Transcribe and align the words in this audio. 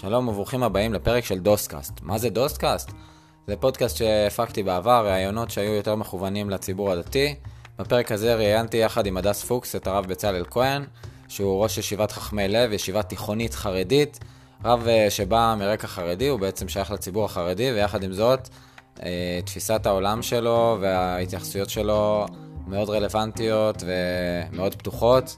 שלום 0.00 0.28
וברוכים 0.28 0.62
הבאים 0.62 0.94
לפרק 0.94 1.24
של 1.24 1.38
דוסקאסט. 1.38 1.92
מה 2.02 2.18
זה 2.18 2.30
דוסקאסט? 2.30 2.90
זה 3.46 3.56
פודקאסט 3.56 3.96
שהפקתי 3.96 4.62
בעבר, 4.62 5.06
ראיונות 5.06 5.50
שהיו 5.50 5.72
יותר 5.74 5.94
מכוונים 5.94 6.50
לציבור 6.50 6.92
הדתי. 6.92 7.34
בפרק 7.78 8.12
הזה 8.12 8.34
ראיינתי 8.34 8.76
יחד 8.76 9.06
עם 9.06 9.16
הדס 9.16 9.44
פוקס 9.44 9.76
את 9.76 9.86
הרב 9.86 10.06
בצלאל 10.06 10.44
כהן, 10.50 10.84
שהוא 11.28 11.62
ראש 11.62 11.78
ישיבת 11.78 12.12
חכמי 12.12 12.48
לב, 12.48 12.72
ישיבה 12.72 13.02
תיכונית 13.02 13.54
חרדית. 13.54 14.18
רב 14.64 14.88
אה, 14.88 15.10
שבא 15.10 15.54
מרקע 15.58 15.86
חרדי, 15.86 16.28
הוא 16.28 16.40
בעצם 16.40 16.68
שייך 16.68 16.90
לציבור 16.90 17.24
החרדי, 17.24 17.72
ויחד 17.72 18.02
עם 18.02 18.12
זאת, 18.12 18.48
אה, 19.02 19.40
תפיסת 19.44 19.86
העולם 19.86 20.22
שלו 20.22 20.78
וההתייחסויות 20.80 21.70
שלו 21.70 22.26
מאוד 22.66 22.90
רלוונטיות 22.90 23.82
ומאוד 23.86 24.74
פתוחות, 24.74 25.36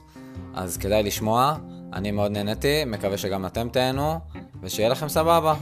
אז 0.53 0.77
כדאי 0.77 1.03
לשמוע. 1.03 1.55
אני 1.93 2.11
מאוד 2.11 2.31
נהניתי, 2.31 2.85
מקווה 2.85 3.17
שגם 3.17 3.45
אתם 3.45 3.69
תהנו, 3.69 4.19
ושיהיה 4.61 4.89
לכם 4.89 5.09
סבבה. 5.09 5.53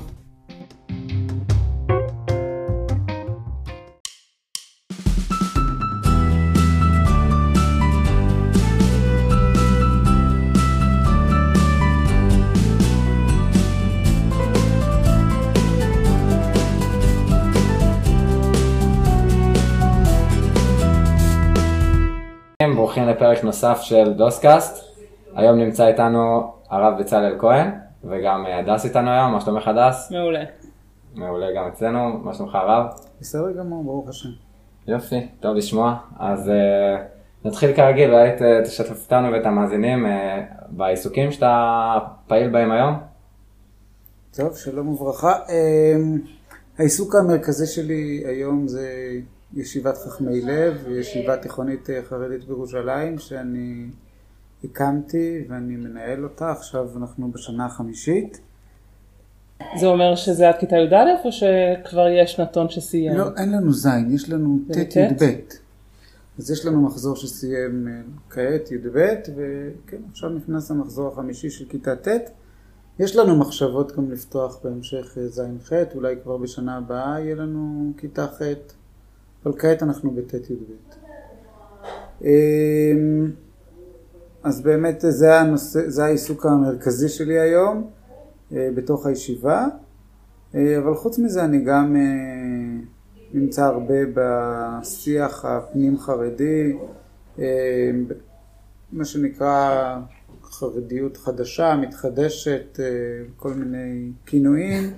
ברוכים 22.75 23.07
לפרק 23.07 23.43
נוסף 23.43 23.79
של 23.81 24.13
דוסקאסט. 24.13 24.90
היום 25.35 25.57
נמצא 25.57 25.87
איתנו 25.87 26.51
הרב 26.69 26.99
בצלאל 26.99 27.35
כהן, 27.39 27.69
וגם 28.03 28.45
אה, 28.45 28.59
הדס 28.59 28.85
איתנו 28.85 29.09
היום, 29.11 29.31
מה 29.31 29.41
שלומך 29.41 29.67
הדס? 29.67 30.11
מעולה. 30.11 30.43
מעולה 31.15 31.47
גם 31.55 31.67
אצלנו, 31.67 32.17
מה 32.23 32.33
שלומך 32.33 32.55
הרב? 32.55 32.85
בסדר 33.21 33.51
גמור, 33.51 33.83
ברוך 33.83 34.09
השם. 34.09 34.29
יופי, 34.87 35.27
טוב 35.39 35.55
לשמוע. 35.55 35.97
אז 36.19 36.47
uh, 36.47 37.47
נתחיל 37.47 37.73
כרגיל, 37.75 38.13
אולי 38.13 38.31
ת- 38.31 38.65
תשתף 38.65 39.03
אותנו 39.03 39.31
ואת 39.31 39.45
המאזינים 39.45 40.05
uh, 40.05 40.09
בעיסוקים 40.69 41.31
שאתה 41.31 41.97
פעיל 42.27 42.49
בהם 42.49 42.71
היום. 42.71 42.95
טוב, 44.37 44.55
שלום 44.55 44.87
וברכה. 44.87 45.33
אמ, 45.49 46.17
העיסוק 46.77 47.15
המרכזי 47.15 47.65
שלי 47.67 48.23
היום 48.25 48.67
זה 48.67 48.87
ישיבת 49.53 49.97
חכמי 49.97 50.41
לב, 50.41 50.87
ישיבה 50.89 51.37
תיכונית 51.37 51.89
אה, 51.89 51.99
חרדית 52.09 52.43
בירושלים, 52.43 53.17
שאני 53.17 53.85
הקמתי 54.63 55.45
ואני 55.49 55.75
מנהל 55.75 56.23
אותה, 56.23 56.51
עכשיו 56.51 56.89
אנחנו 56.97 57.31
בשנה 57.31 57.65
החמישית. 57.65 58.41
זה 59.79 59.87
אומר 59.87 60.15
שזה 60.15 60.49
עד 60.49 60.55
כיתה 60.59 60.75
י"א 60.75 60.95
או 61.25 61.31
שכבר 61.31 62.07
יש 62.07 62.39
נתון 62.39 62.69
שסיים? 62.69 63.17
לא, 63.17 63.27
אין 63.37 63.51
לנו 63.51 63.73
זין, 63.73 64.15
יש 64.15 64.29
לנו 64.29 64.59
ט'? 64.71 64.95
י"ב. 64.95 65.23
אז 66.39 66.51
יש 66.51 66.65
לנו 66.65 66.81
מחזור 66.81 67.15
שסיים 67.15 67.87
אה, 67.87 68.01
כעת 68.29 68.71
י"ב, 68.71 68.97
וכן, 69.35 69.97
עכשיו 70.11 70.29
נכנס 70.29 70.71
המחזור 70.71 71.07
החמישי 71.07 71.49
של 71.49 71.65
כיתה 71.69 71.95
ט'. 71.95 72.07
יש 72.99 73.15
לנו 73.15 73.35
מחשבות 73.35 73.91
גם 73.97 74.11
לפתוח 74.11 74.59
בהמשך 74.63 75.17
אה, 75.17 75.27
ז'-ח', 75.27 75.71
אולי 75.95 76.15
כבר 76.23 76.37
בשנה 76.37 76.77
הבאה 76.77 77.19
יהיה 77.19 77.35
לנו 77.35 77.93
כיתה 77.97 78.27
ח', 78.27 78.41
אבל 79.45 79.53
כעת 79.59 79.83
אנחנו 79.83 80.11
בט' 80.11 80.33
י"ב. 80.33 80.71
אז 84.43 84.61
באמת 84.61 85.05
זה, 85.09 85.39
הנושא, 85.39 85.89
זה 85.89 86.05
העיסוק 86.05 86.45
המרכזי 86.45 87.09
שלי 87.09 87.39
היום 87.39 87.89
אה, 88.51 88.69
בתוך 88.75 89.05
הישיבה, 89.05 89.67
אה, 90.55 90.77
אבל 90.77 90.95
חוץ 90.95 91.19
מזה 91.19 91.45
אני 91.45 91.63
גם 91.63 91.95
אה, 91.95 92.83
נמצא 93.33 93.65
הרבה 93.65 93.95
בשיח 94.13 95.45
הפנים 95.45 95.97
חרדי, 95.99 96.77
מה 98.91 99.05
שנקרא 99.05 99.97
חרדיות 100.43 101.17
חדשה, 101.17 101.75
מתחדשת, 101.75 102.79
כל 103.37 103.53
מיני 103.53 104.11
כינויים. 104.25 104.93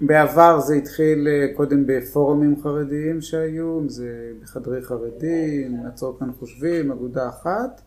בעבר 0.00 0.60
זה 0.60 0.74
התחיל 0.74 1.28
קודם 1.54 1.84
בפורומים 1.86 2.62
חרדיים 2.62 3.20
שהיו, 3.20 3.80
זה 3.88 4.32
בחדרי 4.42 4.82
חרדים, 4.82 5.76
נעצור 5.82 6.18
כאן 6.18 6.30
חושבים, 6.38 6.92
אגודה 6.92 7.28
אחת. 7.28 7.80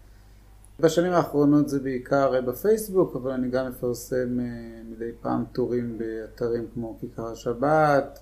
בשנים 0.79 1.13
האחרונות 1.13 1.69
זה 1.69 1.79
בעיקר 1.79 2.35
אה, 2.35 2.41
בפייסבוק, 2.41 3.15
אבל 3.15 3.31
אני 3.31 3.49
גם 3.49 3.69
מפרסם 3.69 4.39
אה, 4.39 4.45
מדי 4.89 5.11
פעם 5.21 5.43
טורים 5.51 5.97
באתרים 5.97 6.67
כמו 6.73 6.97
כיכר 6.99 7.31
השבת. 7.31 8.19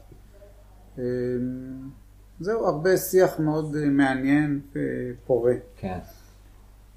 אה, 1.00 1.04
זהו, 2.40 2.66
הרבה 2.66 2.98
שיח 2.98 3.40
מאוד 3.40 3.76
מעניין 3.76 4.60
ופורה. 4.72 5.54
כן. 5.78 5.98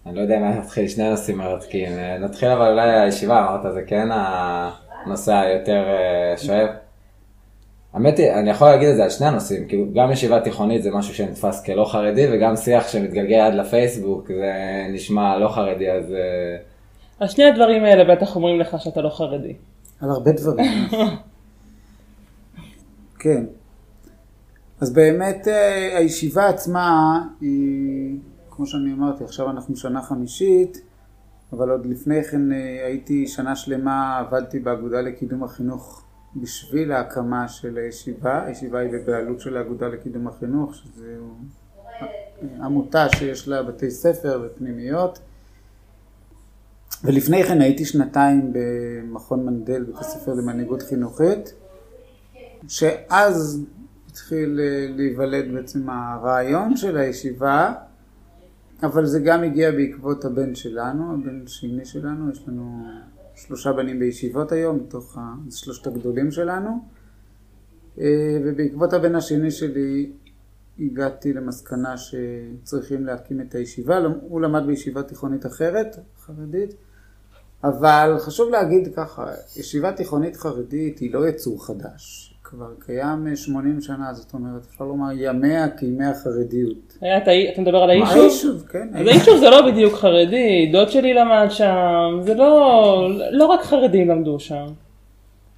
אני 0.06 0.16
לא 0.16 0.20
יודע 0.20 0.38
אם 0.38 0.58
נתחיל 0.58 0.88
שני 0.88 1.10
נושאים 1.10 1.38
מרתקים. 1.38 1.88
נתחיל 2.20 2.48
אבל 2.48 2.70
אולי 2.70 3.00
הישיבה, 3.00 3.40
אמרת, 3.40 3.72
זה 3.74 3.82
כן 3.86 4.08
הנושא 4.12 5.32
היותר 5.32 5.84
שואב. 6.36 6.68
האמת 7.92 8.18
היא, 8.18 8.32
אני 8.32 8.50
יכול 8.50 8.68
להגיד 8.68 8.88
את 8.88 8.96
זה 8.96 9.02
על 9.04 9.10
שני 9.10 9.26
הנושאים, 9.26 9.68
כאילו 9.68 9.86
גם 9.94 10.12
ישיבה 10.12 10.40
תיכונית 10.40 10.82
זה 10.82 10.90
משהו 10.90 11.14
שנתפס 11.14 11.64
כלא 11.64 11.84
חרדי, 11.84 12.26
וגם 12.32 12.56
שיח 12.56 12.88
שמתגלגל 12.88 13.40
עד 13.40 13.54
לפייסבוק 13.54 14.28
זה 14.28 14.52
נשמע 14.92 15.38
לא 15.38 15.48
חרדי, 15.48 15.90
אז 15.90 16.12
אה, 16.12 16.56
על 17.20 17.28
שני 17.28 17.44
הדברים 17.44 17.84
האלה 17.84 18.14
בטח 18.14 18.36
אומרים 18.36 18.60
לך 18.60 18.76
שאתה 18.78 19.00
לא 19.00 19.08
חרדי. 19.08 19.54
על 20.00 20.10
הרבה 20.10 20.32
דברים. 20.32 20.70
כן. 23.22 23.44
אז 24.80 24.92
באמת 24.92 25.48
אה, 25.48 25.98
הישיבה 25.98 26.48
עצמה 26.48 27.18
היא, 27.40 28.18
כמו 28.50 28.66
שאני 28.66 28.92
אמרתי, 28.92 29.24
עכשיו 29.24 29.50
אנחנו 29.50 29.76
שנה 29.76 30.02
חמישית, 30.02 30.80
אבל 31.52 31.70
עוד 31.70 31.86
לפני 31.86 32.24
כן 32.24 32.52
אה, 32.52 32.86
הייתי 32.86 33.26
שנה 33.26 33.56
שלמה, 33.56 34.18
עבדתי 34.18 34.58
באגודה 34.58 35.00
לקידום 35.00 35.44
החינוך 35.44 36.04
בשביל 36.36 36.92
ההקמה 36.92 37.48
של 37.48 37.78
הישיבה. 37.78 38.44
הישיבה 38.44 38.78
היא 38.78 38.90
בבעלות 38.92 39.40
של 39.40 39.56
האגודה 39.56 39.88
לקידום 39.88 40.28
החינוך, 40.28 40.74
שזו 40.74 41.04
עמותה 42.62 43.06
שיש 43.08 43.48
לה 43.48 43.62
בתי 43.62 43.90
ספר 43.90 44.42
ופנימיות. 44.46 45.18
ולפני 47.04 47.44
כן 47.44 47.60
הייתי 47.60 47.84
שנתיים 47.84 48.52
במכון 48.52 49.46
מנדל, 49.46 49.84
בית 49.84 49.96
הספר 49.96 50.34
למנהיגות 50.34 50.82
חינוכית, 50.82 51.54
שאז 52.68 53.64
התחיל 54.10 54.60
אה, 54.60 54.86
להיוולד 54.96 55.54
בעצם 55.54 55.90
הרעיון 55.90 56.76
של 56.76 56.96
הישיבה, 56.96 57.74
אבל 58.82 59.06
זה 59.06 59.20
גם 59.20 59.42
הגיע 59.42 59.70
בעקבות 59.70 60.24
הבן 60.24 60.54
שלנו, 60.54 61.12
הבן 61.12 61.40
השני 61.46 61.84
שלנו, 61.84 62.30
יש 62.30 62.48
לנו 62.48 62.86
שלושה 63.46 63.72
בנים 63.72 63.98
בישיבות 63.98 64.52
היום, 64.52 64.76
מתוך 64.76 65.18
ה- 65.18 65.34
שלושת 65.50 65.86
הגדולים 65.86 66.30
שלנו, 66.30 66.70
אה, 67.98 68.04
ובעקבות 68.44 68.92
הבן 68.92 69.14
השני 69.14 69.50
שלי 69.50 70.12
הגעתי 70.78 71.32
למסקנה 71.32 71.94
שצריכים 71.96 73.06
להקים 73.06 73.40
את 73.40 73.54
הישיבה, 73.54 73.98
הוא 74.20 74.40
למד 74.40 74.66
בישיבה 74.66 75.02
תיכונית 75.02 75.46
אחרת, 75.46 75.96
חרדית, 76.20 76.74
אבל 77.64 78.16
חשוב 78.18 78.50
להגיד 78.50 78.94
ככה, 78.94 79.26
ישיבה 79.56 79.92
תיכונית 79.92 80.36
חרדית 80.36 80.98
היא 80.98 81.14
לא 81.14 81.28
יצור 81.28 81.66
חדש, 81.66 82.29
כבר 82.50 82.70
קיים 82.86 83.36
80 83.36 83.80
שנה, 83.80 84.14
זאת 84.14 84.34
אומרת, 84.34 84.66
אפשר 84.70 84.84
לומר 84.84 85.12
ימיה 85.14 85.68
כימי 85.68 86.04
החרדיות. 86.06 86.98
היה 87.00 87.18
את 87.18 87.28
האי- 87.28 87.52
אתה 87.52 87.60
מדבר 87.60 87.76
על 87.78 87.90
היישוב? 87.90 88.16
היישוב, 88.16 88.62
כן. 88.68 88.88
אז 88.94 89.06
היישוב 89.06 89.36
זה 89.40 89.50
לא 89.50 89.70
בדיוק 89.70 89.94
חרדי, 89.94 90.70
דוד 90.72 90.88
שלי 90.90 91.14
למד 91.14 91.46
שם, 91.50 92.20
זה 92.22 92.34
לא, 92.34 93.08
לא 93.32 93.46
רק 93.46 93.62
חרדים 93.62 94.08
למדו 94.08 94.40
שם. 94.40 94.66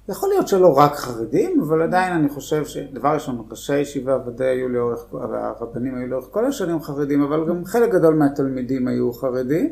יכול 0.09 0.29
להיות 0.29 0.47
שלא 0.47 0.77
רק 0.77 0.95
חרדים, 0.95 1.61
אבל 1.61 1.81
עדיין 1.81 2.13
אני 2.13 2.29
חושב 2.29 2.65
שדבר 2.65 3.09
ראשון, 3.13 3.45
ראשי 3.51 3.73
הישיבה 3.73 4.17
ודאי 4.27 4.47
היו 4.47 4.69
לאורך, 4.69 5.13
והרבנים 5.13 5.95
היו 5.95 6.07
לאורך 6.07 6.27
כל 6.31 6.45
השנים 6.45 6.81
חרדים, 6.81 7.21
אבל 7.23 7.47
גם 7.49 7.65
חלק 7.65 7.91
גדול 7.91 8.13
מהתלמידים 8.15 8.87
היו 8.87 9.13
חרדים. 9.13 9.69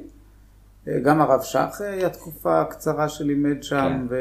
גם 1.04 1.22
הרב 1.22 1.42
שך 1.42 1.82
היה 1.82 2.10
תקופה 2.10 2.64
קצרה 2.64 3.10
שלימד 3.10 3.64
שם, 3.64 4.08
כן. 4.10 4.16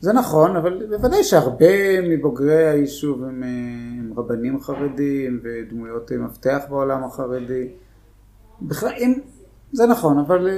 וזה 0.00 0.12
נכון, 0.12 0.56
אבל 0.56 0.86
בוודאי 0.86 1.24
שהרבה 1.24 2.00
מבוגרי 2.02 2.66
היישוב 2.66 3.24
הם, 3.24 3.42
אה, 3.42 3.48
הם 3.98 4.12
רבנים 4.16 4.60
חרדים 4.60 5.40
ודמויות 5.42 6.12
אה, 6.12 6.16
מפתח 6.16 6.62
בעולם 6.68 7.04
החרדי. 7.04 7.68
בכלל, 8.62 8.92
אם, 8.98 9.14
זה 9.72 9.86
נכון, 9.86 10.18
אבל 10.18 10.48
אה, 10.48 10.54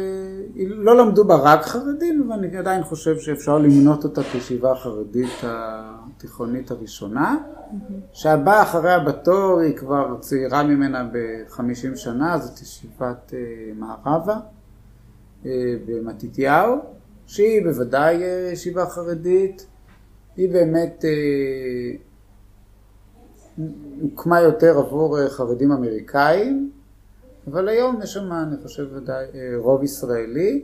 לא 0.69 0.97
למדו 0.97 1.25
בה 1.25 1.35
רק 1.35 1.63
חרדים, 1.63 2.31
ואני 2.31 2.57
עדיין 2.57 2.85
חושב 2.85 3.19
שאפשר 3.19 3.59
למנות 3.59 4.05
אותה 4.05 4.23
כישיבה 4.23 4.73
החרדית 4.73 5.31
התיכונית 5.43 6.71
הראשונה, 6.71 7.37
שהבאה 8.13 8.63
אחריה 8.63 8.99
בתור 8.99 9.61
היא 9.61 9.77
כבר 9.77 10.17
צעירה 10.21 10.63
ממנה 10.63 11.09
ב-50 11.13 11.97
שנה, 11.97 12.39
זאת 12.39 12.61
ישיבת 12.63 13.35
מערבה 13.77 14.37
במתתיהו, 15.87 16.98
שהיא 17.29 17.63
בוודאי 17.65 18.23
אה, 18.23 18.51
ישיבה 18.53 18.87
חרדית, 18.87 19.67
היא 20.37 20.49
באמת 20.53 21.05
אה, 21.05 21.97
הוקמה 24.03 24.41
יותר 24.41 24.79
עבור 24.79 25.19
אה, 25.21 25.31
חרדים 25.31 25.73
אמריקאים, 25.73 26.71
אבל 27.47 27.69
היום 27.69 28.01
יש 28.03 28.13
שם, 28.13 28.33
אני 28.33 28.57
חושב, 28.63 28.87
ודאי 28.93 29.25
אה, 29.35 29.53
רוב 29.57 29.83
ישראלי. 29.83 30.63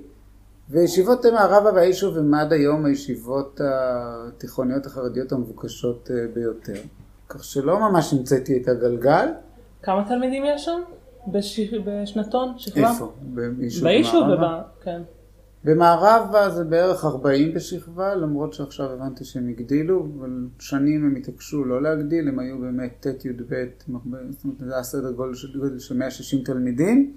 וישיבות 0.71 1.27
מערבה 1.27 1.73
והיישוב 1.73 2.19
הם 2.19 2.35
עד 2.35 2.53
היום 2.53 2.85
הישיבות 2.85 3.61
התיכוניות 3.65 4.87
החרדיות 4.87 5.33
המבוקשות 5.33 6.11
אה, 6.11 6.27
ביותר. 6.35 6.81
כך 7.29 7.45
שלא 7.45 7.81
ממש 7.81 8.13
המצאתי 8.13 8.63
את 8.63 8.69
הגלגל. 8.69 9.29
כמה 9.83 10.05
תלמידים 10.09 10.43
יש 10.47 10.65
שם? 10.65 10.81
בש... 11.27 11.61
בשנתון? 11.85 12.55
שכבה? 12.57 12.91
איפה? 12.91 13.13
ביישוב 13.23 13.85
ביישוב? 13.85 14.25
כן. 14.83 15.03
במערבה 15.65 16.51
זה 16.51 16.65
בערך 16.65 17.05
40 17.05 17.55
בשכבה, 17.55 18.15
למרות 18.15 18.53
שעכשיו 18.53 18.91
הבנתי 18.91 19.25
שהם 19.25 19.49
הגדילו, 19.49 20.09
אבל 20.19 20.47
שנים 20.59 21.05
הם 21.05 21.17
התעקשו 21.17 21.65
לא 21.65 21.83
להגדיל, 21.83 22.29
הם 22.29 22.39
היו 22.39 22.59
באמת 22.59 23.07
ט' 23.07 23.25
י"ב, 23.25 23.65
זאת 23.79 24.45
אומרת, 24.45 24.57
זה 24.67 24.75
היה 24.75 24.83
סדר 24.83 25.13
גודל 25.13 25.35
של 25.79 25.97
160 25.97 26.45
תלמידים. 26.45 27.13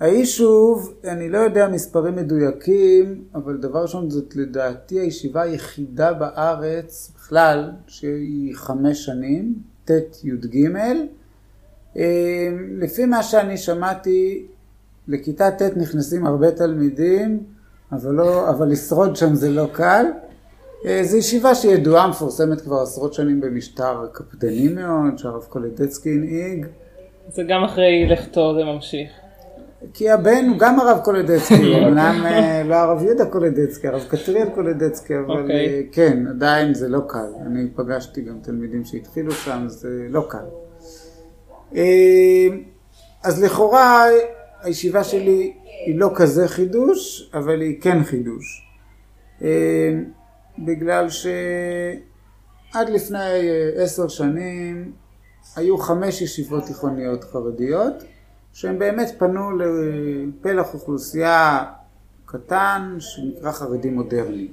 היישוב, 0.00 0.94
אני 1.04 1.28
לא 1.28 1.38
יודע 1.38 1.68
מספרים 1.68 2.16
מדויקים, 2.16 3.24
אבל 3.34 3.56
דבר 3.56 3.82
ראשון 3.82 4.10
זאת 4.10 4.36
לדעתי 4.36 5.00
הישיבה 5.00 5.42
היחידה 5.42 6.12
בארץ 6.12 7.12
בכלל 7.16 7.70
שהיא 7.86 8.54
חמש 8.56 9.04
שנים, 9.04 9.54
ט' 9.84 9.90
י"ג. 10.24 10.66
אה, 11.96 12.48
לפי 12.78 13.06
מה 13.06 13.22
שאני 13.22 13.56
שמעתי, 13.56 14.46
לכיתה 15.08 15.50
ט' 15.50 15.76
נכנסים 15.76 16.26
הרבה 16.26 16.50
תלמידים, 16.50 17.40
אבל, 17.92 18.14
לא, 18.14 18.50
אבל 18.50 18.68
לשרוד 18.68 19.16
שם 19.16 19.34
זה 19.34 19.50
לא 19.50 19.66
קל. 19.72 20.06
אה, 20.86 21.00
זו 21.04 21.16
ישיבה 21.16 21.54
שידועה, 21.54 22.08
מפורסמת 22.08 22.60
כבר 22.60 22.82
עשרות 22.82 23.14
שנים 23.14 23.40
במשטר 23.40 24.06
קפדני 24.12 24.68
מאוד, 24.68 25.18
שהרב 25.18 25.42
קולדצקי 25.42 26.10
הנהיג. 26.10 26.66
זה 27.28 27.42
גם 27.42 27.64
אחרי 27.64 28.06
לכתו 28.08 28.54
זה 28.54 28.64
ממשיך. 28.64 29.10
כי 29.94 30.10
הבן 30.10 30.46
הוא 30.48 30.58
גם 30.58 30.80
הרב 30.80 31.00
קולדצקי, 31.04 31.74
אמנם 31.78 32.22
אה, 32.24 32.62
לא 32.62 32.74
הרב 32.74 33.02
יהודה 33.02 33.26
קולדצקי, 33.26 33.88
הרב 33.88 34.04
קטריאל 34.08 34.48
קולדצקי, 34.54 35.14
אבל 35.18 35.42
אוקיי. 35.42 35.66
אה, 35.66 35.80
כן, 35.92 36.26
עדיין 36.26 36.74
זה 36.74 36.88
לא 36.88 37.00
קל. 37.08 37.32
אני 37.46 37.68
פגשתי 37.74 38.22
גם 38.22 38.38
תלמידים 38.42 38.84
שהתחילו 38.84 39.32
שם, 39.32 39.64
זה 39.66 40.06
לא 40.10 40.26
קל. 40.28 40.44
אז 43.24 43.42
לכאורה 43.42 44.06
הישיבה 44.62 45.04
שלי 45.04 45.52
היא 45.86 45.98
לא 45.98 46.10
כזה 46.14 46.48
חידוש, 46.48 47.30
אבל 47.34 47.60
היא 47.60 47.80
כן 47.80 48.04
חידוש. 48.04 48.66
אה, 49.42 49.92
בגלל 50.58 51.06
שעד 51.10 52.88
לפני 52.88 53.18
עשר 53.76 54.08
שנים 54.08 54.92
היו 55.56 55.78
חמש 55.78 56.22
ישיבות 56.22 56.64
תיכוניות 56.64 57.24
חרדיות, 57.24 57.94
שהם 58.52 58.78
באמת 58.78 59.14
פנו 59.18 59.50
לפלח 59.58 60.74
אוכלוסייה 60.74 61.64
קטן 62.24 62.96
שנקרא 62.98 63.52
חרדים 63.52 63.94
מודרניים. 63.94 64.52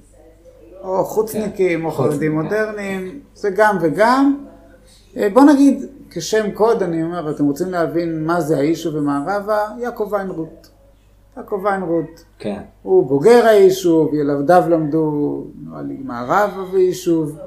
או 0.82 1.06
חוצניקים 1.06 1.86
או 1.86 1.92
חרדים 1.92 2.32
מודרניים, 2.32 3.20
זה 3.36 3.50
גם 3.50 3.78
וגם. 3.82 4.46
אה, 5.18 5.30
בוא 5.34 5.44
נגיד, 5.44 5.86
כשם 6.10 6.52
קוד 6.52 6.84
אני 6.84 7.04
אומר, 7.04 7.32
אתם 7.32 7.46
רוצים 7.46 7.70
להבין 7.70 8.26
מה 8.26 8.42
זה 8.42 8.58
היישוב 8.58 8.98
במערבה? 8.98 9.68
יעקב 9.78 10.08
ויינרוט. 10.12 10.68
יעקב 11.38 11.62
ויינרוט. 11.64 12.22
כן. 12.40 12.62
הוא 12.84 13.08
בוגר 13.08 13.46
היישוב, 13.46 14.14
ילדיו 14.14 14.64
למדו, 14.70 15.44
נראה 15.64 15.82
לי, 15.82 15.98
מערבה 16.04 16.64
ויישוב. 16.72 17.38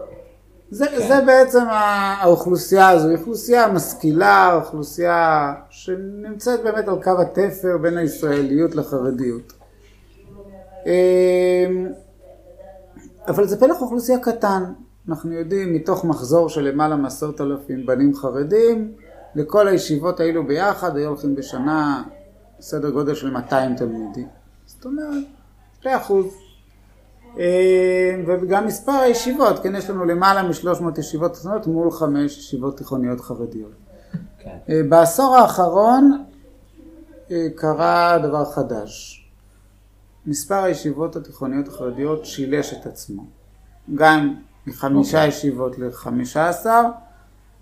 זה, 0.71 0.87
כן. 0.87 1.09
זה 1.09 1.21
בעצם 1.27 1.65
האוכלוסייה 1.69 2.89
הזו, 2.89 3.09
היא 3.09 3.19
אוכלוסייה 3.19 3.69
משכילה, 3.69 4.55
אוכלוסייה 4.55 5.55
שנמצאת 5.71 6.63
באמת 6.63 6.89
על 6.89 7.03
קו 7.03 7.11
התפר 7.21 7.79
בין 7.79 7.97
הישראליות 7.97 8.75
לחרדיות. 8.75 9.53
אמ, 10.87 11.89
אבל 13.29 13.47
זה 13.47 13.61
פלח 13.61 13.83
אוכלוסייה 13.83 14.19
קטן, 14.19 14.63
אנחנו 15.09 15.33
יודעים 15.33 15.75
מתוך 15.75 16.05
מחזור 16.05 16.49
של 16.49 16.61
למעלה 16.61 16.97
מעשרת 16.97 17.41
אלפים 17.41 17.87
בנים 17.87 18.17
חרדים, 18.17 18.93
לכל 19.35 19.69
הישיבות 19.69 20.21
האלו 20.21 20.47
ביחד 20.47 20.97
היו 20.97 21.09
הולכים 21.09 21.35
בשנה 21.35 22.03
סדר 22.61 22.91
גודל 22.91 23.15
של 23.15 23.31
200 23.31 23.77
תלמידים. 23.77 24.27
זאת 24.67 24.85
אומרת, 24.85 25.25
2 25.81 25.97
אחוז. 25.97 26.27
אה, 27.39 28.23
וגם 28.27 28.67
מספר 28.67 28.93
הישיבות, 28.93 29.59
כן, 29.59 29.75
יש 29.75 29.91
לנו 29.91 30.05
למעלה 30.05 30.43
מ-300 30.43 30.99
ישיבות 30.99 31.33
תיכוניות 31.33 31.67
מול 31.67 31.91
5 31.91 32.39
ישיבות 32.39 32.79
תיכוניות 32.79 33.21
חרדיות. 33.21 33.73
כן. 34.39 34.57
אה, 34.69 34.81
בעשור 34.89 35.37
האחרון 35.37 36.25
אה, 37.31 37.47
קרה 37.57 38.19
דבר 38.23 38.45
חדש. 38.45 39.19
מספר 40.27 40.63
הישיבות 40.63 41.17
התיכוניות 41.17 41.69
החרדיות 41.69 42.27
שילש 42.27 42.73
את 42.73 42.87
עצמו. 42.87 43.25
גם 43.95 44.35
מחמישה 44.67 45.17
אוקיי. 45.17 45.29
ישיבות 45.29 45.79
לחמישה 45.79 46.49
עשר, 46.49 46.83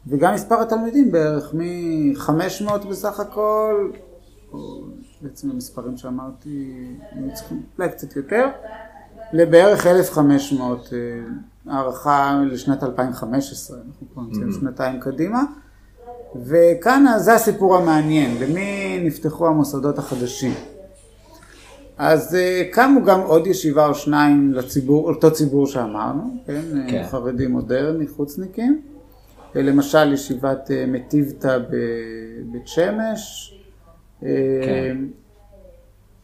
וגם 0.06 0.34
מספר 0.34 0.60
התלמידים 0.60 1.12
בערך 1.12 1.54
מ-500 1.54 2.86
בסך 2.90 3.20
הכל, 3.20 3.90
או 4.52 4.82
בעצם 5.20 5.50
המספרים 5.50 5.96
שאמרתי, 5.96 6.86
אולי 7.78 7.88
קצת 7.88 8.16
יותר, 8.16 8.48
לבערך 9.32 9.86
1,500, 9.86 10.92
אה, 10.92 11.72
הערכה 11.72 12.42
לשנת 12.50 12.82
2015, 12.82 13.76
אנחנו 13.76 14.06
כבר 14.12 14.22
נמצאים 14.22 14.52
שנתיים 14.52 15.00
קדימה. 15.00 15.42
וכאן 16.36 17.04
זה 17.16 17.34
הסיפור 17.34 17.76
המעניין, 17.76 18.36
למי 18.42 19.00
נפתחו 19.04 19.46
המוסדות 19.46 19.98
החדשים. 19.98 20.54
אז 22.02 22.34
אה, 22.34 22.62
קמו 22.72 23.04
גם 23.04 23.20
עוד 23.20 23.46
ישיבה 23.46 23.86
או 23.86 23.94
שניים 23.94 24.52
לציבור, 24.52 25.08
אותו 25.08 25.32
ציבור 25.32 25.66
שאמרנו, 25.66 26.36
כן, 26.46 26.60
כן. 26.72 26.90
כן. 26.90 27.04
חרדים 27.06 27.50
מודרני, 27.50 28.06
חוצניקים, 28.06 28.82
אה, 29.56 29.62
למשל 29.62 30.12
ישיבת 30.12 30.70
אה, 30.70 30.84
מטיבתא 30.86 31.58
בבית 31.58 32.68
שמש, 32.68 33.54
אה, 34.22 34.28
כן. 34.64 34.96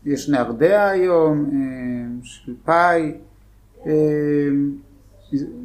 יש 0.06 0.28
נהרדע 0.28 0.88
היום, 0.88 1.50
אה, 1.52 2.18
של 2.22 2.54
פאי, 2.64 3.14
אה, 3.86 3.92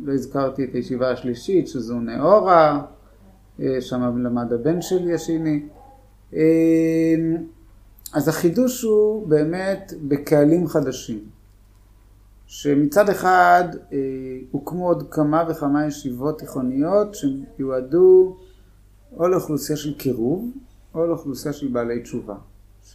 לא 0.03 0.13
הזכרתי 0.13 0.63
את 0.63 0.75
הישיבה 0.75 1.11
השלישית 1.11 1.67
שזו 1.67 1.99
נאורה, 1.99 2.81
אה, 3.61 3.81
שם 3.81 4.23
למד 4.23 4.53
הבן 4.53 4.81
שלי 4.81 5.13
השני. 5.13 5.61
אז 8.13 8.27
החידוש 8.27 8.81
הוא 8.81 9.27
באמת 9.27 9.93
בקהלים 10.07 10.67
חדשים. 10.67 11.19
שמצד 12.47 13.09
אחד 13.09 13.63
אה, 13.93 13.97
הוקמו 14.51 14.87
עוד 14.87 15.07
כמה 15.11 15.43
וכמה 15.49 15.87
ישיבות 15.87 16.39
תיכוניות 16.39 17.15
שיועדו 17.15 18.37
או 19.17 19.27
לאוכלוסייה 19.27 19.77
של 19.77 19.93
קירוב 19.93 20.51
או 20.95 21.05
לאוכלוסייה 21.05 21.53
של 21.53 21.67
בעלי 21.67 22.01
תשובה. 22.01 22.35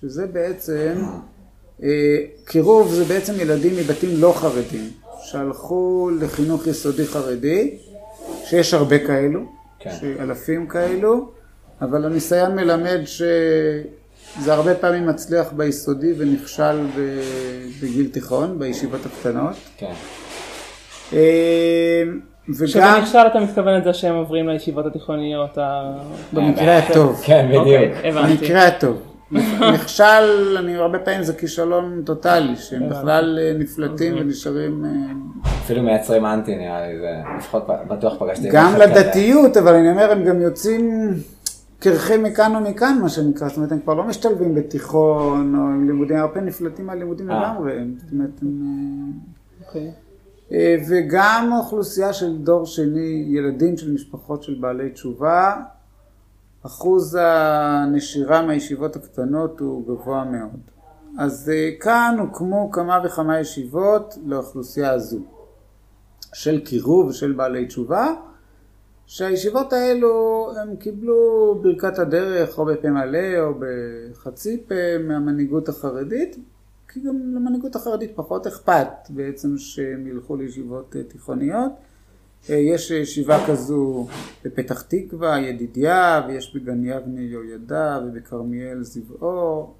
שזה 0.00 0.26
בעצם, 0.26 0.94
אה, 1.82 2.18
קירוב 2.44 2.94
זה 2.94 3.04
בעצם 3.04 3.32
ילדים 3.36 3.76
מבתים 3.76 4.10
לא 4.20 4.34
חרדים 4.36 4.90
שהלכו 5.22 6.10
לחינוך 6.20 6.66
יסודי 6.66 7.06
חרדי, 7.06 7.78
שיש 8.44 8.74
הרבה 8.74 9.06
כאלו, 9.06 9.40
כן. 9.78 9.90
אלפים 10.20 10.66
כאלו, 10.66 11.30
אבל 11.80 12.04
הניסיון 12.04 12.56
מלמד 12.56 13.00
שזה 14.36 14.52
הרבה 14.52 14.74
פעמים 14.74 15.06
מצליח 15.06 15.52
ביסודי 15.52 16.12
ונכשל 16.18 16.86
בגיל 17.82 18.08
תיכון, 18.12 18.58
בישיבות 18.58 19.00
הקטנות. 19.06 19.56
כן. 19.76 19.92
אה, 21.12 22.02
וגם 22.48 22.66
כשבנכשל 22.66 23.18
אתה 23.18 23.40
מתכוון 23.40 23.80
לזה 23.80 23.94
שהם 23.94 24.14
עוברים 24.14 24.48
לישיבות 24.48 24.86
התיכוניות 24.86 25.58
ה... 25.58 25.92
במקרה 26.32 26.78
הטוב. 26.78 27.22
כן, 27.24 27.50
אוקיי, 27.54 27.88
בדיוק. 27.88 28.04
הבנתי. 28.04 28.36
במקרה 28.36 28.66
הטוב. 28.66 29.02
נכשל, 29.74 30.56
אני 30.58 30.76
הרבה 30.76 30.98
פעמים 30.98 31.22
זה 31.22 31.32
כישלון 31.32 32.02
טוטאלי, 32.06 32.56
שהם. 32.56 32.88
בכלל 32.88 33.38
אה, 33.42 33.52
נפלטים 33.58 34.14
ונשארים 34.20 34.84
אה, 34.84 34.90
אפילו 35.64 35.82
מייצרים 35.82 36.26
אנטי 36.26 36.56
נראה 36.56 36.86
לי, 36.86 36.98
זה 36.98 37.14
לפחות 37.38 37.66
בטוח 37.88 38.14
פגשתי. 38.18 38.48
גם. 38.52 38.74
לדתיות, 38.78 39.56
אבל 39.56 39.74
אני 39.74 39.90
אומר, 39.90 40.12
הם 40.12 40.24
גם 40.24 40.40
יוצאים 40.40 41.14
קרחים 41.78 42.22
מכאן 42.22 42.56
ומכאן, 42.56 42.98
מה 43.02 43.08
שנקרא, 43.08 43.48
זאת 43.48 43.56
אומרת, 43.56 43.72
הם 43.72 43.80
כבר 43.80 43.94
לא 43.94 44.04
משתלבים 44.04 44.54
בתיכון, 44.54 45.54
או 45.54 45.60
עם 45.60 45.86
לימודים, 45.86 46.16
הרבה 46.16 46.34
פעמים 46.34 46.52
מהלימודים 46.86 47.30
אה. 47.30 47.40
לגמרי, 47.42 47.80
הם- 47.80 47.94
זאת 48.02 48.12
אומרת, 48.12 48.30
הם... 48.42 49.12
אוקיי. 49.66 49.92
אה, 50.52 50.56
אה, 50.56 50.76
וגם 50.88 51.50
אוכלוסייה 51.58 52.12
של 52.12 52.36
דור 52.38 52.66
שני, 52.66 53.24
ילדים 53.28 53.76
של 53.76 53.92
משפחות 53.92 54.42
של 54.42 54.54
בעלי 54.60 54.90
תשובה, 54.90 55.56
אחוז 56.66 57.18
הנשירה 57.20 58.46
מהישיבות 58.46 58.96
הקטנות 58.96 59.60
הוא 59.60 59.86
גבוה 59.86 60.24
מאוד. 60.24 60.60
אז 61.18 61.50
אה, 61.54 61.70
כאן 61.80 62.16
הוקמו 62.18 62.70
כמה 62.72 63.00
וכמה 63.04 63.40
ישיבות 63.40 64.18
לאוכלוסייה 64.26 64.90
הזו, 64.92 65.18
של 66.34 66.60
קירוב 66.64 67.06
ושל 67.06 67.32
בעלי 67.32 67.66
תשובה, 67.66 68.14
שהישיבות 69.06 69.72
האלו 69.72 70.52
הם 70.62 70.76
קיבלו 70.76 71.54
ברכת 71.62 71.98
הדרך 71.98 72.58
או 72.58 72.64
בפה 72.64 72.90
מלא 72.90 73.38
או 73.40 73.54
בחצי 73.58 74.62
פה 74.68 74.98
מהמנהיגות 75.00 75.68
החרדית, 75.68 76.36
כי 76.88 77.00
גם 77.00 77.34
למנהיגות 77.34 77.76
החרדית 77.76 78.10
פחות 78.14 78.46
אכפת 78.46 78.88
בעצם 79.10 79.58
שהם 79.58 80.06
ילכו 80.06 80.36
לישיבות 80.36 80.96
אה, 80.96 81.02
תיכוניות. 81.02 81.72
אה, 82.50 82.54
יש 82.54 82.90
ישיבה 82.90 83.46
כזו 83.48 84.06
בפתח 84.44 84.82
תקווה, 84.82 85.40
ידידיה, 85.40 86.22
ויש 86.28 86.56
בגן 86.56 86.84
יבנה 86.84 87.20
יהוידע 87.20 88.00
ובכרמיאל 88.06 88.82
זיו 88.82 89.02
אור, 89.20 89.74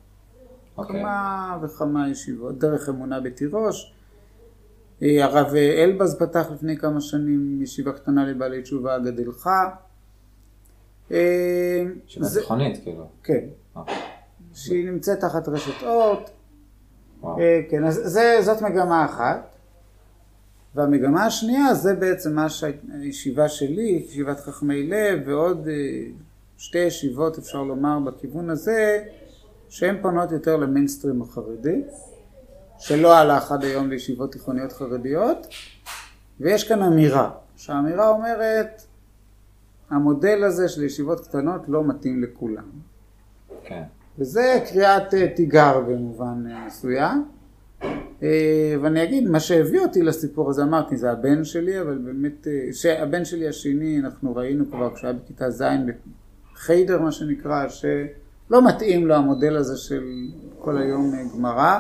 אוקיי. 0.79 1.01
כמה 1.01 1.59
וכמה 1.63 2.11
ישיבות, 2.11 2.59
דרך 2.59 2.89
אמונה 2.89 3.21
בתירוש. 3.21 3.96
אה, 5.03 5.25
הרב 5.25 5.55
אלבז 5.55 6.19
פתח 6.19 6.47
לפני 6.55 6.77
כמה 6.77 7.01
שנים 7.01 7.63
ישיבה 7.63 7.93
קטנה 7.93 8.25
לבעלי 8.27 8.63
תשובה 8.63 8.99
גדלך. 8.99 9.49
אה, 11.13 11.85
ישיבה 12.07 12.27
זה- 12.27 12.41
תיכונית, 12.41 12.83
כאילו. 12.83 13.07
כן, 13.23 13.45
אה, 13.77 13.83
שהיא 14.55 14.91
נמצאת 14.91 15.21
תחת 15.21 15.49
רשת 15.49 15.83
אורט. 15.83 16.31
אה, 17.25 17.61
כן, 17.71 17.85
אז 17.85 18.01
זה, 18.05 18.39
זאת 18.43 18.63
מגמה 18.63 19.05
אחת. 19.05 19.53
והמגמה 20.75 21.27
השנייה 21.27 21.75
זה 21.75 21.95
בעצם 21.95 22.35
מה 22.35 22.49
שהישיבה 22.49 23.49
שלי, 23.49 23.83
ישיבת 24.09 24.41
חכמי 24.41 24.83
לב 24.83 25.21
ועוד 25.27 25.69
שתי 26.59 26.79
ישיבות 26.79 27.39
אפשר 27.39 27.63
לומר 27.63 27.99
בכיוון 27.99 28.51
הזה, 28.51 29.05
שהן 29.69 29.97
פונות 30.03 30.33
יותר 30.33 30.57
למיינסטרים 30.57 31.23
החרדי, 31.23 31.83
שלא 32.79 33.17
הלך 33.17 33.53
עד 33.53 33.65
היום 33.65 33.91
לישיבות 33.91 34.33
תיכוניות 34.33 34.73
חרדיות, 34.73 35.47
ויש 36.41 36.69
כאן 36.69 36.83
אמירה, 36.83 37.31
שהאמירה 37.57 38.09
אומרת, 38.09 38.83
המודל 39.91 40.45
הזה 40.45 40.69
של 40.69 40.83
ישיבות 40.83 41.21
קטנות 41.21 41.69
לא 41.69 41.85
מתאים 41.85 42.23
לכולם. 42.23 42.71
כן. 43.65 43.83
וזה 44.19 44.61
קריאת 44.69 45.15
אה, 45.15 45.29
תיגר 45.29 45.81
במובן 45.81 46.45
אה, 46.51 46.67
מסוים. 46.67 47.25
אה, 48.23 48.75
ואני 48.83 49.03
אגיד, 49.03 49.29
מה 49.29 49.41
שהביא 49.41 49.81
אותי 49.81 50.03
לסיפור 50.03 50.51
הזה, 50.51 50.63
אמרתי, 50.63 50.97
זה 50.97 51.11
הבן 51.11 51.45
שלי, 51.45 51.81
אבל 51.81 51.99
באמת, 51.99 52.47
שהבן 52.73 53.25
שלי 53.25 53.49
השני, 53.49 53.99
אנחנו 53.99 54.37
ראינו 54.37 54.65
כבר 54.71 54.95
כשהיה 54.95 55.13
בכיתה 55.13 55.51
ז' 55.51 55.65
בחיידר, 56.55 57.03
מה 57.03 57.13
שנקרא, 57.13 57.69
שלא 57.69 58.67
מתאים 58.69 59.07
לו 59.07 59.15
המודל 59.15 59.57
הזה 59.57 59.77
של 59.77 60.05
כל 60.59 60.79
היום 60.79 61.13
גמרא. 61.35 61.79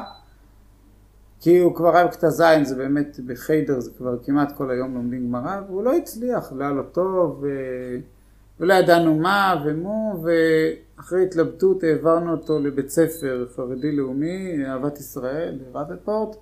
כי 1.40 1.58
הוא 1.58 1.74
כבר 1.74 1.96
היה 1.96 2.06
בכיתה 2.06 2.30
ז', 2.30 2.42
זה 2.62 2.76
באמת 2.76 3.20
בחיידר, 3.26 3.80
זה 3.80 3.90
כבר 3.98 4.18
כמעט 4.22 4.56
כל 4.56 4.70
היום 4.70 4.94
לומדים 4.94 5.28
גמרא, 5.28 5.60
והוא 5.66 5.82
לא 5.82 5.96
הצליח, 5.96 6.52
לא 6.52 6.64
היה 6.64 6.72
לו 6.72 6.82
טוב, 6.82 7.38
ו... 7.42 7.48
ולא 8.60 8.74
ידענו 8.74 9.14
מה 9.14 9.62
ומו, 9.64 10.24
ואחרי 10.24 11.22
התלבטות 11.24 11.82
העברנו 11.82 12.32
אותו 12.32 12.58
לבית 12.58 12.90
ספר 12.90 13.46
חרדי 13.56 13.92
לאומי, 13.92 14.66
אהבת 14.66 14.98
ישראל, 14.98 15.58
רבפורט, 15.74 16.36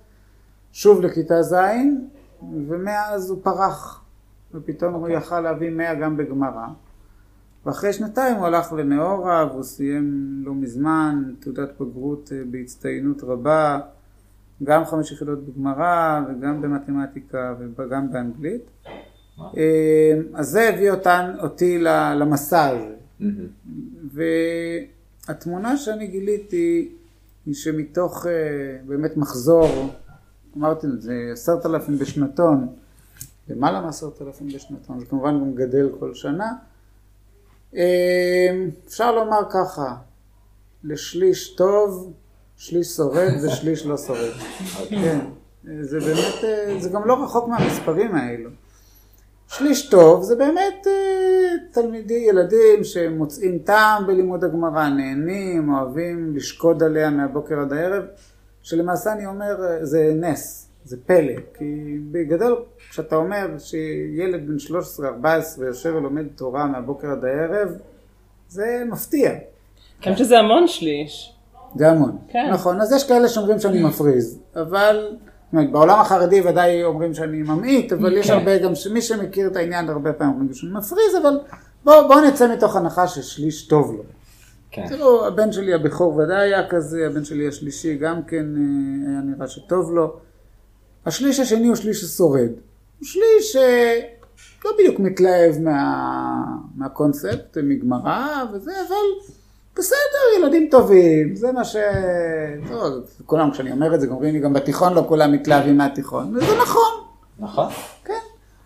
שוב 0.71 1.01
לכיתה 1.01 1.41
ז', 1.41 1.55
ומאז 2.67 3.29
הוא 3.29 3.39
פרח, 3.43 4.03
ופתאום 4.53 4.93
הוא 4.93 5.09
יכל 5.09 5.39
להביא 5.39 5.69
100 5.69 5.95
גם 5.95 6.17
בגמרא. 6.17 6.67
ואחרי 7.65 7.93
שנתיים 7.93 8.35
הוא 8.35 8.45
הלך 8.45 8.73
לנאורה, 8.73 9.47
והוא 9.51 9.63
סיים 9.63 10.41
לא 10.45 10.53
מזמן 10.53 11.33
תעודת 11.39 11.69
בגרות 11.81 12.31
אה, 12.35 12.41
בהצטיינות 12.51 13.23
רבה, 13.23 13.79
גם 14.63 14.85
חמש 14.85 15.11
יחידות 15.11 15.45
בגמרא, 15.45 16.21
וגם 16.29 16.61
במתמטיקה, 16.61 17.55
וגם 17.75 18.11
באנגלית. 18.11 18.61
אה, 19.57 20.13
אז 20.33 20.47
זה 20.47 20.69
הביא 20.69 20.91
אותן, 20.91 21.35
אותי 21.41 21.77
למסע 22.15 22.65
הזה. 22.67 22.95
והתמונה 25.27 25.77
שאני 25.77 26.07
גיליתי 26.07 26.91
היא 27.45 27.53
שמתוך 27.53 28.25
אה, 28.27 28.31
באמת 28.87 29.17
מחזור, 29.17 29.67
אמרתי 30.57 30.87
את 30.87 31.01
זה, 31.01 31.29
עשרת 31.33 31.65
אלפים 31.65 31.99
בשנתון, 31.99 32.67
למעלה 33.49 33.81
מעשרת 33.81 34.21
אלפים 34.21 34.47
בשנתון, 34.47 34.99
זה 34.99 35.05
כמובן 35.05 35.39
גם 35.39 35.55
גדל 35.55 35.89
כל 35.99 36.13
שנה. 36.13 36.53
אה, 37.75 38.65
אפשר 38.87 39.15
לומר 39.15 39.41
ככה, 39.49 39.95
לשליש 40.83 41.55
טוב, 41.55 42.13
שליש 42.57 42.87
שורד 42.87 43.33
ושליש 43.43 43.85
לא 43.85 43.97
שורד. 43.97 44.31
כן, 44.89 45.19
זה 45.81 45.99
באמת, 45.99 46.43
אה, 46.43 46.79
זה 46.79 46.89
גם 46.89 47.07
לא 47.07 47.23
רחוק 47.23 47.47
מהמספרים 47.47 48.15
האלו. 48.15 48.49
שליש 49.47 49.89
טוב 49.89 50.23
זה 50.23 50.35
באמת 50.35 50.87
אה, 50.87 51.51
תלמידי 51.71 52.25
ילדים 52.29 52.83
שמוצאים 52.83 53.59
טעם 53.59 54.07
בלימוד 54.07 54.43
הגמרא, 54.43 54.89
נהנים, 54.89 55.73
אוהבים 55.73 56.35
לשקוד 56.35 56.83
עליה 56.83 57.09
מהבוקר 57.09 57.59
עד 57.59 57.73
הערב, 57.73 58.03
שלמעשה 58.61 59.13
אני 59.13 59.25
אומר 59.25 59.63
אה, 59.63 59.85
זה 59.85 60.13
נס, 60.15 60.69
זה 60.83 60.97
פלא, 61.05 61.33
כי 61.57 61.97
בגדול 62.11 62.63
כשאתה 62.89 63.15
אומר 63.15 63.47
שילד 63.57 64.47
בן 64.47 64.75
13-14 65.59 65.63
יושב 65.65 65.93
ולומד 65.95 66.25
תורה 66.35 66.65
מהבוקר 66.65 67.07
עד 67.11 67.25
הערב, 67.25 67.69
זה 68.47 68.83
מפתיע. 68.89 69.31
האמת 70.03 70.17
שזה 70.17 70.39
המון 70.39 70.67
שליש. 70.67 71.34
זה 71.75 71.91
המון. 71.91 72.17
כן. 72.27 72.49
נכון, 72.53 72.81
אז 72.81 72.91
יש 72.91 73.07
כאלה 73.07 73.27
שאומרים 73.27 73.59
שאני 73.59 73.83
מפריז, 73.83 74.39
אבל 74.55 75.07
זאת 75.09 75.53
אומרת, 75.53 75.71
בעולם 75.71 75.99
החרדי 75.99 76.41
ודאי 76.41 76.83
אומרים 76.83 77.13
שאני 77.13 77.37
ממעיט, 77.37 77.93
אבל 77.93 78.17
יש 78.17 78.27
כן. 78.27 78.33
הרבה, 78.33 78.57
גם 78.57 78.71
מי 78.93 79.01
שמכיר 79.01 79.47
את 79.47 79.55
העניין 79.55 79.89
הרבה 79.89 80.13
פעמים 80.13 80.33
אומרים 80.33 80.53
שאני 80.53 80.71
מפריז, 80.71 81.15
אבל 81.21 81.39
בואו 81.83 82.07
בוא 82.07 82.21
נצא 82.21 82.53
מתוך 82.53 82.75
הנחה 82.75 83.07
ששליש 83.07 83.67
טוב 83.67 83.93
לו. 83.97 84.03
כן. 84.71 84.87
תראו, 84.89 85.25
הבן 85.27 85.51
שלי 85.51 85.73
הבכור 85.73 86.17
ודאי 86.17 86.37
היה 86.37 86.69
כזה, 86.69 87.07
הבן 87.07 87.23
שלי 87.23 87.47
השלישי 87.47 87.97
גם 87.97 88.23
כן 88.23 88.45
אה, 88.55 89.11
היה 89.11 89.21
נראה 89.21 89.47
שטוב 89.47 89.91
לו. 89.91 90.13
השליש 91.05 91.39
השני 91.39 91.67
הוא 91.67 91.75
שליש 91.75 92.01
ששורד. 92.01 92.49
הוא 92.99 93.05
שליש 93.05 93.51
שלא 93.51 94.71
בדיוק 94.79 94.99
מתלהב 94.99 95.59
מה, 95.59 96.01
מהקונספט, 96.75 97.57
מגמרא 97.63 98.43
וזה, 98.53 98.71
אבל 98.87 99.31
בסדר, 99.75 100.39
ילדים 100.39 100.67
טובים, 100.71 101.35
זה 101.35 101.51
מה 101.51 101.63
ש... 101.63 101.75
טוב, 102.67 103.03
כולם, 103.25 103.51
כשאני 103.51 103.71
אומר 103.71 103.95
את 103.95 104.01
זה, 104.01 104.07
אומרים 104.07 104.33
לי 104.33 104.39
גם 104.39 104.53
בתיכון 104.53 104.93
לא 104.93 105.05
כולם 105.07 105.31
מתלהבים 105.31 105.77
מהתיכון, 105.77 106.35
וזה 106.35 106.57
נכון, 106.61 106.91
נכון. 107.39 107.67
כן. 108.05 108.13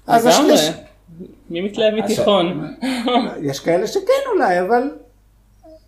אז. 0.08 0.26
השליש, 0.26 0.72
מי 1.50 1.62
מתלהב 1.62 1.94
מתיכון? 1.94 2.76
יש 3.50 3.60
כאלה 3.60 3.88
שכן 3.88 4.30
אולי, 4.34 4.62
אבל 4.62 4.90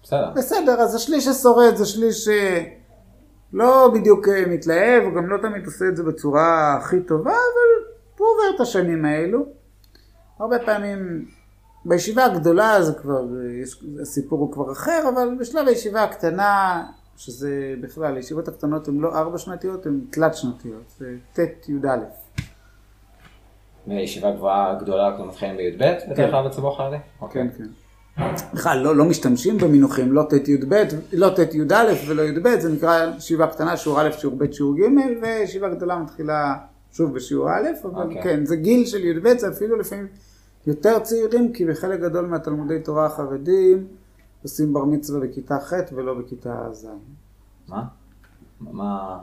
בסדר. 0.03 0.29
בסדר, 0.35 0.81
אז 0.81 0.95
השליש 0.95 1.25
ששורד 1.25 1.75
זה 1.75 1.85
שליש 1.85 2.27
שלא 3.53 3.91
בדיוק 3.93 4.27
אה, 4.27 4.43
מתלהב, 4.47 5.03
הוא 5.03 5.13
גם 5.13 5.29
לא 5.29 5.37
תמיד 5.37 5.65
עושה 5.65 5.85
את 5.87 5.97
זה 5.97 6.03
בצורה 6.03 6.77
הכי 6.77 7.01
טובה, 7.01 7.31
אבל 7.31 7.91
הוא 8.17 8.27
עובר 8.27 8.55
את 8.55 8.59
השנים 8.61 9.05
האלו. 9.05 9.45
הרבה 10.39 10.59
פעמים, 10.59 11.25
בישיבה 11.85 12.25
הגדולה 12.25 12.83
זה 12.83 12.93
כבר, 12.93 13.25
הסיפור 14.01 14.39
הוא 14.39 14.51
כבר 14.51 14.71
אחר, 14.71 15.09
אבל 15.13 15.37
בשלב 15.39 15.67
הישיבה 15.67 16.03
הקטנה, 16.03 16.83
שזה 17.17 17.73
בכלל, 17.81 18.15
הישיבות 18.15 18.47
הקטנות 18.47 18.87
הן 18.87 18.97
לא 18.97 19.15
ארבע 19.15 19.37
שנתיות, 19.37 19.85
הן 19.85 19.99
תלת 20.09 20.35
שנתיות, 20.35 20.83
זה 20.97 21.15
ט' 21.33 21.69
י"א. 21.69 21.97
וישיבה 23.87 24.31
גבוהה 24.31 24.75
גדולה, 24.81 25.07
אנחנו 25.07 25.25
מתחילים 25.25 25.55
בי"ב, 25.57 25.93
בדרך 26.09 26.31
כלל 26.31 26.47
בציבור 26.47 26.73
החרדי? 26.73 26.97
כן, 27.31 27.47
כן. 27.57 27.67
בכלל 28.53 28.79
לא, 28.79 28.95
לא 28.95 29.05
משתמשים 29.05 29.57
במינוחים, 29.57 30.11
לא 30.11 30.23
ט' 30.29 30.47
י"ב, 30.47 30.83
לא 31.13 31.29
ט' 31.29 31.53
י"א 31.53 32.07
ולא 32.07 32.21
י"ב, 32.21 32.59
זה 32.59 32.69
נקרא 32.73 33.05
ישיבה 33.17 33.47
קטנה, 33.47 33.77
שיעור 33.77 34.01
א', 34.01 34.11
שיעור 34.11 34.35
ב', 34.37 34.51
שיעור 34.51 34.75
ג', 34.75 34.81
וישיבה 35.21 35.69
גדולה 35.69 35.95
מתחילה 35.97 36.55
שוב 36.91 37.15
בשיעור 37.15 37.49
א', 37.49 37.67
אבל 37.83 38.03
אוקיי. 38.03 38.23
כן, 38.23 38.45
זה 38.45 38.55
גיל 38.55 38.85
של 38.85 39.05
י"ב, 39.05 39.37
זה 39.37 39.49
אפילו 39.49 39.75
לפעמים 39.79 40.07
יותר 40.67 40.99
צעירים, 40.99 41.53
כי 41.53 41.65
בחלק 41.65 41.99
גדול 41.99 42.25
מהתלמודי 42.25 42.79
תורה 42.79 43.05
החרדים 43.05 43.87
עושים 44.43 44.73
בר 44.73 44.85
מצווה 44.85 45.19
בכיתה 45.19 45.59
ח' 45.59 45.73
ולא 45.93 46.13
בכיתה 46.13 46.55
ז'. 46.71 46.87
מה? 47.69 47.83
מה? 48.61 49.17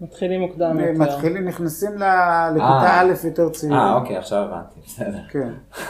מתחילים 0.00 0.40
מוקדם 0.40 0.78
יותר. 0.80 0.92
מתחילים, 0.92 1.44
נכנסים 1.48 1.90
ל- 1.90 2.48
לכיתה 2.50 2.64
אה. 2.86 3.00
א' 3.00 3.12
יותר 3.24 3.48
צעירים. 3.48 3.78
אה, 3.78 3.94
אוקיי, 3.94 4.16
עכשיו 4.16 4.38
הבנתי, 4.38 4.80
בסדר. 4.86 5.18
כן. 5.30 5.48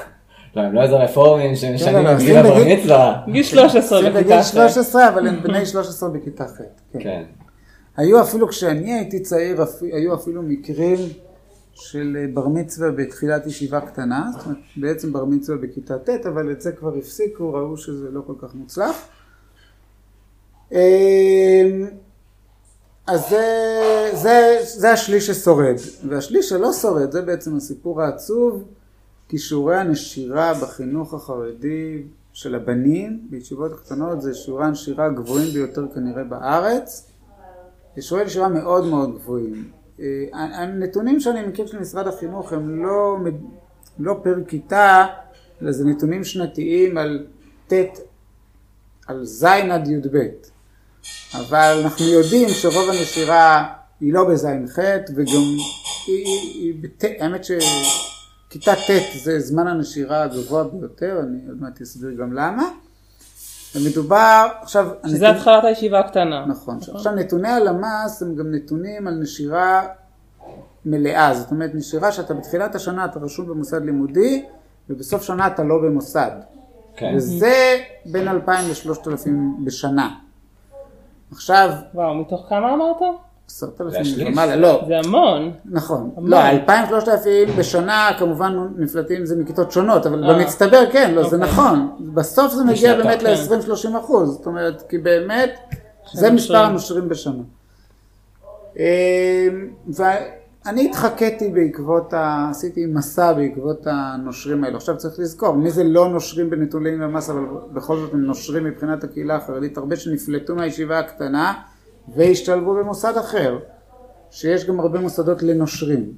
לא, 0.56 0.62
הם 0.62 0.73
לא 0.75 0.82
איזה 0.82 0.94
רפורמים 0.97 1.56
שמשנים 1.56 1.94
לא, 1.94 2.02
לא, 2.02 2.12
את 2.12 2.18
גיל 2.18 2.37
עושים 2.37 2.52
הבר 2.52 2.64
מצווה. 2.76 3.23
גיל 3.32 3.42
13 3.42 4.02
זה 4.02 4.11
בכיתה 4.11 4.42
ח'. 4.42 4.47
13, 4.47 5.08
אבל 5.08 5.28
הם 5.28 5.42
בני 5.42 5.66
13 5.66 6.08
בכיתה 6.08 6.44
ח'. 6.49 6.58
כן. 6.92 6.99
כן. 7.00 7.23
היו 7.97 8.20
אפילו 8.23 8.49
כשאני 8.49 8.92
הייתי 8.94 9.20
צעיר, 9.20 9.62
היו 9.92 10.14
אפילו 10.14 10.42
מקרים 10.42 10.99
של 11.78 12.16
אה, 12.20 12.26
בר 12.35 12.49
מצווה 12.49 12.90
בתחילת 12.90 13.47
ישיבה 13.47 13.80
קטנה, 13.80 14.30
זאת 14.32 14.44
אומרת 14.47 14.58
בעצם 14.76 15.12
בר 15.12 15.25
מצווה 15.25 15.58
בכיתה 15.58 15.99
ט', 15.99 16.26
אבל 16.26 16.50
את 16.50 16.61
זה 16.61 16.73
כבר 16.73 16.94
הפסיקו, 16.94 17.52
ראו 17.52 17.76
שזה 17.76 18.11
לא 18.11 18.23
כל 18.26 18.35
כך 18.38 18.54
מוצלח. 18.54 18.97
אה, 20.73 21.88
אז 23.06 23.28
זה, 23.30 24.11
זה, 24.14 24.58
זה 24.62 24.92
השליש 24.92 25.26
ששורד, 25.26 25.76
והשליש 26.08 26.49
שלא 26.49 26.73
שורד 26.73 27.12
זה 27.12 27.23
בעצם 27.23 27.56
הסיפור 27.56 28.02
העצוב, 28.02 28.64
כי 29.28 29.37
הנשירה 29.80 30.54
בחינוך 30.54 31.14
החרדי 31.14 32.02
של 32.32 32.54
הבנים 32.54 33.26
בישיבות 33.30 33.80
קטנות 33.80 34.23
זה 34.23 34.35
שיעורי 34.35 34.64
הנשירה 34.64 35.06
הגבוהים 35.06 35.52
ביותר 35.52 35.87
כנראה 35.94 36.25
בארץ, 36.25 37.11
שיעורי 38.00 38.25
נשירה 38.25 38.49
מאוד 38.49 38.87
מאוד 38.87 39.14
גבוהים. 39.14 39.77
אה, 40.00 40.25
הנתונים 40.33 41.21
שאני 41.21 41.47
מכיר 41.47 41.67
של 41.67 41.78
משרד 41.78 42.07
החינוך 42.07 42.52
הם 42.52 42.83
לא, 42.85 43.17
לא 43.99 44.21
פר 44.23 44.37
כיתה, 44.49 45.07
אלא 45.62 45.73
זה 45.73 45.85
נתונים 45.85 46.25
שנתיים 46.25 46.99
על 46.99 47.26
ט', 47.69 47.73
על 49.07 49.25
ז' 49.25 49.45
עד 49.45 49.88
י"ב. 49.88 50.17
אבל 51.35 51.81
אנחנו 51.85 52.05
יודעים 52.05 52.49
שרוב 52.49 52.90
הנשירה 52.90 53.75
היא 54.00 54.12
לא 54.12 54.25
בז'-ח' 54.28 54.78
וגם 55.17 55.43
היא, 56.07 56.26
היא, 56.26 56.75
בת... 56.81 57.05
האמת 57.19 57.45
שכיתה 57.45 58.75
ט' 58.75 59.19
זה 59.23 59.40
זמן 59.40 59.67
הנשירה 59.67 60.23
הגבוה 60.23 60.64
ביותר, 60.64 61.21
אני 61.21 61.38
עוד 61.49 61.61
מעט 61.61 61.81
אסביר 61.83 62.11
גם 62.11 62.33
למה. 62.33 62.69
ומדובר, 63.78 64.47
עכשיו... 64.62 64.88
שזה 65.06 65.28
הנתון... 65.28 65.40
התחלת 65.40 65.64
הישיבה 65.64 66.00
הקטנה. 66.00 66.47
נכון. 66.47 66.78
נכון. 66.82 66.97
עכשיו 66.97 67.14
נתוני 67.14 67.49
הלמ"ס 67.49 68.23
הם 68.23 68.35
גם 68.35 68.54
נתונים 68.54 69.06
על 69.06 69.14
נשירה 69.14 69.87
מלאה, 70.85 71.35
זאת 71.35 71.50
אומרת 71.50 71.70
נשירה 71.75 72.12
שאתה 72.12 72.35
בתחילת 72.35 72.75
השנה 72.75 73.04
אתה 73.04 73.18
רשום 73.18 73.47
במוסד 73.47 73.85
לימודי 73.85 74.44
ובסוף 74.90 75.23
שנה 75.23 75.47
אתה 75.47 75.62
לא 75.62 75.78
במוסד. 75.78 76.30
כן. 76.97 77.12
וזה 77.16 77.78
בין 78.06 78.28
2,000 78.28 78.68
ל-3,000 78.68 79.28
בשנה. 79.64 80.08
עכשיו... 81.32 81.70
וואו, 81.94 82.14
מתוך 82.14 82.47
כמה 82.49 82.75
אמרת? 82.75 82.97
עשרת 83.49 83.81
אלפים 83.81 84.26
ומעלה, 84.26 84.57
לא. 84.57 84.85
זה 84.87 84.99
המון. 84.99 85.52
נכון. 85.64 86.11
המון. 86.17 86.31
לא, 86.31 86.49
אלפיים 86.49 86.87
שלושת 86.88 87.09
אלפים 87.09 87.49
בשנה 87.57 88.11
כמובן 88.19 88.69
נפלטים 88.76 89.26
זה 89.26 89.37
מכיתות 89.37 89.73
שונות, 89.73 90.07
אבל 90.07 90.25
אה. 90.25 90.35
במצטבר 90.35 90.90
כן, 90.93 91.14
לא, 91.14 91.28
זה 91.28 91.37
אוקיי. 91.37 91.50
נכון. 91.50 91.90
בסוף 92.14 92.55
זה 92.55 92.64
מגיע 92.64 92.97
באמת 92.97 93.21
כן. 93.21 93.26
ל-20-30 93.26 93.99
אחוז, 93.99 94.31
זאת 94.31 94.47
אומרת, 94.47 94.83
כי 94.88 94.99
באמת, 94.99 95.59
זה 96.12 96.31
מספר 96.31 96.57
הנושרים 96.57 97.09
בשנה. 97.09 97.43
אמ, 98.76 98.83
אני 100.67 100.88
התחקיתי 100.88 101.49
בעקבות, 101.49 102.12
ה... 102.12 102.47
עשיתי 102.50 102.87
מסע 102.87 103.33
בעקבות 103.33 103.87
הנושרים 103.87 104.64
האלו. 104.64 104.76
עכשיו 104.76 104.97
צריך 104.97 105.19
לזכור, 105.19 105.55
מי 105.55 105.71
זה 105.71 105.85
לא 105.85 106.09
נושרים 106.09 106.50
בנטולי 106.50 106.90
ממס, 106.90 107.31
אבל 107.31 107.45
בכל 107.73 107.97
זאת 107.97 108.14
הם 108.14 108.25
נושרים 108.25 108.64
מבחינת 108.64 109.05
הקהילה 109.05 109.37
החרדית, 109.37 109.78
הרבה 109.78 109.97
שנפלטו 109.97 110.55
מהישיבה 110.55 110.99
הקטנה 110.99 111.52
והשתלבו 112.14 112.74
במוסד 112.74 113.16
אחר, 113.16 113.58
שיש 114.30 114.64
גם 114.64 114.80
הרבה 114.80 115.00
מוסדות 115.00 115.42
לנושרים. 115.42 116.12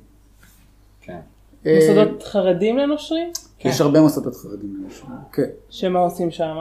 כן. 1.01 1.19
אה, 1.67 1.79
מוסדות 1.81 2.23
חרדים 2.23 2.79
לנושרים? 2.79 3.33
יש 3.61 3.79
כן. 3.79 3.85
הרבה 3.85 4.01
מוסדות 4.01 4.37
חרדים 4.37 4.77
לנושרים, 4.81 5.17
כן. 5.33 5.49
שמה 5.71 5.99
עושים 5.99 6.31
שם? 6.31 6.57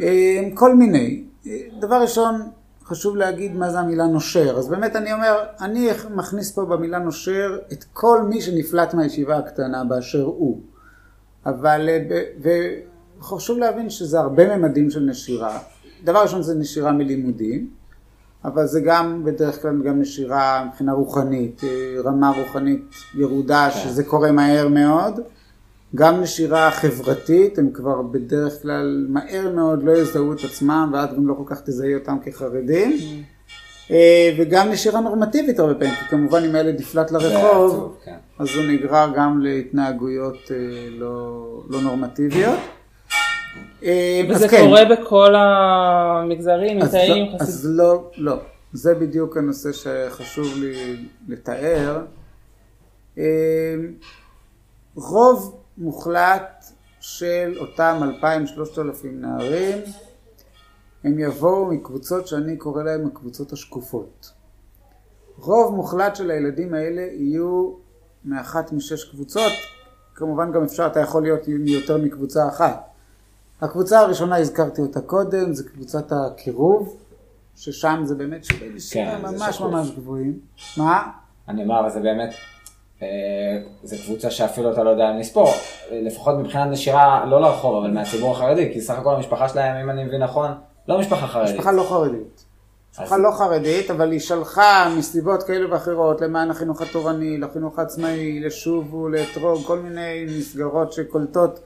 אה, 0.00 0.40
כל 0.54 0.74
מיני. 0.74 1.24
אה, 1.46 1.52
דבר 1.80 2.02
ראשון, 2.02 2.50
חשוב 2.84 3.16
להגיד 3.16 3.56
מה 3.56 3.70
זה 3.70 3.78
המילה 3.78 4.06
נושר. 4.06 4.58
אז 4.58 4.68
באמת 4.68 4.96
אני 4.96 5.12
אומר, 5.12 5.44
אני 5.60 5.88
מכניס 6.14 6.52
פה 6.52 6.64
במילה 6.64 6.98
נושר 6.98 7.58
את 7.72 7.84
כל 7.92 8.22
מי 8.22 8.40
שנפלט 8.40 8.94
מהישיבה 8.94 9.36
הקטנה 9.36 9.84
באשר 9.84 10.22
הוא. 10.22 10.60
אבל, 11.46 11.88
וחשוב 13.20 13.58
להבין 13.58 13.90
שזה 13.90 14.20
הרבה 14.20 14.56
ממדים 14.56 14.90
של 14.90 15.00
נשירה. 15.00 15.58
דבר 16.04 16.22
ראשון 16.22 16.42
זה 16.42 16.54
נשירה 16.54 16.92
מלימודים, 16.92 17.70
אבל 18.44 18.66
זה 18.66 18.80
גם 18.80 19.24
בדרך 19.24 19.62
כלל 19.62 19.82
גם 19.82 20.00
נשירה 20.00 20.64
מבחינה 20.68 20.92
רוחנית, 20.92 21.60
רמה 22.04 22.30
רוחנית 22.30 22.94
ירודה, 23.14 23.68
כן. 23.72 23.80
שזה 23.80 24.04
קורה 24.04 24.32
מהר 24.32 24.68
מאוד. 24.68 25.20
גם 25.94 26.20
נשירה 26.20 26.70
חברתית, 26.70 27.58
הם 27.58 27.70
כבר 27.72 28.02
בדרך 28.02 28.62
כלל 28.62 29.06
מהר 29.08 29.52
מאוד 29.54 29.82
לא 29.82 29.92
יזהו 29.92 30.32
את 30.32 30.44
עצמם 30.44 30.90
ואת 30.92 31.16
גם 31.16 31.28
לא 31.28 31.34
כל 31.34 31.54
כך 31.54 31.60
תזהי 31.60 31.94
אותם 31.94 32.16
כחרדים. 32.24 32.92
Mm. 32.92 33.38
אה, 33.90 34.34
וגם 34.38 34.68
נשירה 34.70 35.00
נורמטיבית 35.00 35.58
הרבה 35.58 35.74
פעמים, 35.74 35.94
כי 35.94 36.04
כמובן 36.08 36.44
אם 36.44 36.54
הילד 36.54 36.80
נפלט 36.80 37.10
לרחוב, 37.10 37.96
כן. 38.04 38.16
אז 38.38 38.48
הוא 38.56 38.64
נגרר 38.64 39.10
גם 39.16 39.40
להתנהגויות 39.40 40.50
אה, 40.50 40.56
לא, 40.90 41.44
לא 41.68 41.82
נורמטיביות. 41.82 42.58
אה, 43.82 44.20
וזה 44.30 44.48
כן. 44.48 44.64
קורה 44.66 44.84
בכל 44.84 45.34
המגזרים, 45.36 46.78
ליטאים, 46.78 47.26
לא, 47.26 47.38
חסידים? 47.38 47.40
אז 47.40 47.66
לא, 47.70 48.10
לא. 48.16 48.36
זה 48.72 48.94
בדיוק 48.94 49.36
הנושא 49.36 49.72
שחשוב 49.72 50.46
לי 50.56 50.96
לתאר. 51.28 52.04
רוב 54.94 55.60
מוחלט 55.78 56.64
של 57.00 57.54
אותם 57.60 58.00
2,000-3,000 58.22 58.26
נערים, 59.12 59.78
הם 61.04 61.18
יבואו 61.18 61.66
מקבוצות 61.66 62.26
שאני 62.26 62.56
קורא 62.56 62.82
להן 62.82 63.06
הקבוצות 63.06 63.52
השקופות. 63.52 64.32
רוב 65.38 65.74
מוחלט 65.74 66.16
של 66.16 66.30
הילדים 66.30 66.74
האלה 66.74 67.02
יהיו 67.02 67.72
מאחת 68.24 68.72
משש 68.72 69.04
קבוצות, 69.04 69.52
כמובן 70.14 70.52
גם 70.52 70.64
אפשר, 70.64 70.86
אתה 70.86 71.00
יכול 71.00 71.22
להיות 71.22 71.48
מיותר 71.48 71.96
מקבוצה 71.98 72.48
אחת. 72.48 72.88
הקבוצה 73.60 74.00
הראשונה 74.00 74.36
הזכרתי 74.36 74.80
אותה 74.80 75.00
קודם, 75.00 75.54
זה 75.54 75.64
קבוצת 75.68 76.12
הקירוב, 76.12 76.96
ששם 77.56 78.00
זה 78.04 78.14
באמת 78.14 78.44
שווה 78.44 78.68
כן, 78.92 79.18
ממש 79.22 79.60
ממש 79.60 79.90
גבוהים. 79.90 80.38
מה? 80.76 81.02
אני 81.48 81.62
אומר, 81.62 81.80
אבל 81.80 81.90
זה 81.90 82.00
באמת 82.00 82.34
אה, 83.02 83.06
זו 83.84 83.96
קבוצה 84.06 84.30
שאפילו 84.30 84.72
אתה 84.72 84.82
לא 84.82 84.90
יודע 84.90 85.10
אם 85.10 85.18
לספור, 85.18 85.48
לפחות 85.92 86.34
מבחינת 86.38 86.70
נשירה, 86.70 87.24
לא 87.26 87.40
לרחוב, 87.40 87.84
אבל 87.84 87.90
מהציבור 87.90 88.32
החרדי, 88.32 88.70
כי 88.72 88.80
סך 88.80 88.98
הכל 88.98 89.14
המשפחה 89.14 89.48
שלהם, 89.48 89.76
אם 89.76 89.90
אני 89.90 90.04
מבין 90.04 90.22
נכון, 90.22 90.50
לא 90.88 90.98
משפחה 90.98 91.26
חרדית. 91.26 91.54
משפחה 91.54 91.72
לא 91.72 91.82
חרדית. 91.82 92.44
משפחה 92.92 93.16
לא 93.16 93.30
חרדית, 93.30 93.90
אבל 93.90 94.12
היא 94.12 94.20
שלחה 94.20 94.94
מסיבות 94.98 95.42
כאלה 95.42 95.72
ואחרות 95.72 96.20
למען 96.20 96.50
החינוך 96.50 96.80
התורני, 96.80 97.38
לחינוך 97.38 97.78
העצמאי, 97.78 98.40
לשובו, 98.40 99.08
לאתרוג, 99.08 99.66
כל 99.66 99.78
מיני 99.78 100.26
מסגרות 100.38 100.92
שקולטות, 100.92 101.60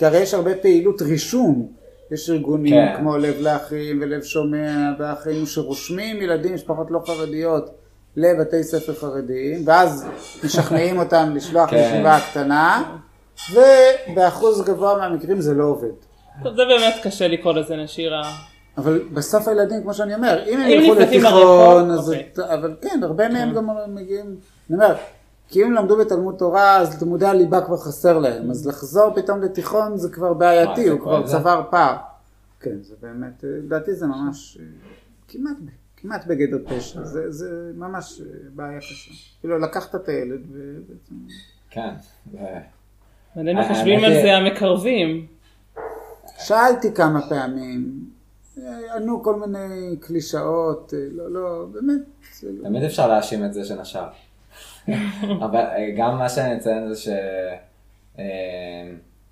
כי 0.00 0.06
הרי 0.06 0.18
יש 0.18 0.34
הרבה 0.34 0.54
פעילות 0.54 1.02
רישום. 1.02 1.68
יש 2.10 2.30
ארגונים 2.30 2.74
כן. 2.74 2.96
כמו 2.96 3.16
לב 3.16 3.34
לאחים 3.40 3.98
ולב 4.02 4.22
שומע 4.22 4.90
ואחינו 4.98 5.46
שרושמים 5.46 6.22
ילדים, 6.22 6.54
משפחות 6.54 6.90
לא 6.90 7.02
חרדיות. 7.06 7.70
לבתי 8.16 8.62
ספר 8.62 8.94
חרדיים, 8.94 9.62
ואז 9.64 10.06
משכנעים 10.44 10.98
אותם 10.98 11.32
לשלוח 11.34 11.70
כן. 11.70 11.76
לישיבה 11.76 12.16
הקטנה, 12.16 12.96
ובאחוז 13.52 14.62
גבוה 14.62 14.98
מהמקרים 14.98 15.40
זה 15.40 15.54
לא 15.54 15.64
עובד. 15.64 15.88
טוב, 16.42 16.54
זה 16.54 16.62
באמת 16.64 16.94
קשה 17.02 17.28
לקרוא 17.28 17.52
לזה 17.52 17.76
נשירה. 17.76 18.32
אבל 18.78 19.02
בסוף 19.12 19.48
הילדים, 19.48 19.82
כמו 19.82 19.94
שאני 19.94 20.14
אומר, 20.14 20.42
אם 20.46 20.60
הם 20.60 20.68
ילכו 20.68 21.00
לתיכון, 21.00 21.90
אז... 21.90 22.08
אוקיי. 22.08 22.54
אבל 22.54 22.74
כן, 22.80 23.00
הרבה 23.02 23.28
מהם 23.28 23.48
כן. 23.48 23.56
גם 23.56 23.66
מגיעים, 23.94 24.36
אני 24.70 24.76
אומר, 24.78 24.94
כי 25.50 25.64
אם 25.64 25.72
למדו 25.72 25.96
בתלמוד 25.96 26.34
תורה, 26.38 26.76
אז 26.76 27.02
לימודי 27.02 27.26
הליבה 27.26 27.60
כבר 27.60 27.76
חסר 27.76 28.18
להם, 28.18 28.50
אז 28.50 28.66
לחזור 28.66 29.14
פתאום 29.14 29.42
לתיכון 29.42 29.96
זה 29.96 30.08
כבר 30.10 30.34
בעייתי, 30.34 30.88
הוא 30.88 31.00
כבר 31.00 31.26
צבר 31.26 31.62
פער. 31.70 31.96
כן, 32.60 32.76
זה 32.82 32.94
באמת, 33.02 33.44
לדעתי 33.44 33.94
זה 33.94 34.06
ממש 34.06 34.58
כמעט 35.28 35.56
כמעט 35.96 36.26
בגדר 36.26 36.58
פשע, 36.66 37.04
זה, 37.04 37.30
זה 37.30 37.72
ממש 37.74 38.22
בעיה 38.54 38.78
קשה. 38.78 39.10
כאילו 39.40 39.58
לקחת 39.58 39.94
את 39.94 40.08
הילד 40.08 40.40
ובעצם... 40.50 41.14
כן. 41.70 41.90
עלינו 43.36 43.60
חושבים 43.68 44.04
על 44.04 44.12
זה 44.12 44.36
המקרבים. 44.36 45.26
שאלתי 46.38 46.94
כמה 46.94 47.28
פעמים, 47.28 48.04
ענו 48.96 49.22
כל 49.22 49.40
מיני 49.40 49.96
קלישאות, 50.00 50.94
לא, 51.12 51.30
לא, 51.32 51.66
באמת. 51.72 52.00
לא- 52.42 52.68
תמיד 52.68 52.82
אפשר 52.82 53.08
להאשים 53.08 53.44
את 53.44 53.54
זה 53.54 53.64
שנשר. 53.64 54.04
אבל 55.44 55.60
אה, 55.60 55.90
גם 55.96 56.18
מה 56.18 56.28
שאני 56.28 56.56
אציין 56.56 56.88
זה 56.88 57.00
ש... 57.00 57.08
אה, 58.18 58.24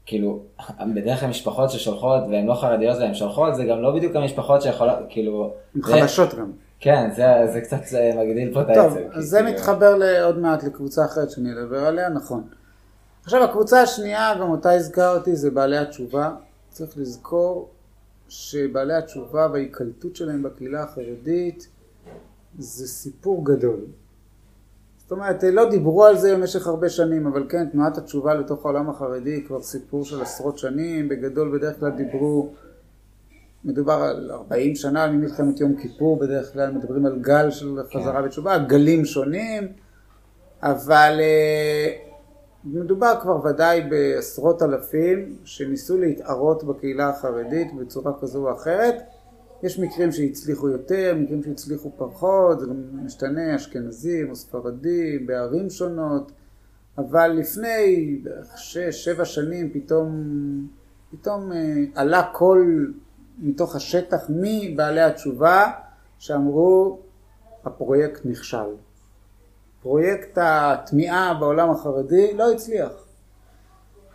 כאילו, 0.06 0.42
בדרך 0.94 1.20
כלל 1.20 1.28
משפחות 1.28 1.70
ששולחות 1.70 2.22
והן 2.30 2.46
לא 2.46 2.54
חרדיות 2.54 2.98
והן 2.98 3.14
שולחות, 3.14 3.54
זה 3.54 3.64
גם 3.64 3.82
לא 3.82 3.94
בדיוק 3.94 4.16
המשפחות 4.16 4.62
שיכולות, 4.62 4.98
כאילו... 5.08 5.54
הן 5.74 5.82
חלשות 5.82 6.34
גם. 6.34 6.52
כן, 6.80 7.10
זה, 7.16 7.24
זה 7.52 7.60
קצת 7.60 7.80
מגדיל 8.16 8.54
פה 8.54 8.60
את 8.62 8.68
העצם. 8.68 8.82
טוב, 8.82 8.98
אז 9.12 9.24
זה 9.24 9.38
כאילו... 9.38 9.52
מתחבר 9.52 10.22
עוד 10.24 10.38
מעט 10.38 10.64
לקבוצה 10.64 11.04
אחרת 11.04 11.30
שאני 11.30 11.52
אדבר 11.52 11.86
עליה, 11.86 12.08
נכון. 12.08 12.42
עכשיו 13.24 13.44
הקבוצה 13.44 13.82
השנייה, 13.82 14.34
גם 14.40 14.50
אותה 14.50 14.72
הזכרתי, 14.72 15.36
זה 15.36 15.50
בעלי 15.50 15.78
התשובה. 15.78 16.30
צריך 16.68 16.98
לזכור 16.98 17.68
שבעלי 18.28 18.94
התשובה 18.94 19.48
וההיקלטות 19.52 20.16
שלהם 20.16 20.42
בקהילה 20.42 20.82
החרדית 20.82 21.68
זה 22.58 22.88
סיפור 22.88 23.44
גדול. 23.44 23.80
זאת 25.08 25.12
אומרת, 25.12 25.42
לא 25.42 25.70
דיברו 25.70 26.04
על 26.04 26.18
זה 26.18 26.36
במשך 26.36 26.66
הרבה 26.66 26.88
שנים, 26.88 27.26
אבל 27.26 27.46
כן, 27.48 27.68
תנועת 27.68 27.98
התשובה 27.98 28.34
לתוך 28.34 28.66
העולם 28.66 28.90
החרדי 28.90 29.30
היא 29.30 29.46
כבר 29.46 29.62
סיפור 29.62 30.04
של 30.04 30.22
עשרות 30.22 30.58
שנים, 30.58 31.08
בגדול 31.08 31.58
בדרך 31.58 31.80
כלל 31.80 31.90
דיברו 31.90 32.52
מדובר 33.64 33.92
על 33.92 34.30
40 34.30 34.74
שנה 34.74 35.06
ממלחמת 35.06 35.60
יום 35.60 35.76
כיפור, 35.76 36.18
בדרך 36.18 36.52
כלל 36.52 36.70
מדברים 36.70 37.06
על 37.06 37.18
גל 37.20 37.50
של 37.50 37.76
חזרה 37.92 38.22
בתשובה, 38.22 38.58
גלים 38.58 39.04
שונים, 39.04 39.72
אבל 40.62 41.16
אה, 41.20 41.92
מדובר 42.64 43.14
כבר 43.22 43.44
ודאי 43.44 43.80
בעשרות 43.80 44.62
אלפים 44.62 45.36
שניסו 45.44 45.98
להתערות 45.98 46.64
בקהילה 46.64 47.08
החרדית 47.08 47.74
בצורה 47.74 48.12
כזו 48.20 48.48
או 48.48 48.52
אחרת. 48.52 48.94
יש 49.62 49.78
מקרים 49.78 50.12
שהצליחו 50.12 50.68
יותר, 50.68 51.14
מקרים 51.16 51.42
שהצליחו 51.42 51.92
פחות, 51.96 52.60
זה 52.60 52.66
משתנה, 52.92 53.56
אשכנזים 53.56 54.30
או 54.30 54.36
ספרדים, 54.36 55.26
בערים 55.26 55.70
שונות, 55.70 56.32
אבל 56.98 57.28
לפני 57.28 58.18
שש, 58.56 59.04
שבע 59.04 59.24
שנים 59.24 59.70
פתאום, 59.72 60.08
פתאום 61.10 61.52
אה, 61.52 61.84
עלה 61.94 62.22
קול 62.32 62.94
מתוך 63.38 63.76
השטח 63.76 64.26
מבעלי 64.28 65.00
התשובה 65.00 65.70
שאמרו 66.18 66.98
הפרויקט 67.64 68.20
נכשל. 68.24 68.74
פרויקט 69.82 70.38
התמיעה 70.40 71.34
בעולם 71.40 71.70
החרדי 71.70 72.34
לא 72.34 72.52
הצליח. 72.52 73.07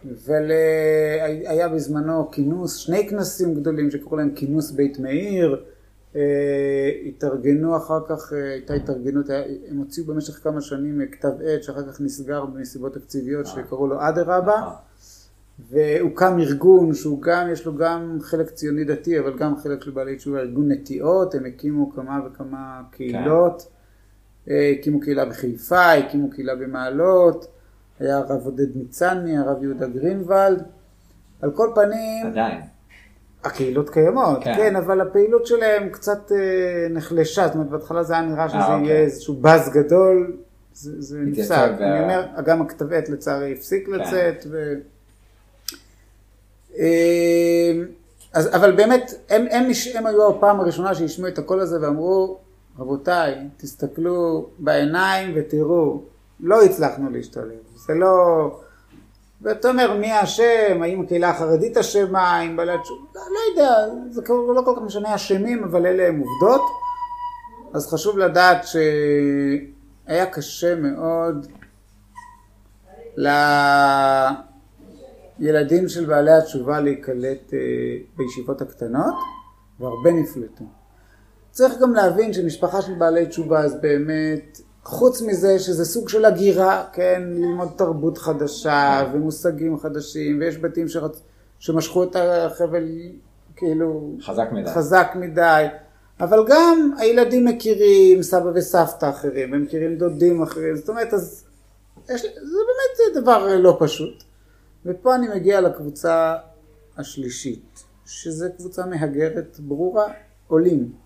והיה 0.05 1.69
בזמנו 1.69 2.31
כינוס, 2.31 2.75
שני 2.75 3.07
כנסים 3.09 3.53
גדולים 3.53 3.91
שקראו 3.91 4.17
להם 4.17 4.31
כינוס 4.35 4.71
בית 4.71 4.99
מאיר, 4.99 5.63
אה, 6.15 6.91
התארגנו 7.05 7.77
אחר 7.77 7.99
כך, 8.07 8.33
אה, 8.33 8.51
הייתה 8.51 8.73
התארגנות, 8.73 9.25
הם 9.69 9.77
הוציאו 9.77 10.05
במשך 10.05 10.33
כמה 10.43 10.61
שנים 10.61 11.01
כתב 11.11 11.31
עת 11.43 11.63
שאחר 11.63 11.91
כך 11.91 12.01
נסגר 12.01 12.45
בנסיבות 12.45 12.93
תקציביות 12.93 13.45
שקראו 13.45 13.87
לו 13.87 13.95
אדרבה. 13.99 14.71
והוקם 15.69 16.39
ארגון 16.39 16.93
שהוא 16.93 17.21
גם, 17.21 17.47
יש 17.51 17.65
לו 17.65 17.75
גם 17.75 18.17
חלק 18.21 18.49
ציוני 18.49 18.83
דתי 18.83 19.19
אבל 19.19 19.37
גם 19.37 19.57
חלק 19.57 19.83
של 19.83 19.91
בעלי 19.91 20.15
תשובה, 20.15 20.39
ארגון 20.39 20.71
נטיעות, 20.71 21.35
הם 21.35 21.45
הקימו 21.45 21.91
כמה 21.95 22.19
וכמה 22.25 22.81
קהילות, 22.91 23.67
כן. 24.45 24.53
הקימו 24.79 24.99
קהילה 24.99 25.25
בחיפה, 25.25 25.91
הקימו 25.91 26.29
קהילה 26.29 26.55
במעלות, 26.55 27.47
היה 27.99 28.17
הרב 28.17 28.45
עודד 28.45 28.75
ניצני, 28.75 29.38
הרב 29.38 29.63
יהודה 29.63 29.88
גרינוולד, 29.88 30.63
על 31.41 31.51
כל 31.51 31.71
פנים... 31.75 32.27
עדיין. 32.27 32.62
הקהילות 33.43 33.89
קיימות, 33.89 34.43
כן. 34.43 34.53
כן, 34.58 34.75
אבל 34.75 35.01
הפעילות 35.01 35.47
שלהם 35.47 35.89
קצת 35.89 36.32
אה, 36.32 36.88
נחלשה, 36.89 37.47
זאת 37.47 37.56
אומרת 37.56 37.69
בהתחלה 37.69 38.03
זה 38.03 38.13
היה 38.13 38.21
נראה 38.21 38.49
שזה 38.49 38.58
아, 38.58 38.62
אה, 38.62 38.75
אוקיי. 38.75 38.88
יהיה 38.88 39.01
איזשהו 39.01 39.34
באז 39.36 39.69
גדול, 39.69 40.38
זה, 40.73 41.01
זה 41.01 41.19
נפסק. 41.19 41.71
אני 41.79 42.03
אומר, 42.03 42.25
גם 42.45 42.62
הכתב 42.62 42.93
עת 42.93 43.10
לצערי 43.10 43.53
הפסיק 43.53 43.86
כן. 43.86 43.91
לצאת, 43.91 44.45
ו... 44.51 44.73
אה, 46.79 47.71
אז, 48.34 48.56
אבל 48.56 48.71
באמת, 48.71 49.13
הם, 49.29 49.45
הם, 49.51 49.69
הם 49.95 50.06
היו 50.06 50.29
הפעם 50.29 50.60
הראשונה 50.60 50.95
שהשמיעו 50.95 51.34
את 51.34 51.38
הקול 51.39 51.60
הזה 51.60 51.82
ואמרו, 51.82 52.38
רבותיי, 52.79 53.36
תסתכלו 53.58 54.49
בעיניים 54.60 55.34
ותראו, 55.36 56.01
לא 56.43 56.63
הצלחנו 56.63 57.10
להשתלב, 57.10 57.60
זה 57.75 57.93
לא... 57.93 58.60
ואתה 59.41 59.69
אומר 59.69 59.97
מי 59.97 60.12
האשם, 60.12 60.82
האם 60.82 61.01
הקהילה 61.01 61.29
החרדית 61.29 61.77
אשמה, 61.77 62.38
האם 62.38 62.58
בעלי 62.58 62.71
התשובה, 62.71 63.01
לא, 63.15 63.21
לא 63.34 63.39
יודע, 63.51 63.71
זה 64.10 64.21
לא 64.29 64.62
כל 64.65 64.73
כך 64.75 64.82
משנה 64.82 65.15
אשמים, 65.15 65.63
אבל 65.63 65.86
אלה 65.86 66.08
הם 66.08 66.19
עובדות. 66.19 66.62
אז 67.73 67.93
חשוב 67.93 68.17
לדעת 68.17 68.65
שהיה 68.67 70.25
קשה 70.25 70.75
מאוד 70.75 71.47
לילדים 75.39 75.88
של 75.88 76.06
בעלי 76.06 76.32
התשובה 76.32 76.79
להיקלט 76.79 77.53
אה, 77.53 77.60
בישיבות 78.17 78.62
הקטנות, 78.62 79.15
והרבה 79.79 80.12
נפלטו. 80.12 80.63
צריך 81.51 81.73
גם 81.82 81.93
להבין 81.93 82.34
שמשפחה 82.34 82.82
של 82.82 82.93
בעלי 82.93 83.25
תשובה 83.25 83.60
אז 83.60 83.82
באמת 83.82 84.62
חוץ 84.83 85.21
מזה 85.21 85.59
שזה 85.59 85.85
סוג 85.85 86.09
של 86.09 86.25
הגירה, 86.25 86.85
כן, 86.93 87.23
ללמוד 87.25 87.69
תרבות 87.75 88.17
חדשה 88.17 89.05
ומושגים 89.13 89.79
חדשים, 89.79 90.39
ויש 90.39 90.57
בתים 90.57 90.87
שרצ... 90.87 91.21
שמשכו 91.59 92.03
את 92.03 92.15
החבל 92.15 92.83
כאילו 93.55 94.11
חזק 94.21 94.47
מדי. 94.51 94.69
חזק 94.69 95.11
מדי, 95.15 95.65
אבל 96.19 96.45
גם 96.47 96.91
הילדים 96.97 97.45
מכירים 97.45 98.23
סבא 98.23 98.51
וסבתא 98.55 99.09
אחרים, 99.09 99.53
הם 99.53 99.61
מכירים 99.61 99.97
דודים 99.97 100.41
אחרים, 100.41 100.75
זאת 100.75 100.89
אומרת, 100.89 101.13
אז 101.13 101.43
יש... 102.09 102.21
זה 102.21 102.57
באמת 102.67 103.23
דבר 103.23 103.57
לא 103.57 103.77
פשוט. 103.79 104.23
ופה 104.85 105.15
אני 105.15 105.27
מגיע 105.27 105.61
לקבוצה 105.61 106.35
השלישית, 106.97 107.83
שזה 108.05 108.49
קבוצה 108.57 108.85
מהגרת 108.85 109.59
ברורה, 109.59 110.13
עולים. 110.47 111.02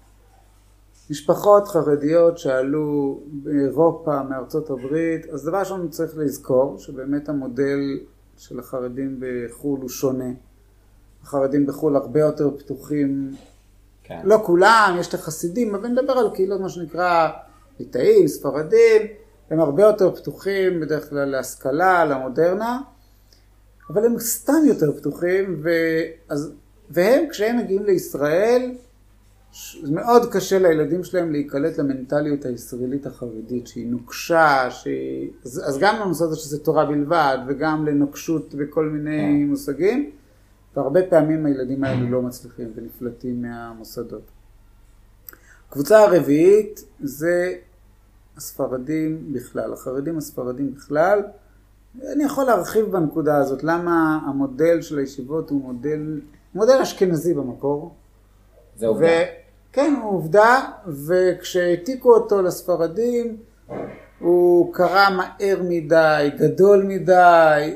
משפחות 1.09 1.67
חרדיות 1.67 2.37
שעלו 2.37 3.19
באירופה, 3.27 4.23
מארצות 4.23 4.69
הברית, 4.69 5.25
אז 5.25 5.45
דבר 5.45 5.59
ראשון 5.59 5.89
צריך 5.89 6.17
לזכור 6.17 6.77
שבאמת 6.77 7.29
המודל 7.29 7.79
של 8.37 8.59
החרדים 8.59 9.19
בחו"ל 9.19 9.79
הוא 9.81 9.89
שונה. 9.89 10.29
החרדים 11.23 11.65
בחו"ל 11.65 11.95
הרבה 11.95 12.19
יותר 12.19 12.57
פתוחים, 12.57 13.35
כן. 14.03 14.21
לא 14.23 14.37
כולם, 14.45 14.97
יש 14.99 15.07
את 15.07 15.13
החסידים, 15.13 15.75
אבל 15.75 15.87
נדבר 15.87 16.13
על 16.13 16.29
קהילות 16.33 16.61
מה 16.61 16.69
שנקרא 16.69 17.29
ליטאים, 17.79 18.27
ספרדים, 18.27 19.01
הם 19.49 19.59
הרבה 19.59 19.83
יותר 19.83 20.15
פתוחים 20.15 20.79
בדרך 20.79 21.09
כלל 21.09 21.25
להשכלה, 21.25 22.05
למודרנה, 22.05 22.79
אבל 23.89 24.05
הם 24.05 24.19
סתם 24.19 24.61
יותר 24.65 24.97
פתוחים, 24.97 25.63
ואז, 25.63 26.51
והם 26.89 27.29
כשהם 27.29 27.57
מגיעים 27.57 27.83
לישראל 27.83 28.71
מאוד 29.91 30.31
קשה 30.31 30.59
לילדים 30.59 31.03
שלהם 31.03 31.31
להיקלט 31.31 31.77
למנטליות 31.77 32.45
הישראלית 32.45 33.05
החרדית 33.05 33.67
שהיא 33.67 33.87
נוקשה, 33.87 34.71
שהיא... 34.71 35.29
אז, 35.45 35.61
אז 35.65 35.77
גם 35.77 35.95
לנושא 36.01 36.23
הזה 36.23 36.35
שזה 36.35 36.59
תורה 36.59 36.85
בלבד 36.85 37.37
וגם 37.47 37.85
לנוקשות 37.85 38.55
בכל 38.55 38.85
מיני 38.85 39.17
כן. 39.19 39.49
מושגים 39.49 40.11
והרבה 40.75 40.99
פעמים 41.09 41.45
הילדים 41.45 41.83
האלה 41.83 42.09
לא 42.09 42.21
מצליחים 42.21 42.71
ונפלטים 42.75 43.41
מהמוסדות. 43.41 44.21
קבוצה 45.69 45.99
הרביעית 45.99 46.83
זה 46.99 47.53
הספרדים 48.37 49.33
בכלל, 49.33 49.73
החרדים 49.73 50.17
הספרדים 50.17 50.73
בכלל. 50.73 51.21
אני 52.13 52.23
יכול 52.23 52.43
להרחיב 52.43 52.85
בנקודה 52.85 53.37
הזאת, 53.37 53.63
למה 53.63 54.19
המודל 54.25 54.81
של 54.81 54.97
הישיבות 54.97 55.49
הוא 55.49 55.61
מודל, 55.61 56.21
מודל 56.55 56.79
אשכנזי 56.81 57.33
במקור. 57.33 57.95
זה 58.75 58.87
עובדה. 58.87 59.46
כן, 59.77 59.93
הוא 60.01 60.11
עובדה, 60.11 60.61
וכשהעתיקו 61.07 62.13
אותו 62.13 62.41
לספרדים, 62.41 63.37
הוא 64.19 64.73
קרה 64.73 65.09
מהר 65.09 65.61
מדי, 65.63 66.29
גדול 66.37 66.83
מדי, 66.83 67.75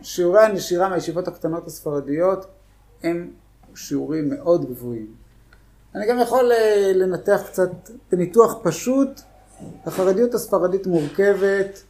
ושיעורי 0.00 0.44
הנשירה 0.44 0.88
מהישיבות 0.88 1.28
הקטנות 1.28 1.66
הספרדיות 1.66 2.46
הם 3.02 3.30
שיעורים 3.74 4.30
מאוד 4.30 4.70
גבוהים. 4.70 5.06
אני 5.94 6.06
גם 6.06 6.18
יכול 6.18 6.52
אה, 6.52 6.92
לנתח 6.94 7.42
קצת 7.46 7.70
בניתוח 8.12 8.58
פשוט, 8.62 9.20
החרדיות 9.86 10.34
הספרדית 10.34 10.86
מורכבת 10.86 11.82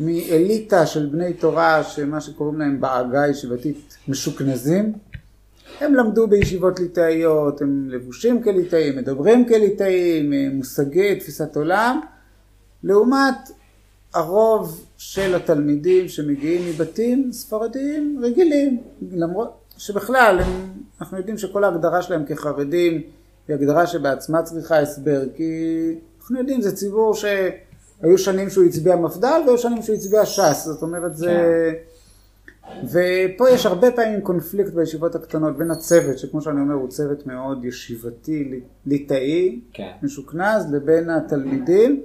מאליטה 0.00 0.86
של 0.86 1.06
בני 1.06 1.34
תורה, 1.34 1.84
שמה 1.84 2.20
שקוראים 2.20 2.58
להם 2.58 2.80
בעגה 2.80 3.22
הישיבתית 3.22 3.96
משוכנזים, 4.08 4.92
הם 5.80 5.94
למדו 5.94 6.26
בישיבות 6.26 6.80
ליטאיות, 6.80 7.62
הם 7.62 7.88
לבושים 7.90 8.42
כליטאים, 8.42 8.96
מדברים 8.96 9.48
כליטאים, 9.48 10.32
מושגי 10.52 11.16
תפיסת 11.16 11.56
עולם, 11.56 12.00
לעומת 12.82 13.50
הרוב 14.14 14.86
של 14.96 15.34
התלמידים 15.34 16.08
שמגיעים 16.08 16.68
מבתים 16.68 17.32
ספרדיים 17.32 18.20
רגילים, 18.22 18.82
למרות 19.12 19.60
שבכלל 19.76 20.38
הם, 20.40 20.72
אנחנו 21.00 21.18
יודעים 21.18 21.38
שכל 21.38 21.64
ההגדרה 21.64 22.02
שלהם 22.02 22.24
כחרדים 22.24 23.02
היא 23.48 23.56
הגדרה 23.56 23.86
שבעצמה 23.86 24.42
צריכה 24.42 24.78
הסבר, 24.80 25.22
כי 25.36 25.52
אנחנו 26.20 26.38
יודעים 26.38 26.62
זה 26.62 26.76
ציבור 26.76 27.14
שהיו 27.14 28.18
שנים 28.18 28.50
שהוא 28.50 28.64
הצביע 28.64 28.96
מפד"ל 28.96 29.42
והיו 29.46 29.58
שנים 29.58 29.82
שהוא 29.82 29.96
הצביע 29.96 30.26
ש"ס, 30.26 30.64
זאת 30.64 30.82
אומרת 30.82 31.16
זה... 31.16 31.26
כן. 31.26 31.89
ופה 32.84 33.50
יש 33.50 33.66
הרבה 33.66 33.90
פעמים 33.90 34.20
קונפליקט 34.20 34.72
בישיבות 34.72 35.14
הקטנות 35.14 35.58
בין 35.58 35.70
הצוות, 35.70 36.18
שכמו 36.18 36.42
שאני 36.42 36.60
אומר 36.60 36.74
הוא 36.74 36.88
צוות 36.88 37.26
מאוד 37.26 37.64
ישיבתי, 37.64 38.60
ליטאי, 38.86 39.60
כן. 39.72 39.90
משוכנז, 40.02 40.72
לבין 40.72 41.10
התלמידים, 41.10 42.02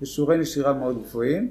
בשיעורי 0.00 0.38
נשירה 0.38 0.72
מאוד 0.72 1.02
גבוהים. 1.02 1.48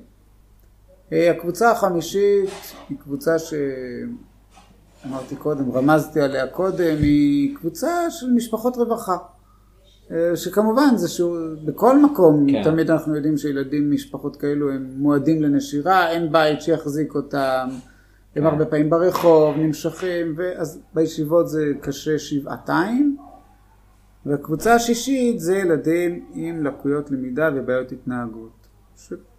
אה, 1.14 1.32
הקבוצה 1.32 1.72
החמישית 1.72 2.50
היא 2.90 2.98
קבוצה 2.98 3.36
שאמרתי 3.40 5.36
קודם, 5.36 5.72
רמזתי 5.72 6.22
עליה 6.22 6.48
קודם, 6.48 6.98
היא 7.02 7.56
קבוצה 7.56 8.12
של 8.12 8.32
משפחות 8.34 8.78
רווחה. 8.78 9.18
אה, 10.12 10.36
שכמובן 10.36 10.96
זה 10.96 11.10
שהוא 11.10 11.38
בכל 11.66 12.00
מקום 12.00 12.52
כן. 12.52 12.64
תמיד 12.64 12.92
אנחנו 12.92 13.16
יודעים 13.16 13.38
שילדים 13.38 13.90
ממשפחות 13.90 14.36
כאלו 14.36 14.72
הם 14.72 14.92
מועדים 14.98 15.42
לנשירה, 15.42 16.10
אין 16.10 16.32
בית 16.32 16.62
שיחזיק 16.62 17.16
אותם, 17.16 17.70
הם 18.36 18.46
הרבה 18.46 18.66
פעמים 18.66 18.90
ברחוב, 18.90 19.58
נמשכים, 19.58 20.34
ואז 20.38 20.80
בישיבות 20.94 21.50
זה 21.50 21.72
קשה 21.82 22.20
שבעתיים. 22.20 23.18
והקבוצה 24.26 24.76
השישית 24.76 25.40
זה 25.40 25.58
ילדים 25.58 26.26
עם 26.34 26.64
לקויות 26.64 27.12
למידה 27.12 27.50
ובעיות 27.56 27.92
התנהגות. 27.92 28.68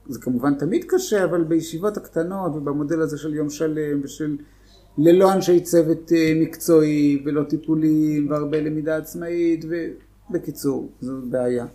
זה 0.09 0.21
כמובן 0.21 0.55
תמיד 0.55 0.85
קשה, 0.89 1.25
אבל 1.25 1.45
בישיבות 1.45 1.97
הקטנות 1.97 2.57
ובמודל 2.57 3.01
הזה 3.01 3.19
של 3.19 3.35
יום 3.35 3.51
שלם 3.51 4.01
ושל 4.03 4.37
ללא 4.99 5.33
אנשי 5.33 5.61
צוות 5.61 6.13
אה, 6.13 6.33
מקצועי 6.37 7.23
ולא 7.25 7.43
טיפולים 7.43 8.31
והרבה 8.31 8.61
למידה 8.61 8.97
עצמאית 8.97 9.65
ובקיצור, 10.31 10.91
זו 11.01 11.13
בעיה. 11.31 11.67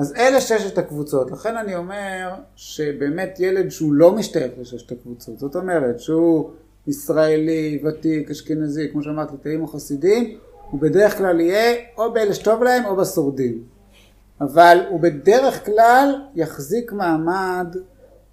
אז 0.00 0.14
אלה 0.16 0.40
ששת 0.40 0.78
הקבוצות, 0.78 1.30
לכן 1.30 1.56
אני 1.56 1.76
אומר 1.76 2.34
שבאמת 2.56 3.36
ילד 3.40 3.70
שהוא 3.70 3.92
לא 3.92 4.12
משתייך 4.12 4.52
לששת 4.60 4.92
הקבוצות, 4.92 5.38
זאת 5.38 5.56
אומרת 5.56 6.00
שהוא 6.00 6.50
ישראלי, 6.86 7.82
ותיק, 7.84 8.30
אשכנזי, 8.30 8.88
כמו 8.92 9.02
שאמרתי, 9.02 9.36
תאים 9.42 9.62
או 9.62 9.66
חסידים, 9.66 10.38
הוא 10.70 10.80
בדרך 10.80 11.18
כלל 11.18 11.40
יהיה 11.40 11.74
או 11.98 12.12
באלה 12.12 12.34
שטוב 12.34 12.62
להם 12.62 12.84
או 12.84 12.96
בשורדים. 12.96 13.62
אבל 14.40 14.78
הוא 14.88 15.00
בדרך 15.00 15.66
כלל 15.66 16.14
יחזיק 16.34 16.92
מעמד 16.92 17.76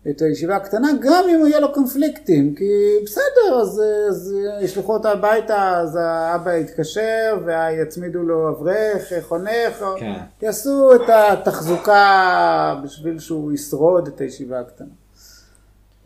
את 0.09 0.21
הישיבה 0.21 0.55
הקטנה 0.55 0.87
גם 1.01 1.23
אם 1.29 1.47
יהיה 1.47 1.59
לו 1.59 1.73
קונפליקטים 1.73 2.55
כי 2.55 2.65
בסדר 3.03 3.59
אז, 3.61 3.81
אז 4.09 4.35
ישלחו 4.61 4.93
אותה 4.93 5.11
הביתה 5.11 5.79
אז 5.79 5.95
האבא 6.01 6.53
יתקשר 6.53 7.39
ויצמידו 7.45 8.23
לו 8.23 8.49
אברך 8.49 9.13
חונך 9.21 9.85
כן. 9.99 10.13
יעשו 10.41 10.95
את 10.95 11.09
התחזוקה 11.09 12.81
בשביל 12.83 13.19
שהוא 13.19 13.53
ישרוד 13.53 14.07
את 14.07 14.21
הישיבה 14.21 14.59
הקטנה. 14.59 14.87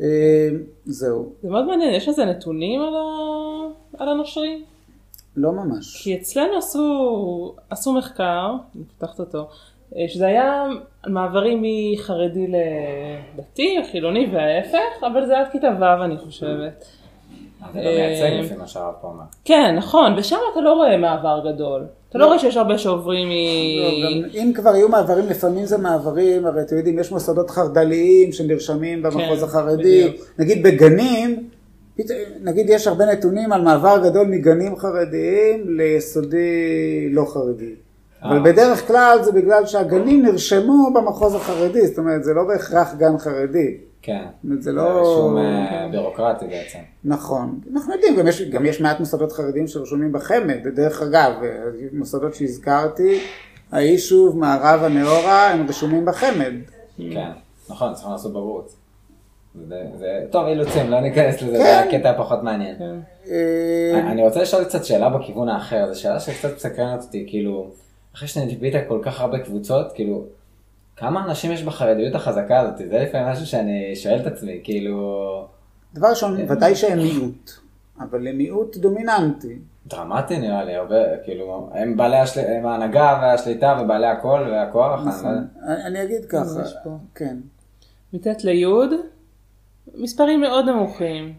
אה, 0.02 0.50
זהו. 0.86 1.34
זה 1.42 1.50
מאוד 1.50 1.66
מעניין 1.66 1.94
יש 1.94 2.08
לזה 2.08 2.26
נתונים 2.26 2.82
על, 2.82 2.94
ה... 2.96 4.04
על 4.04 4.10
הנושרים? 4.10 4.64
לא 5.36 5.52
ממש. 5.52 6.04
כי 6.04 6.16
אצלנו 6.16 6.58
עשו, 6.58 7.56
עשו 7.70 7.94
מחקר, 7.94 8.56
אני 8.76 8.84
פותחת 8.84 9.20
אותו, 9.20 9.50
שזה 10.08 10.28
היה 10.28 10.66
מעברים 11.08 11.64
מחרדי 11.64 12.48
לדתי, 12.48 13.78
חילוני 13.92 14.30
וההפך, 14.34 15.04
אבל 15.04 15.26
זה 15.26 15.40
עד 15.40 15.48
כיתה 15.52 15.68
ו' 15.80 16.04
אני 16.04 16.18
חושבת. 16.18 16.86
אתה 17.72 17.80
גם 17.80 17.86
מייצג 17.86 18.46
לפי 18.46 18.56
מה 18.56 18.68
שהרב 18.68 18.94
פה 19.02 19.08
אמר. 19.08 19.24
כן, 19.46 19.76
נכון, 19.78 20.14
ושם 20.18 20.38
אתה 20.52 20.62
לא 20.62 20.74
רואה 20.74 20.98
מעבר 20.98 21.54
גדול. 21.54 21.86
אתה 22.10 22.18
לא 22.18 22.26
רואה 22.26 22.40
שיש 22.40 22.58
הרבה 22.58 22.78
שעוברים 22.78 23.28
מ... 23.28 23.32
לא, 23.32 24.28
אם 24.34 24.52
כבר 24.56 24.76
יהיו 24.76 24.90
מעברים, 24.90 25.26
לפעמים 25.30 25.66
זה 25.66 25.78
מעברים, 25.78 26.46
הרי 26.46 26.62
אתם 26.62 26.78
יודעים, 26.78 27.00
יש 27.00 27.12
מוסדות 27.12 27.50
חרד"ליים 27.50 28.32
שנרשמים 28.32 29.04
במחוז 29.04 29.40
כן, 29.40 29.46
החרדי, 29.46 30.18
נגיד 30.40 30.64
בגנים, 30.64 31.50
נגיד 32.42 32.70
יש 32.70 32.88
הרבה 32.88 33.06
נתונים 33.06 33.52
על 33.52 33.62
מעבר 33.62 34.10
גדול 34.10 34.28
מגנים 34.28 34.76
חרדיים 34.76 35.78
ליסודי 35.78 37.10
לא 37.12 37.26
חרדי. 37.26 37.76
אבל 38.24 38.38
אה. 38.38 38.44
בדרך 38.44 38.88
כלל 38.88 39.18
זה 39.22 39.32
בגלל 39.32 39.66
שהגנים 39.66 40.26
נרשמו 40.26 40.94
במחוז 40.94 41.36
החרדי, 41.36 41.88
זאת 41.88 41.98
אומרת 41.98 42.24
זה 42.24 42.34
לא 42.34 42.44
בהכרח 42.44 42.94
גן 42.96 43.18
חרדי. 43.18 43.78
כן, 44.02 44.26
זה 44.60 44.72
לא... 44.72 45.04
שום 45.04 45.38
אה, 45.38 45.88
בירוקרטי 45.92 46.48
בעצם. 46.48 46.80
נכון, 47.04 47.60
אנחנו 47.74 47.94
יודעים, 47.94 48.16
גם 48.16 48.28
יש, 48.28 48.42
גם 48.42 48.66
יש 48.66 48.82
מעט 48.82 49.00
מוסדות 49.00 49.32
חרדים 49.32 49.68
שרשומים 49.68 50.12
בחמ"ד, 50.12 50.68
דרך 50.76 51.02
אגב, 51.02 51.32
אה, 51.44 51.50
מוסדות 51.94 52.36
שהזכרתי, 52.36 53.20
היישוב, 53.72 54.38
מערב 54.38 54.84
הנאורה, 54.84 55.52
הם 55.52 55.68
רשומים 55.70 56.06
בחמ"ד. 56.06 56.54
כן, 56.98 57.32
נכון, 57.70 57.94
צריכים 57.94 58.12
לעשות 58.12 58.32
בגרות. 58.32 58.76
זה, 59.68 59.84
זה, 60.00 60.20
טוב, 60.32 60.48
אילוצים, 60.48 60.92
לא 60.92 61.02
ניכנס 61.02 61.42
לזה, 61.42 61.58
כן. 61.58 61.64
זה 61.64 61.80
הקטע 61.80 62.10
הפחות 62.10 62.44
מעניין. 62.44 62.76
כן. 62.78 64.06
אני 64.08 64.24
רוצה 64.24 64.42
לשאול 64.42 64.64
קצת 64.64 64.86
שאלה 64.86 65.10
בכיוון 65.10 65.50
האחר, 65.50 65.94
זו 65.94 66.02
שאלה 66.02 66.20
שקצת 66.20 66.56
מסקרנת 66.56 67.02
אותי, 67.02 67.26
כאילו, 67.28 67.72
אחרי 68.16 68.28
שנדבית 68.28 68.74
כל 68.88 69.00
כך 69.04 69.22
הרבה 69.22 69.40
קבוצות, 69.40 69.92
כאילו, 69.92 70.26
כמה 70.96 71.26
אנשים 71.26 71.52
יש 71.52 71.64
בחרדיות 71.64 72.16
החזקה 72.16 72.60
הזאת? 72.60 72.78
זה 72.78 73.00
לפעמים 73.00 73.28
משהו 73.28 73.46
שאני 73.46 73.96
שואל 73.96 74.20
את 74.22 74.28
עצמי, 74.28 74.60
כאילו... 74.64 75.48
דבר 75.94 76.08
ראשון. 76.08 76.38
ודאי 76.48 76.76
שהם 76.76 76.98
מיעוט, 76.98 77.52
אבל 78.00 78.28
הם 78.28 78.38
מיעוט 78.38 78.78
דומיננטי. 78.78 79.58
דרמטי 79.88 80.40
נראה 80.40 80.64
לי, 80.64 80.76
הרבה, 80.76 81.18
כאילו, 81.24 81.70
הם 81.74 81.98
בעלי 81.98 82.18
השל... 82.18 82.40
הם 82.40 82.66
ההנהגה 82.66 83.20
והשליטה 83.22 83.80
ובעלי 83.84 84.08
הקול 84.08 84.42
והכוח. 84.42 85.08
נכון, 85.08 85.48
אני, 85.64 85.84
אני 85.86 86.04
אגיד 86.04 86.26
ככה, 86.26 86.64
כן. 87.16 87.38
מט' 88.14 88.44
לי' 88.44 88.66
מספרים 89.96 90.42
מאוד 90.42 90.66
נמוכים, 90.66 91.34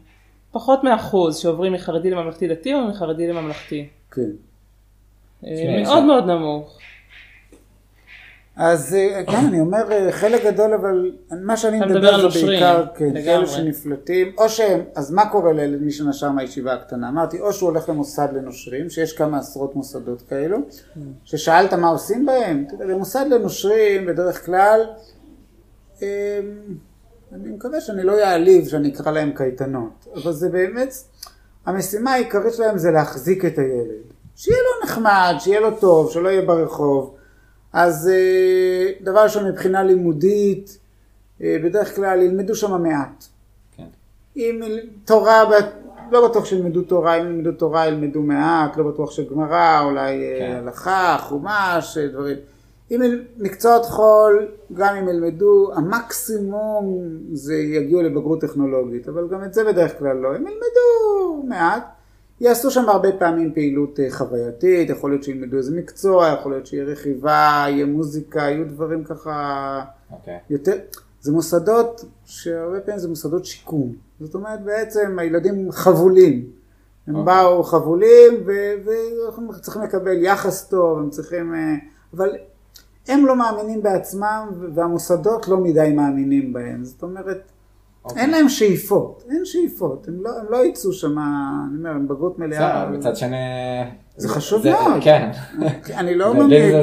פחות 0.50 0.84
מאחוז 0.84 1.36
שעוברים 1.36 1.72
מחרדי 1.72 2.10
לממלכתי 2.10 2.48
דתי 2.48 2.74
או 2.74 2.88
מחרדי 2.88 3.28
לממלכתי. 3.28 3.88
כן. 4.10 4.30
אה, 5.46 5.82
מאוד 5.82 6.04
מאוד 6.04 6.24
נמוך. 6.24 6.78
אז 8.56 8.94
אה, 8.94 9.22
כן, 9.26 9.46
אני 9.48 9.60
אומר 9.60 9.92
אה, 9.92 10.12
חלק 10.12 10.44
גדול, 10.44 10.74
אבל 10.74 11.12
מה 11.30 11.56
שאני 11.56 11.80
מדבר 11.80 12.30
זה 12.30 12.46
בעיקר 12.46 12.84
כן, 12.94 13.14
כאלה 13.24 13.46
שנפלטים, 13.46 14.32
או 14.38 14.48
שהם, 14.48 14.80
אז 14.94 15.10
מה 15.10 15.28
קורה 15.28 15.52
לילד 15.52 15.82
מי 15.82 15.92
שנשר 15.92 16.30
מהישיבה 16.30 16.72
הקטנה? 16.72 17.08
אמרתי, 17.08 17.40
או 17.40 17.52
שהוא 17.52 17.70
הולך 17.70 17.88
למוסד 17.88 18.28
לנושרים, 18.32 18.90
שיש 18.90 19.12
כמה 19.12 19.38
עשרות 19.38 19.76
מוסדות 19.76 20.22
כאלו, 20.22 20.58
ששאלת 21.24 21.72
מה 21.72 21.88
עושים 21.88 22.26
בהם, 22.26 22.64
במוסד 22.78 23.26
לנושרים 23.30 24.06
בדרך 24.06 24.46
כלל, 24.46 24.80
אני 27.32 27.50
מקווה 27.50 27.80
שאני 27.80 28.02
לא 28.02 28.24
אעליב 28.24 28.68
שאני 28.68 28.88
אקרא 28.88 29.12
להם 29.12 29.32
קייטנות, 29.34 30.06
אבל 30.14 30.32
זה 30.32 30.48
באמת, 30.48 30.94
המשימה 31.66 32.12
העיקרית 32.12 32.54
שלהם 32.54 32.78
זה 32.78 32.90
להחזיק 32.90 33.44
את 33.44 33.58
הילד. 33.58 34.11
שיהיה 34.42 34.58
לו 34.58 34.84
נחמד, 34.86 35.34
שיהיה 35.38 35.60
לו 35.60 35.70
טוב, 35.80 36.10
שלא 36.10 36.28
יהיה 36.28 36.42
ברחוב. 36.42 37.14
אז 37.72 38.08
אה, 38.08 38.90
דבר 39.00 39.22
ראשון 39.22 39.48
מבחינה 39.48 39.82
לימודית, 39.82 40.78
אה, 41.42 41.56
בדרך 41.64 41.96
כלל 41.96 42.22
ילמדו 42.22 42.54
שם 42.54 42.82
מעט. 42.82 43.24
כן. 43.76 43.86
אם 44.36 44.60
תורה, 45.04 45.44
לא 46.10 46.28
בטוח 46.28 46.44
שילמדו 46.44 46.82
תורה, 46.82 47.14
אם 47.14 47.26
ילמדו 47.26 47.52
תורה 47.52 47.88
ילמדו 47.88 48.22
מעט, 48.22 48.76
לא 48.76 48.84
בטוח 48.84 49.10
שגמרא, 49.10 49.80
אולי 49.84 50.32
אה, 50.32 50.38
כן. 50.38 50.56
הלכה, 50.56 51.16
חומש, 51.20 51.98
דברים. 51.98 52.36
אם 52.90 53.00
מקצועות 53.38 53.84
חול, 53.84 54.48
גם 54.72 54.96
אם 54.96 55.08
ילמדו, 55.08 55.70
המקסימום 55.74 57.02
זה 57.32 57.54
יגיעו 57.54 58.02
לבגרות 58.02 58.40
טכנולוגית, 58.40 59.08
אבל 59.08 59.28
גם 59.28 59.44
את 59.44 59.54
זה 59.54 59.64
בדרך 59.64 59.98
כלל 59.98 60.16
לא, 60.16 60.28
הם 60.28 60.46
ילמדו 60.46 61.42
מעט. 61.48 62.01
יעשו 62.42 62.70
שם 62.70 62.88
הרבה 62.88 63.12
פעמים 63.12 63.52
פעילות 63.54 64.00
אה, 64.00 64.06
חווייתית, 64.10 64.90
יכול 64.90 65.10
להיות 65.10 65.22
שילמדו 65.22 65.56
איזה 65.56 65.76
מקצוע, 65.76 66.28
יכול 66.28 66.52
להיות 66.52 66.66
שיהיה 66.66 66.84
רכיבה, 66.84 67.64
יהיה 67.68 67.86
מוזיקה, 67.86 68.40
יהיו 68.40 68.68
דברים 68.68 69.04
ככה 69.04 69.80
okay. 70.10 70.12
אוקיי. 70.12 70.38
יותר, 70.50 70.78
זה 71.20 71.32
מוסדות 71.32 72.04
שהרבה 72.24 72.80
פעמים 72.80 72.98
זה 72.98 73.08
מוסדות 73.08 73.44
שיקום, 73.44 73.92
זאת 74.20 74.34
אומרת 74.34 74.64
בעצם 74.64 75.18
הילדים 75.18 75.72
חבולים, 75.72 76.50
הם 77.06 77.14
okay. 77.14 77.18
אוקיי. 77.18 77.34
באו 77.34 77.62
חבולים 77.62 78.34
ואנחנו 78.46 79.60
צריכים 79.60 79.82
לקבל 79.82 80.22
יחס 80.22 80.68
טוב, 80.68 80.98
הם 80.98 81.10
צריכים, 81.10 81.54
אה, 81.54 81.74
אבל 82.14 82.36
הם 83.08 83.26
לא 83.26 83.36
מאמינים 83.36 83.82
בעצמם 83.82 84.48
והמוסדות 84.74 85.48
לא 85.48 85.58
מדי 85.58 85.92
מאמינים 85.96 86.52
בהם, 86.52 86.84
זאת 86.84 87.02
אומרת 87.02 87.51
אוקיי. 88.04 88.22
אין 88.22 88.30
להם 88.30 88.48
שאיפות, 88.48 89.24
אין 89.30 89.44
שאיפות, 89.44 90.08
הם 90.08 90.22
לא, 90.22 90.30
הם 90.40 90.46
לא 90.50 90.66
יצאו 90.66 90.92
שם, 90.92 91.18
אני 91.18 91.78
אומר, 91.78 91.90
הם 91.90 92.08
בגרות 92.08 92.38
מלאה. 92.38 92.90
מצד 92.90 93.16
שני... 93.16 93.36
זה 94.16 94.28
חשוב 94.28 94.68
מאוד. 94.68 94.92
כן. 95.00 95.30
אני 95.94 96.14
לא 96.20 96.34
ממעיט, 96.34 96.74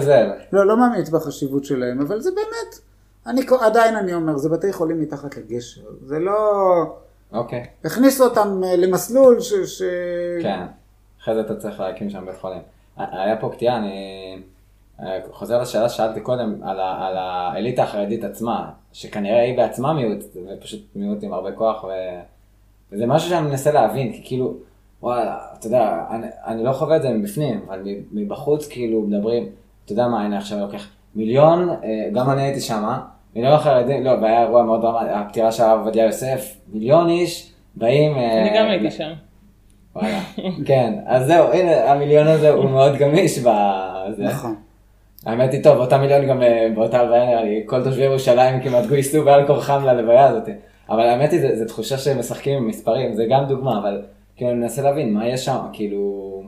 לא, 0.52 0.68
לא 0.68 0.78
ממעיט 0.78 1.10
בחשיבות 1.10 1.66
שלהם, 1.66 2.02
אבל 2.02 2.22
זה 2.22 2.32
באמת, 2.32 2.80
אני 3.28 3.42
עדיין 3.62 3.96
אני 3.96 4.14
אומר, 4.14 4.38
זה 4.38 4.50
בתי 4.50 4.74
חולים 4.74 5.02
מתחת 5.02 5.38
לגשר, 5.38 5.82
זה 6.06 6.20
לא... 6.20 6.38
אוקיי. 7.34 7.66
הכניסו 7.86 8.24
אותם 8.24 8.62
אה, 8.64 8.76
למסלול 8.76 9.40
ש... 9.40 9.54
ש... 9.54 9.82
כן, 10.42 10.66
אחרי 11.22 11.36
זה 11.36 11.42
אתה 11.42 11.56
צריך 11.56 11.80
להקים 11.80 12.10
שם 12.10 12.26
בית 12.26 12.38
חולים. 12.38 12.62
היה 12.98 13.38
פה 13.38 13.50
קטיעה, 13.54 13.78
אני... 13.78 14.42
אה, 15.02 15.20
חוזר 15.32 15.62
לשאלה 15.62 15.90
ששאלתי 15.90 16.22
קודם 16.22 16.64
על, 16.64 16.80
ה, 16.80 17.08
על 17.08 17.18
האליטה 17.18 17.84
החרדית 17.84 18.24
עצמה, 18.24 18.70
שכנראה 18.94 19.42
היא 19.42 19.58
בעצמה 19.58 19.94
מיעוט, 19.94 20.20
זה 20.34 20.56
פשוט 20.62 20.82
מיעוט 20.96 21.24
עם 21.24 21.34
הרבה 21.34 21.52
כוח, 21.52 21.84
ו... 21.84 21.88
וזה 22.92 23.06
משהו 23.06 23.30
שאני 23.30 23.48
מנסה 23.48 23.72
להבין, 23.72 24.14
כי 24.14 24.22
כאילו, 24.24 24.54
וואלה, 25.02 25.38
אתה 25.60 25.68
יודע, 25.68 26.06
אני, 26.12 26.28
אני 26.46 26.64
לא 26.64 26.72
חווה 26.72 26.96
את 26.96 27.02
זה 27.02 27.10
מבפנים, 27.10 27.66
אבל 27.68 27.84
מבחוץ 28.12 28.68
כאילו 28.68 29.02
מדברים, 29.02 29.50
אתה 29.86 29.94
יודע 29.94 30.08
מה, 30.08 30.26
הנה 30.26 30.38
עכשיו 30.38 30.60
לוקח 30.60 30.88
מיליון, 31.16 31.70
אה, 31.70 32.10
גם 32.14 32.30
אני 32.30 32.42
הייתי 32.42 32.62
שם, 32.62 32.84
מיליון 33.36 33.58
חרדים, 33.58 34.04
לא, 34.04 34.12
והיה 34.22 34.42
אירוע 34.42 34.64
מאוד 34.64 34.82
דרמטי, 34.82 35.10
הפטירה 35.10 35.52
של 35.52 35.64
הרב 35.64 35.80
עובדיה 35.80 36.06
יוסף, 36.06 36.58
מיליון 36.74 37.10
איש 37.10 37.54
באים... 37.76 38.18
אה, 38.18 38.42
אני 38.42 38.58
גם 38.58 38.66
הייתי 38.66 38.92
שם. 38.92 39.12
וואלה, 39.96 40.20
כן, 40.66 40.94
אז 41.06 41.26
זהו, 41.28 41.52
הנה, 41.54 41.92
המיליון 41.92 42.28
הזה 42.28 42.50
הוא 42.50 42.70
מאוד 42.70 42.96
גמיש 42.96 43.40
בזה. 43.40 44.24
נכון. 44.24 44.56
האמת 45.26 45.54
היא 45.54 45.64
טוב, 45.64 45.78
אותה 45.78 45.98
מיליון 45.98 46.28
גם 46.28 46.42
אה, 46.42 46.68
באותה 46.76 47.00
הלוויה 47.00 47.26
נראה 47.26 47.44
לי, 47.44 47.64
כל 47.66 47.84
תושבי 47.84 48.04
ירושלים 48.04 48.64
כמעט 48.64 48.86
גויסו 48.86 49.24
בעל 49.26 49.48
כורחם 49.48 49.84
ללוויה 49.86 50.28
הזאת. 50.28 50.50
אבל 50.90 51.00
האמת 51.00 51.32
היא, 51.32 51.56
זו 51.56 51.66
תחושה 51.66 51.98
שהם 51.98 52.20
משחקים 52.20 52.58
עם 52.58 52.68
מספרים, 52.68 53.16
זה 53.16 53.26
גם 53.30 53.46
דוגמה, 53.48 53.80
אבל 53.80 54.02
כאילו 54.36 54.52
אני 54.52 54.60
מנסה 54.60 54.82
להבין 54.82 55.14
מה 55.14 55.28
יש 55.28 55.46
שם, 55.46 55.60
כאילו... 55.74 56.44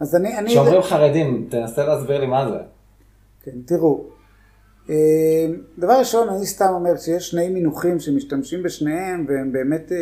אז 0.00 0.16
אני... 0.16 0.38
אני 0.38 0.50
כשאומרים 0.50 0.82
חרדים, 0.82 1.46
תנסה 1.50 1.86
להסביר 1.86 2.20
לי 2.20 2.26
מה 2.26 2.48
זה. 2.50 2.58
כן, 3.44 3.60
תראו, 3.66 4.04
אה, 4.90 5.46
דבר 5.78 5.98
ראשון, 5.98 6.28
אני 6.28 6.46
סתם 6.46 6.68
אומר 6.74 6.96
שיש 6.96 7.30
שני 7.30 7.48
מינוחים 7.48 8.00
שמשתמשים 8.00 8.62
בשניהם 8.62 9.26
והם 9.28 9.52
באמת, 9.52 9.92
אה, 9.92 9.98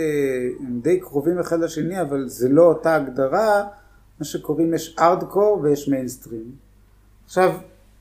הם 0.61 0.81
די 0.83 1.01
קרובים 1.01 1.39
אחד 1.39 1.61
לשני, 1.61 2.01
אבל 2.01 2.29
זה 2.29 2.49
לא 2.49 2.63
אותה 2.63 2.95
הגדרה, 2.95 3.65
מה 4.19 4.25
שקוראים 4.25 4.75
יש 4.75 4.97
ארדקור 4.99 5.61
ויש 5.63 5.89
מיינסטרים. 5.89 6.53
עכשיו, 7.25 7.55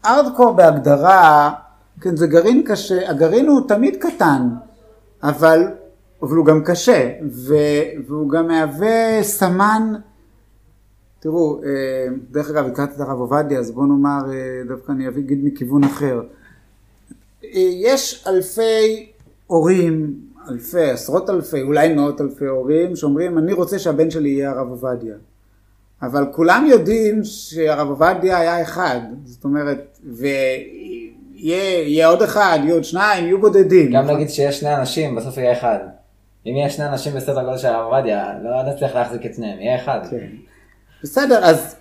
ארדקור 0.05 0.51
בהגדרה, 0.51 1.51
כן, 2.01 2.15
זה 2.15 2.27
גרעין 2.27 2.63
קשה, 2.63 3.09
הגרעין 3.09 3.47
הוא 3.47 3.67
תמיד 3.67 3.95
קטן, 3.95 4.49
אבל, 5.23 5.63
אבל 6.21 6.35
הוא 6.37 6.45
גם 6.45 6.63
קשה, 6.63 7.11
ו, 7.31 7.55
והוא 8.07 8.29
גם 8.29 8.47
מהווה 8.47 9.23
סמן, 9.23 9.93
תראו, 11.19 11.61
אה, 11.63 12.07
דרך 12.31 12.49
אגב, 12.49 12.65
הכרתי 12.65 12.95
את 12.95 12.99
הרב 12.99 13.19
עובדיה, 13.19 13.59
אז 13.59 13.71
בואו 13.71 13.85
נאמר, 13.85 14.21
דווקא 14.67 14.91
אני 14.91 15.07
אגיד 15.07 15.39
מכיוון 15.43 15.83
אחר. 15.83 16.21
יש 17.83 18.23
אלפי 18.27 19.11
הורים, 19.47 20.15
אלפי, 20.49 20.89
עשרות 20.89 21.29
אלפי, 21.29 21.61
אולי 21.61 21.93
מאות 21.93 22.21
אלפי 22.21 22.45
הורים, 22.45 22.95
שאומרים, 22.95 23.37
אני 23.37 23.53
רוצה 23.53 23.79
שהבן 23.79 24.11
שלי 24.11 24.29
יהיה 24.29 24.49
הרב 24.49 24.69
עובדיה. 24.69 25.15
אבל 26.01 26.25
כולם 26.31 26.65
יודעים 26.69 27.23
שהרב 27.23 27.89
עובדיה 27.89 28.37
היה 28.37 28.61
אחד, 28.61 28.99
זאת 29.25 29.43
אומרת, 29.43 29.99
ויהיה 31.35 32.07
עוד 32.07 32.21
אחד, 32.21 32.59
יהיו 32.63 32.73
עוד 32.75 32.83
שניים, 32.83 33.25
יהיו 33.25 33.41
בודדים. 33.41 33.91
גם 33.91 34.05
נגיד 34.05 34.29
שיש 34.29 34.59
שני 34.59 34.75
אנשים, 34.75 35.15
בסוף 35.15 35.37
יהיה 35.37 35.53
אחד. 35.53 35.79
אם 36.45 36.51
יהיה 36.55 36.69
שני 36.69 36.87
אנשים 36.87 37.13
בסדר 37.13 37.43
גודל 37.43 37.57
של 37.57 37.67
הרב 37.67 37.93
עובדיה, 37.93 38.33
לא 38.43 38.63
נצליח 38.63 38.95
להחזיק 38.95 39.25
את 39.25 39.33
שניהם, 39.35 39.59
יהיה 39.59 39.83
אחד. 39.83 39.99
כן. 40.09 40.27
בסדר, 41.03 41.45
אז 41.45 41.75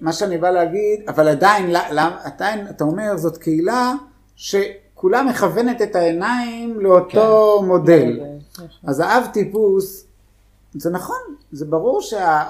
מה 0.00 0.12
שאני 0.12 0.38
בא 0.38 0.50
להגיד, 0.50 1.00
אבל 1.08 1.28
עדיין, 1.28 1.76
עדיין 2.24 2.66
אתה 2.70 2.84
אומר, 2.84 3.16
זאת 3.16 3.36
קהילה 3.36 3.92
ש... 4.36 4.56
כולה 4.94 5.22
מכוונת 5.22 5.82
את 5.82 5.96
העיניים 5.96 6.80
לאותו 6.80 7.58
כן. 7.60 7.66
מודל. 7.66 8.20
כן. 8.56 8.64
אז 8.86 9.00
האב 9.00 9.26
טיפוס, 9.32 10.06
זה 10.74 10.90
נכון, 10.90 11.16
זה 11.52 11.64
ברור 11.66 12.00
שה... 12.00 12.44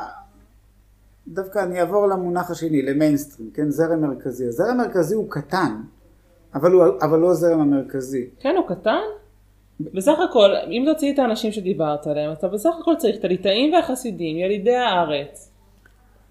דווקא 1.28 1.58
אני 1.58 1.80
אעבור 1.80 2.06
למונח 2.06 2.50
השני, 2.50 2.82
למיינסטרים, 2.82 3.50
כן, 3.54 3.70
זרם 3.70 4.00
מרכזי. 4.00 4.46
הזרם 4.46 4.80
המרכזי 4.80 5.14
הוא 5.14 5.30
קטן, 5.30 5.76
אבל 6.54 6.72
הוא, 6.72 6.84
אבל 7.02 7.18
לא 7.18 7.30
הזרם 7.30 7.60
המרכזי. 7.60 8.28
כן, 8.40 8.54
הוא 8.56 8.68
קטן? 8.68 9.00
בסך 9.80 10.18
הכל, 10.30 10.50
אם 10.66 10.84
תוציא 10.92 11.12
את 11.14 11.18
האנשים 11.18 11.52
שדיברת 11.52 12.06
עליהם, 12.06 12.32
אתה 12.32 12.48
בסך 12.48 12.70
הכל 12.80 12.94
צריך 12.98 13.16
את 13.16 13.24
הליטאים 13.24 13.72
והחסידים, 13.72 14.37
ילידי 14.37 14.76
הארץ. 14.76 15.50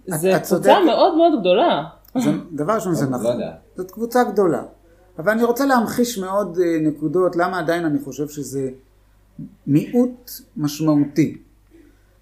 זו 0.07 0.29
קבוצה 0.43 0.83
מאוד 0.85 1.17
מאוד 1.17 1.39
גדולה. 1.39 1.83
זה, 2.17 2.31
דבר 2.51 2.73
ראשון 2.73 2.93
זה 2.93 3.05
לא 3.05 3.11
נכון, 3.11 3.41
זאת 3.75 3.91
קבוצה 3.91 4.23
גדולה. 4.23 4.63
אבל 5.19 5.31
אני 5.31 5.43
רוצה 5.43 5.65
להמחיש 5.65 6.17
מאוד 6.17 6.57
אה, 6.57 6.79
נקודות 6.81 7.35
למה 7.35 7.59
עדיין 7.59 7.85
אני 7.85 7.99
חושב 7.99 8.27
שזה 8.27 8.69
מיעוט 9.67 10.31
משמעותי. 10.57 11.37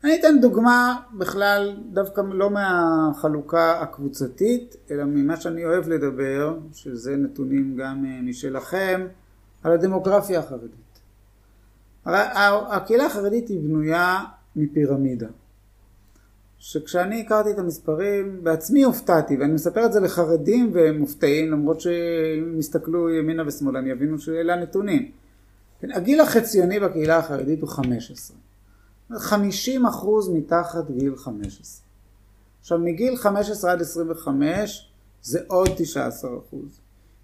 אני 0.03 0.19
אתן 0.19 0.41
דוגמה 0.41 0.99
בכלל 1.13 1.77
דווקא 1.93 2.21
לא 2.21 2.49
מהחלוקה 2.49 3.81
הקבוצתית, 3.81 4.75
אלא 4.91 5.03
ממה 5.05 5.37
שאני 5.37 5.65
אוהב 5.65 5.87
לדבר, 5.87 6.57
שזה 6.73 7.15
נתונים 7.15 7.75
גם 7.77 8.05
אה, 8.05 8.21
משלכם, 8.21 9.07
על 9.63 9.71
הדמוגרפיה 9.71 10.39
החרדית. 10.39 10.99
הקהילה 12.05 13.05
החרדית 13.05 13.49
היא 13.49 13.59
בנויה 13.59 14.19
מפירמידה. 14.55 15.27
שכשאני 16.57 17.21
הכרתי 17.21 17.51
את 17.51 17.59
המספרים 17.59 18.43
בעצמי 18.43 18.83
הופתעתי 18.83 19.37
ואני 19.37 19.53
מספר 19.53 19.85
את 19.85 19.93
זה 19.93 19.99
לחרדים 19.99 20.69
והם 20.73 20.97
מופתעים 20.97 21.51
למרות 21.51 21.81
שהם 21.81 22.59
יסתכלו 22.59 23.09
ימינה 23.09 23.43
ושמאלה 23.47 23.79
הם 23.79 23.87
יבינו 23.87 24.19
שאלה 24.19 24.53
הנתונים. 24.53 25.11
כן, 25.81 25.91
הגיל 25.91 26.21
החציוני 26.21 26.79
בקהילה 26.79 27.17
החרדית 27.17 27.61
הוא 27.61 27.69
15. 27.69 28.37
50 29.17 29.85
אחוז 29.85 30.29
מתחת 30.29 30.91
גיל 30.91 31.15
15. 31.15 31.85
עכשיו 32.61 32.79
מגיל 32.79 33.15
15 33.15 33.71
עד 33.71 33.81
25 33.81 34.91
זה 35.21 35.39
עוד 35.47 35.69
19 35.75 36.31
אחוז. 36.37 36.79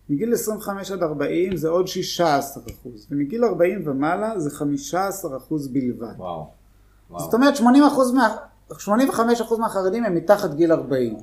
מגיל 0.09 0.33
25 0.33 0.91
עד 0.91 1.03
40 1.03 1.55
זה 1.55 1.69
עוד 1.69 1.87
16 1.87 2.63
אחוז. 2.71 3.07
ומגיל 3.11 3.43
40 3.43 3.83
ומעלה 3.85 4.39
זה 4.39 4.49
15 4.49 5.37
אחוז 5.37 5.67
בלבד. 5.67 6.13
וואו. 6.17 6.47
וואו. 7.09 7.21
זאת 7.23 7.33
אומרת 7.33 7.55
80 7.55 7.83
אחוז 7.83 8.13
מה... 8.13 8.35
85% 8.71 9.57
מהחרדים 9.59 10.05
הם 10.05 10.15
מתחת 10.15 10.53
גיל 10.53 10.71
40. 10.71 11.17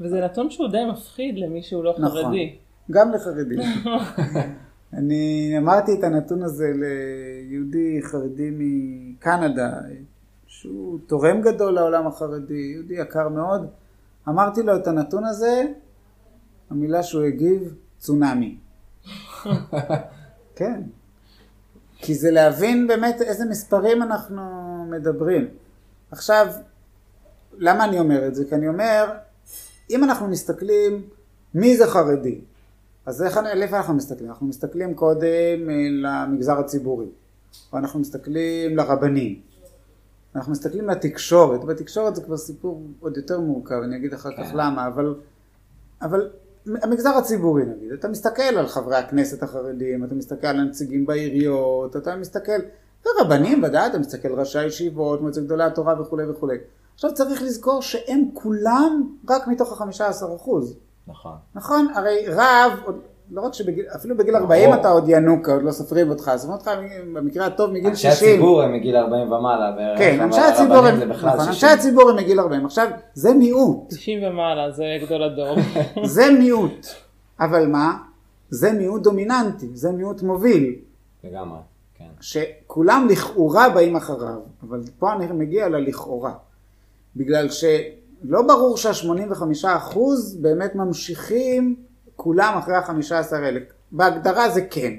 וזה 0.00 0.20
נתון 0.20 0.50
שהוא 0.50 0.68
די 0.68 0.84
מפחיד 0.92 1.38
למי 1.38 1.62
שהוא 1.62 1.84
לא 1.84 1.94
נכון, 1.98 2.22
חרדי. 2.22 2.56
גם 2.90 3.12
לחרדים. 3.12 3.58
אני 4.96 5.54
אמרתי 5.58 5.94
את 5.98 6.04
הנתון 6.04 6.42
הזה 6.42 6.72
ליהודי 6.74 8.00
חרדי 8.02 8.50
מקנדה, 8.52 9.72
שהוא 10.46 10.98
תורם 11.06 11.40
גדול 11.40 11.74
לעולם 11.74 12.06
החרדי, 12.06 12.72
יהודי 12.74 12.94
יקר 12.94 13.28
מאוד. 13.28 13.66
אמרתי 14.28 14.62
לו 14.62 14.76
את 14.76 14.86
הנתון 14.86 15.24
הזה, 15.24 15.62
המילה 16.70 17.02
שהוא 17.02 17.22
הגיב, 17.22 17.74
צונאמי. 17.98 18.56
כן. 20.56 20.82
כי 21.98 22.14
זה 22.14 22.30
להבין 22.30 22.86
באמת 22.86 23.22
איזה 23.22 23.44
מספרים 23.44 24.02
אנחנו 24.02 24.42
מדברים. 24.90 25.48
עכשיו, 26.10 26.46
למה 27.58 27.84
אני 27.84 27.98
אומר 27.98 28.26
את 28.26 28.34
זה? 28.34 28.44
כי 28.48 28.54
אני 28.54 28.68
אומר, 28.68 29.12
אם 29.90 30.04
אנחנו 30.04 30.28
מסתכלים 30.28 31.02
מי 31.54 31.76
זה 31.76 31.86
חרדי, 31.86 32.40
אז 33.06 33.22
איך, 33.22 33.38
איפה 33.62 33.76
אנחנו 33.76 33.94
מסתכלים? 33.94 34.30
אנחנו 34.30 34.46
מסתכלים 34.46 34.94
קודם 34.94 35.70
אה, 35.70 35.74
למגזר 36.02 36.58
הציבורי, 36.58 37.06
או 37.72 37.78
אנחנו 37.78 38.00
מסתכלים 38.00 38.76
לרבנים, 38.76 39.40
אנחנו 40.36 40.52
מסתכלים 40.52 40.88
לתקשורת, 40.88 41.64
בתקשורת 41.64 42.16
זה 42.16 42.22
כבר 42.22 42.36
סיפור 42.36 42.82
עוד 43.00 43.16
יותר 43.16 43.40
מורכב, 43.40 43.74
אני 43.84 43.96
אגיד 43.96 44.12
אחר 44.14 44.30
כך 44.36 44.50
כן. 44.50 44.56
למה, 44.56 44.86
אבל, 44.86 45.14
אבל 46.02 46.30
המגזר 46.66 47.10
הציבורי 47.10 47.64
נגיד, 47.64 47.92
אתה 47.92 48.08
מסתכל 48.08 48.42
על 48.42 48.66
חברי 48.66 48.96
הכנסת 48.96 49.42
החרדים, 49.42 50.04
אתה 50.04 50.14
מסתכל 50.14 50.46
על 50.46 50.60
הנציגים 50.60 51.06
בעיריות, 51.06 51.96
אתה 51.96 52.16
מסתכל, 52.16 52.60
ורבנים 53.06 53.62
ודאי, 53.62 53.86
אתה 53.86 53.98
מסתכל 53.98 54.32
ראשי 54.32 54.58
הישיבות, 54.58 55.20
מועצת 55.20 55.42
גדולי 55.42 55.64
התורה 55.64 56.00
וכולי 56.00 56.30
וכולי. 56.30 56.56
עכשיו 56.94 57.14
צריך 57.14 57.42
לזכור 57.42 57.82
שהם 57.82 58.24
כולם 58.32 59.16
רק 59.30 59.48
מתוך 59.48 59.72
החמישה 59.72 60.06
עשר 60.06 60.34
אחוז. 60.36 60.76
נכון. 61.08 61.36
נכון? 61.54 61.86
הרי 61.94 62.24
רב, 62.28 62.72
לא 63.30 63.40
רק 63.40 63.54
שבגיל, 63.54 63.84
אפילו 63.96 64.16
בגיל 64.16 64.36
40 64.36 64.74
אתה 64.74 64.88
עוד 64.88 65.04
ינוקה, 65.08 65.52
עוד 65.52 65.62
לא 65.62 65.70
סופרים 65.70 66.10
אותך, 66.10 66.30
סופרים 66.36 66.52
אותך 66.52 66.70
במקרה 67.12 67.46
הטוב 67.46 67.70
מגיל 67.70 67.94
60. 67.94 68.10
אנשי 68.10 68.26
הציבור 68.26 68.62
הם 68.62 68.72
מגיל 68.72 68.96
40 68.96 69.32
ומעלה. 69.32 69.96
כן, 69.98 70.20
אנשי 70.20 70.40
הציבור 70.40 70.76
הם, 70.76 71.08
נכון, 71.08 71.30
אנשי 71.48 71.66
הציבור 71.66 72.10
הם 72.10 72.16
מגיל 72.16 72.40
40. 72.40 72.66
עכשיו, 72.66 72.88
זה 73.14 73.34
מיעוט. 73.34 73.88
90 73.88 74.24
ומעלה, 74.24 74.70
זה 74.70 74.84
גדול 75.02 75.22
הדור. 75.22 75.56
זה 76.16 76.30
מיעוט. 76.38 76.86
אבל 77.40 77.66
מה? 77.66 77.98
זה 78.50 78.72
מיעוט 78.72 79.02
דומיננטי, 79.02 79.68
זה 79.74 79.92
מיעוט 79.92 80.22
מוביל. 80.22 80.74
לגמרי, 81.24 81.58
כן. 81.98 82.04
שכולם 82.20 83.08
לכאורה 83.10 83.68
באים 83.68 83.96
אחריו, 83.96 84.40
אבל 84.62 84.80
פה 84.98 85.12
אני 85.12 85.26
מגיע 85.26 85.68
ללכאורה. 85.68 86.32
בגלל 87.16 87.48
שלא 88.26 88.42
ברור 88.42 88.76
שה-85% 88.76 89.98
באמת 90.40 90.74
ממשיכים 90.74 91.76
כולם 92.16 92.58
אחרי 92.58 92.74
ה-15 92.74 93.36
האלה. 93.36 93.60
בהגדרה 93.92 94.50
זה 94.50 94.60
כן. 94.70 94.92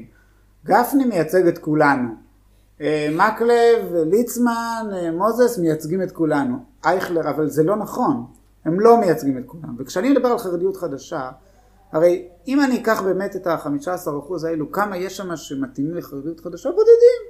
גפני 0.66 1.06
מייצג 1.06 1.48
את 1.48 1.58
כולנו. 1.58 2.10
אה, 2.82 3.10
מקלב, 3.12 3.94
ליצמן, 3.94 4.86
אה, 4.94 5.12
מוזס 5.12 5.58
מייצגים 5.58 6.02
את 6.02 6.12
כולנו. 6.12 6.58
אייכלר, 6.86 7.30
אבל 7.30 7.50
זה 7.50 7.64
לא 7.64 7.76
נכון. 7.76 8.26
הם 8.66 8.80
לא 8.80 9.00
מייצגים 9.00 9.38
את 9.38 9.44
כולם. 9.46 9.76
וכשאני 9.80 10.10
מדבר 10.10 10.30
על 10.30 10.38
חרדיות 10.38 10.78
חדשה, 10.78 11.30
הרי 11.92 12.28
אם 12.48 12.62
אני 12.62 12.82
אקח 12.82 13.02
באמת 13.02 13.36
את 13.36 13.48
ה-15% 13.48 14.46
האלו, 14.48 14.72
כמה 14.72 14.98
יש 14.98 15.18
שם 15.18 15.36
שמתאימים 15.36 15.96
לחרדיות 15.96 16.40
חדשה? 16.40 16.70
בודדים. 16.70 17.22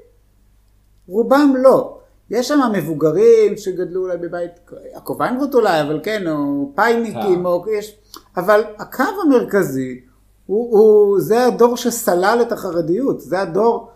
רובם 1.08 1.54
לא. 1.58 2.00
יש 2.30 2.48
שם 2.48 2.60
מבוגרים 2.74 3.58
שגדלו 3.58 4.02
אולי 4.02 4.18
בבית, 4.18 4.52
יעקב 4.94 5.22
איינרוט 5.22 5.54
אולי, 5.54 5.82
אבל 5.82 6.00
כן, 6.04 6.28
או 6.28 6.72
פייניקים, 6.76 7.46
אה. 7.46 7.52
או 7.52 7.66
יש, 7.80 7.98
אבל 8.38 8.64
הקו 8.80 9.04
המרכזי 9.26 10.00
הוא, 10.46 10.80
הוא, 10.80 11.20
זה 11.20 11.46
הדור 11.46 11.78
שסלל 11.78 12.40
את 12.42 12.52
החרדיות, 12.52 13.22
זה 13.22 13.40
הדור 13.42 13.90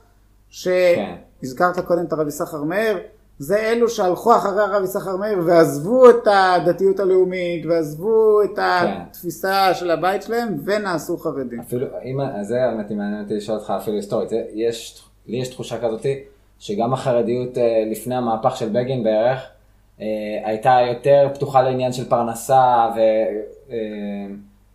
שהזכרת 0.49 1.75
כן. 1.75 1.82
קודם 1.82 2.05
את 2.05 2.13
הרב 2.13 2.27
יששכר 2.27 2.63
מאיר, 2.63 2.97
זה 3.39 3.57
אלו 3.59 3.89
שהלכו 3.89 4.36
אחרי 4.36 4.61
הרב 4.61 4.84
יששכר 4.84 5.15
מאיר 5.17 5.39
ועזבו 5.45 6.09
את 6.09 6.27
הדתיות 6.27 6.99
הלאומית 6.99 7.65
ועזבו 7.65 8.41
את 8.43 8.55
כן. 8.55 8.61
התפיסה 8.61 9.73
של 9.73 9.91
הבית 9.91 10.23
שלהם 10.23 10.57
ונעשו 10.63 11.17
חרדים. 11.17 11.59
אפילו, 11.59 11.88
אם, 12.03 12.43
זה 12.43 12.63
האמת 12.63 12.91
מעניין 12.91 13.23
אותי 13.23 13.34
לשאול 13.34 13.57
אותך 13.57 13.73
אפילו 13.77 13.95
היסטורית, 13.95 14.30
יש, 14.53 15.03
לי 15.27 15.38
יש 15.38 15.47
תחושה 15.47 15.77
כזאתי 15.77 16.23
שגם 16.60 16.93
החרדיות 16.93 17.57
אה, 17.57 17.84
לפני 17.91 18.16
המהפך 18.16 18.57
של 18.57 18.70
בגין 18.70 19.03
בערך, 19.03 19.49
אה, 20.01 20.05
הייתה 20.43 20.78
יותר 20.88 21.28
פתוחה 21.34 21.62
לעניין 21.62 21.91
של 21.91 22.10
פרנסה 22.10 22.89
ו... 22.95 22.99
אה, 23.72 23.78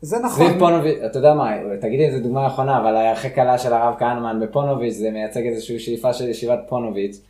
זה 0.00 0.16
נכון. 0.18 0.46
סביב 0.46 0.58
פונוביץ', 0.58 0.98
אתה 1.06 1.18
יודע 1.18 1.34
מה, 1.34 1.52
תגידי 1.80 2.06
איזה 2.06 2.20
דוגמה 2.20 2.46
נכונה, 2.46 2.80
אבל 2.80 2.96
הירחי 2.96 3.30
קלה 3.30 3.58
של 3.58 3.72
הרב 3.72 3.94
כהנמן 3.98 4.40
בפונוביץ' 4.40 4.94
זה 4.94 5.10
מייצג 5.10 5.46
איזושהי 5.46 5.78
שאיפה 5.78 6.12
של 6.12 6.28
ישיבת 6.28 6.58
פונוביץ', 6.68 7.20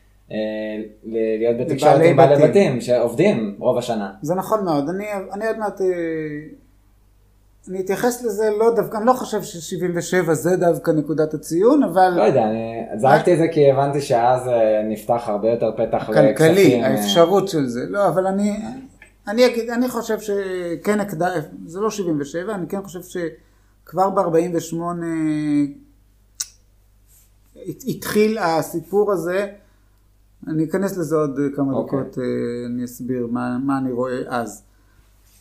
להיות 1.05 1.57
בתקשורת 1.61 2.01
עם 2.05 2.17
בעלי. 2.17 2.49
בתים 2.49 2.81
שעובדים 2.81 3.57
רוב 3.59 3.79
השנה. 3.79 4.13
זה 4.23 4.35
נכון 4.35 4.65
מאוד. 4.65 4.89
אני, 4.89 5.05
אני 5.33 5.47
עוד 5.47 5.59
מעט... 5.59 5.81
אני 7.69 7.81
אתייחס 7.81 8.23
לזה 8.23 8.51
לא 8.59 8.75
דווקא, 8.77 8.97
אני 8.97 9.07
לא 9.07 9.13
חושב 9.13 9.43
ש-77 9.43 10.33
זה 10.33 10.57
דווקא 10.57 10.91
נקודת 10.91 11.35
הציון, 11.35 11.83
אבל... 11.83 12.13
לא 12.17 12.23
יודע, 12.23 12.45
אני 12.45 12.83
זרקתי 12.97 13.33
את 13.33 13.39
זה 13.39 13.45
כי 13.53 13.71
הבנתי 13.71 14.01
שאז 14.01 14.49
אה, 14.49 14.83
נפתח 14.89 15.23
הרבה 15.27 15.49
יותר 15.49 15.71
פתח 15.77 16.05
כלכלי, 16.07 16.31
לכספים. 16.31 16.85
אה, 16.85 16.89
האפשרות 16.89 17.49
של 17.49 17.67
זה. 17.67 17.81
לא, 17.89 18.09
אבל 18.09 18.27
אני, 18.27 18.57
אני 19.29 19.47
אגיד, 19.47 19.71
אני 19.71 19.89
חושב 19.89 20.19
שכן 20.21 21.01
הקד... 21.01 21.23
זה 21.67 21.81
לא 21.81 21.91
77, 21.91 22.55
אני 22.55 22.67
כן 22.69 22.83
חושב 22.83 23.01
שכבר 23.03 24.11
ב-48 24.11 24.77
התחיל 27.87 28.39
הסיפור 28.39 29.13
הזה. 29.13 29.47
אני 30.49 30.65
אכנס 30.65 30.97
לזה 30.97 31.17
עוד 31.17 31.39
כמה 31.57 31.73
אוקיי. 31.73 32.01
דקות, 32.01 32.19
אה, 32.19 32.25
אני 32.67 32.85
אסביר 32.85 33.27
מה, 33.31 33.59
מה 33.59 33.79
אני 33.79 33.93
רואה 33.93 34.19
אז. 34.27 34.63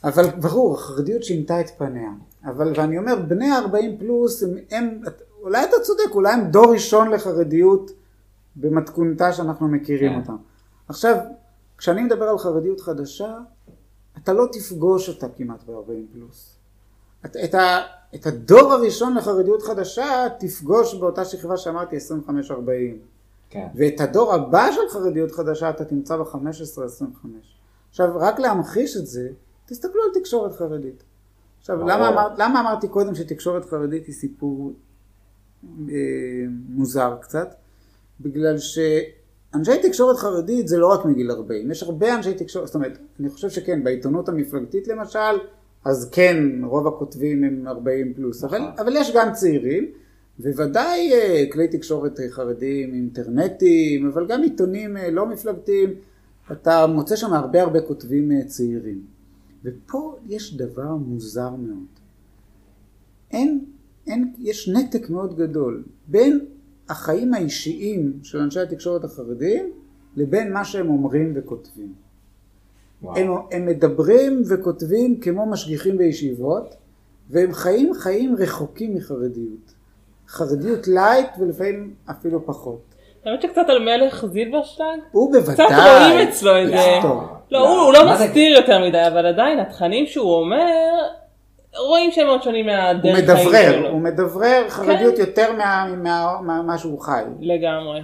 אבל 0.03 0.29
ברור, 0.29 0.73
החרדיות 0.73 1.23
שינתה 1.23 1.61
את 1.61 1.69
פניה. 1.77 2.11
אבל, 2.45 2.73
ואני 2.75 2.97
אומר, 2.97 3.15
בני 3.27 3.51
ה-40 3.51 3.99
פלוס, 3.99 4.43
הם, 4.43 4.57
הם, 4.71 5.01
אולי 5.41 5.63
אתה 5.63 5.75
צודק, 5.83 6.11
אולי 6.11 6.33
הם 6.33 6.51
דור 6.51 6.73
ראשון 6.73 7.09
לחרדיות 7.09 7.91
במתכונתה 8.55 9.33
שאנחנו 9.33 9.67
מכירים 9.67 10.11
כן. 10.11 10.19
אותה. 10.19 10.33
עכשיו, 10.87 11.15
כשאני 11.77 12.03
מדבר 12.03 12.25
על 12.25 12.37
חרדיות 12.37 12.81
חדשה, 12.81 13.37
אתה 14.17 14.33
לא 14.33 14.47
תפגוש 14.51 15.09
אותה 15.09 15.27
כמעט 15.29 15.63
ב-40 15.63 16.13
פלוס. 16.13 16.55
את, 17.25 17.37
את, 17.43 17.55
ה, 17.55 17.79
את 18.15 18.25
הדור 18.25 18.73
הראשון 18.73 19.15
לחרדיות 19.15 19.61
חדשה 19.61 20.27
תפגוש 20.39 20.95
באותה 20.95 21.25
שכבה 21.25 21.57
שאמרתי 21.57 21.97
25-40. 21.97 22.31
כן. 23.49 23.67
ואת 23.75 24.01
הדור 24.01 24.33
הבא 24.33 24.71
של 24.71 24.81
חרדיות 24.89 25.31
חדשה 25.31 25.69
אתה 25.69 25.85
תמצא 25.85 26.17
ב-15-25. 26.17 27.27
עכשיו, 27.89 28.09
רק 28.15 28.39
להמחיש 28.39 28.97
את 28.97 29.07
זה, 29.07 29.29
תסתכלו 29.65 30.01
על 30.03 30.21
תקשורת 30.21 30.53
חרדית. 30.55 31.03
עכשיו. 31.59 31.79
למה, 31.79 32.09
אמר, 32.09 32.27
למה 32.37 32.59
אמרתי 32.59 32.87
קודם 32.87 33.15
שתקשורת 33.15 33.65
חרדית 33.65 34.05
היא 34.05 34.15
סיפור 34.15 34.73
אה, 35.89 35.95
מוזר 36.69 37.15
קצת? 37.21 37.55
בגלל 38.21 38.55
שאנשי 38.57 39.81
תקשורת 39.81 40.17
חרדית 40.17 40.67
זה 40.67 40.77
לא 40.77 40.87
רק 40.87 41.05
מגיל 41.05 41.31
40, 41.31 41.71
יש 41.71 41.83
הרבה 41.83 42.15
אנשי 42.15 42.33
תקשורת, 42.33 42.65
זאת 42.67 42.75
אומרת, 42.75 42.97
אני 43.19 43.29
חושב 43.29 43.49
שכן, 43.49 43.83
בעיתונות 43.83 44.29
המפלגתית 44.29 44.87
למשל, 44.87 45.39
אז 45.85 46.09
כן, 46.11 46.37
רוב 46.63 46.87
הכותבים 46.87 47.43
הם 47.43 47.67
40 47.67 48.13
פלוס, 48.13 48.43
אבל, 48.43 48.59
נכון. 48.59 48.73
אבל 48.79 48.95
יש 48.95 49.11
גם 49.15 49.33
צעירים, 49.33 49.91
וודאי 50.39 51.13
אה, 51.13 51.45
כלי 51.51 51.67
תקשורת 51.67 52.19
חרדיים, 52.29 52.93
אינטרנטיים, 52.93 54.07
אבל 54.07 54.27
גם 54.27 54.43
עיתונים 54.43 54.97
אה, 54.97 55.11
לא 55.11 55.25
מפלגתיים, 55.25 55.93
אתה 56.51 56.87
מוצא 56.87 57.15
שם 57.15 57.33
הרבה 57.33 57.61
הרבה 57.61 57.81
כותבים 57.81 58.31
אה, 58.31 58.45
צעירים. 58.45 59.12
ופה 59.63 60.15
יש 60.27 60.57
דבר 60.57 60.95
מוזר 60.95 61.49
מאוד. 61.49 61.87
אין, 63.31 63.65
אין, 64.07 64.33
יש 64.39 64.69
נתק 64.69 65.09
מאוד 65.09 65.35
גדול 65.37 65.83
בין 66.07 66.45
החיים 66.89 67.33
האישיים 67.33 68.19
של 68.23 68.37
אנשי 68.37 68.59
התקשורת 68.59 69.03
החרדים 69.03 69.71
לבין 70.15 70.53
מה 70.53 70.65
שהם 70.65 70.89
אומרים 70.89 71.33
וכותבים. 71.35 71.93
וואו. 73.01 73.17
הם, 73.17 73.31
הם 73.51 73.65
מדברים 73.65 74.43
וכותבים 74.49 75.19
כמו 75.19 75.45
משגיחים 75.45 75.97
בישיבות, 75.97 76.75
והם 77.29 77.53
חיים 77.53 77.93
חיים 77.93 78.35
רחוקים 78.35 78.95
מחרדיות. 78.95 79.73
חרדיות 80.27 80.87
lite 80.87 81.29
ולפעמים 81.39 81.93
אפילו 82.05 82.45
פחות. 82.45 82.92
האמת 83.25 83.41
שקצת 83.41 83.69
על 83.69 83.79
מלך 83.79 84.25
זילברשלג? 84.25 84.83
הוא 85.11 85.31
בוודאי... 85.33 85.53
קצת 85.67 85.75
רואים 85.75 86.27
אצלו 86.27 86.61
את 86.61 86.67
זה. 86.67 86.99
לא, 87.51 87.59
הוא- 87.69 87.81
הוא 87.85 87.93
לא 87.93 88.13
מסתיר 88.13 88.57
יותר 88.57 88.79
מדי, 88.87 89.07
אבל 89.07 89.25
עדיין 89.25 89.59
התכנים 89.59 90.05
שהוא 90.05 90.35
אומר, 90.35 90.65
רואים 91.87 92.11
שהם 92.11 92.27
מאוד 92.27 92.43
שונים 92.43 92.69
הוא 92.69 92.75
מהדרך 92.75 93.15
חיים 93.15 93.25
מדברר, 93.25 93.71
שלו. 93.73 93.89
הוא 93.89 94.01
מדברר 94.01 94.65
חרדיות 94.69 95.17
יותר 95.19 95.51
מה- 95.57 95.85
מה- 95.97 96.37
מה- 96.41 96.61
מה 96.61 96.77
שהוא 96.77 96.99
חי. 97.01 97.21
לגמרי. 97.39 98.01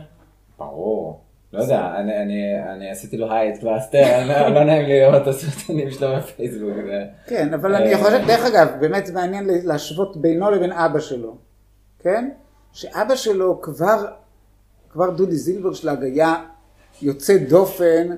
ברור. 0.60 1.20
לא 1.54 1.62
יודע, 1.62 1.92
אני, 1.98 2.18
אני, 2.18 2.42
אני 2.74 2.92
עשיתי 2.92 3.18
לו 3.18 3.32
hide 3.32 3.58
קלאסטר, 3.60 4.04
לא, 4.28 4.64
נעים 4.64 4.86
לי 4.86 5.00
לראות 5.00 5.22
את 5.22 5.28
הסרטונים 5.28 5.92
שלו 5.92 6.08
בפייסבוק. 6.18 6.74
כן, 7.28 7.54
אבל 7.54 7.76
אני 7.76 7.94
אה, 7.94 7.98
חושב, 8.04 8.20
דרך 8.28 8.46
אגב, 8.46 8.68
באמת 8.80 9.06
זה 9.06 9.14
מעניין 9.14 9.48
להשוות 9.64 10.18
בינו 10.18 10.52
לבין 10.52 10.72
אבא 10.72 11.00
שלו, 11.00 11.36
כן? 12.04 12.30
שאבא 12.74 13.16
שלו 13.16 13.62
כבר, 13.62 14.06
כבר 14.92 15.10
דודי 15.10 15.36
זילברשלג 15.36 16.04
היה 16.04 16.36
יוצא 17.02 17.38
דופן 17.38 18.16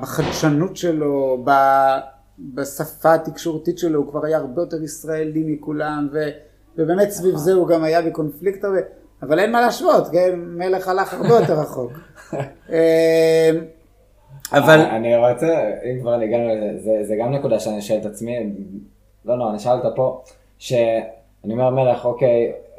בחדשנות 0.00 0.76
שלו, 0.76 1.44
בשפה 2.38 3.14
התקשורתית 3.14 3.78
שלו, 3.78 3.98
הוא 3.98 4.10
כבר 4.10 4.24
היה 4.24 4.38
הרבה 4.38 4.62
יותר 4.62 4.82
ישראלי 4.82 5.44
מכולם, 5.46 6.08
ו, 6.12 6.28
ובאמת 6.76 7.10
סביב 7.10 7.36
זה 7.36 7.52
הוא 7.52 7.68
גם 7.68 7.84
היה 7.84 8.02
בקונפליקט 8.02 8.64
הרבה, 8.64 8.78
אבל 9.22 9.38
אין 9.38 9.52
מה 9.52 9.60
להשוות, 9.60 10.08
כן? 10.12 10.30
מלך 10.36 10.88
הלך 10.88 11.14
הרבה 11.14 11.28
יותר 11.28 11.60
רחוק. 11.60 11.92
אה, 12.72 13.50
אבל... 14.52 14.80
אני 14.80 15.16
רוצה, 15.16 15.70
אם 15.84 16.00
כבר 16.00 16.12
הגענו 16.12 16.48
לזה, 16.48 16.82
זה, 16.82 16.90
זה 17.02 17.14
גם 17.20 17.32
נקודה 17.32 17.60
שאני 17.60 17.82
שואל 17.82 17.98
את 17.98 18.06
עצמי, 18.06 18.52
לא 19.24 19.36
נורא, 19.36 19.50
אני 19.50 19.58
שאל 19.58 19.72
אותה 19.72 19.90
פה, 19.96 20.22
שאני 20.58 21.52
אומר 21.52 21.70
מלך, 21.70 22.04
אוקיי, 22.04 22.52
או, 22.52 22.71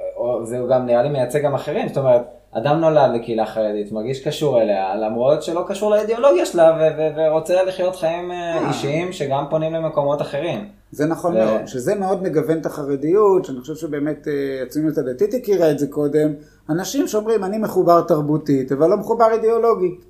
זה 0.44 0.58
גם 0.70 0.86
נראה 0.86 1.04
לי 1.04 1.10
מייצג 1.10 1.44
גם 1.44 1.54
אחרים, 1.54 1.88
זאת 1.88 1.98
אומרת, 1.98 2.22
אדם 2.52 2.80
נולד 2.80 3.12
לקהילה 3.16 3.46
חרדית, 3.46 3.92
מרגיש 3.92 4.28
קשור 4.28 4.62
אליה, 4.62 4.96
למרות 4.96 5.44
שלא 5.44 5.66
קשור 5.68 5.92
לאידיאולוגיה 5.92 6.46
שלה, 6.46 6.78
ו- 6.80 6.98
ו- 6.98 7.10
ורוצה 7.18 7.64
לחיות 7.64 7.96
חיים 7.96 8.32
אה, 8.32 8.68
אישיים 8.68 9.12
שגם 9.12 9.46
פונים 9.50 9.74
למקומות 9.74 10.22
אחרים. 10.22 10.70
זה 10.92 11.06
נכון 11.06 11.34
ו- 11.34 11.38
מאוד, 11.38 11.68
שזה 11.68 11.96
מאוד 11.96 12.24
מגוון 12.24 12.58
את 12.58 12.66
החרדיות, 12.66 13.46
שאני 13.46 13.60
חושב 13.60 13.76
שבאמת 13.76 14.28
אה, 14.28 14.64
הציונות 14.64 14.98
הדתית 14.98 15.34
הכירה 15.34 15.72
את 15.72 15.80
זה 15.80 15.88
קודם, 15.88 16.34
אנשים 16.70 17.08
שאומרים 17.08 17.44
אני 17.44 17.58
מחובר 17.58 18.02
תרבותית, 18.02 18.72
אבל 18.72 18.90
לא 18.90 18.98
מחובר 18.98 19.32
אידיאולוגית, 19.32 20.06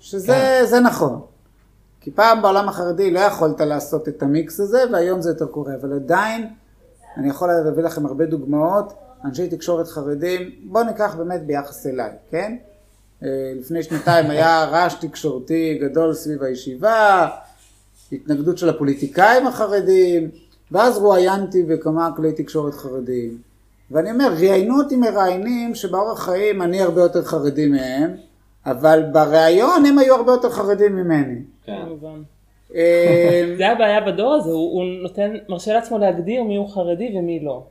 שזה 0.00 0.32
כן. 0.32 0.64
זה 0.64 0.80
נכון. 0.80 1.20
כי 2.00 2.10
פעם 2.10 2.42
בעולם 2.42 2.68
החרדי 2.68 3.10
לא 3.10 3.20
יכולת 3.20 3.60
לעשות 3.60 4.08
את 4.08 4.22
המיקס 4.22 4.60
הזה, 4.60 4.78
והיום 4.92 5.20
זה 5.20 5.30
יותר 5.30 5.46
קורה, 5.46 5.72
אבל 5.80 5.92
עדיין, 5.92 6.48
אני 7.16 7.28
יכול 7.28 7.48
להביא 7.64 7.82
לכם 7.82 8.06
הרבה 8.06 8.26
דוגמאות, 8.26 8.92
אנשי 9.24 9.48
תקשורת 9.48 9.86
חרדים, 9.86 10.50
בואו 10.64 10.84
ניקח 10.84 11.14
באמת 11.14 11.42
ביחס 11.46 11.86
אליי, 11.86 12.10
כן? 12.30 12.56
אה, 13.22 13.52
לפני 13.60 13.82
שנתיים 13.82 14.30
היה 14.30 14.64
רעש 14.64 14.94
תקשורתי 14.94 15.78
גדול 15.82 16.14
סביב 16.14 16.42
הישיבה, 16.42 17.28
התנגדות 18.12 18.58
של 18.58 18.68
הפוליטיקאים 18.68 19.46
החרדים, 19.46 20.30
ואז 20.72 20.98
רואיינתי 20.98 21.62
בכמה 21.62 22.10
כלי 22.16 22.32
תקשורת 22.32 22.74
חרדיים. 22.74 23.38
ואני 23.90 24.10
אומר, 24.10 24.32
ראיינו 24.38 24.78
אותי 24.78 24.96
מראיינים 24.96 25.74
שבאורח 25.74 26.24
חיים 26.24 26.62
אני 26.62 26.80
הרבה 26.82 27.00
יותר 27.00 27.22
חרדי 27.22 27.66
מהם, 27.66 28.16
אבל 28.66 29.02
בריאיון 29.12 29.86
הם 29.86 29.98
היו 29.98 30.14
הרבה 30.14 30.32
יותר 30.32 30.50
חרדים 30.50 30.96
ממני. 30.96 31.40
כן. 31.64 31.82
אה, 32.74 33.44
זה 33.58 33.68
הבעיה 33.68 34.00
בדור 34.00 34.34
הזה, 34.34 34.50
הוא 34.50 34.72
הוא 34.72 34.84
נותן, 35.02 35.32
מרשה 35.48 35.72
לעצמו 35.72 35.98
להגדיר 35.98 36.42
מי 36.42 36.56
הוא 36.56 36.68
חרדי 36.68 37.18
ומי 37.18 37.40
לא. 37.44 37.62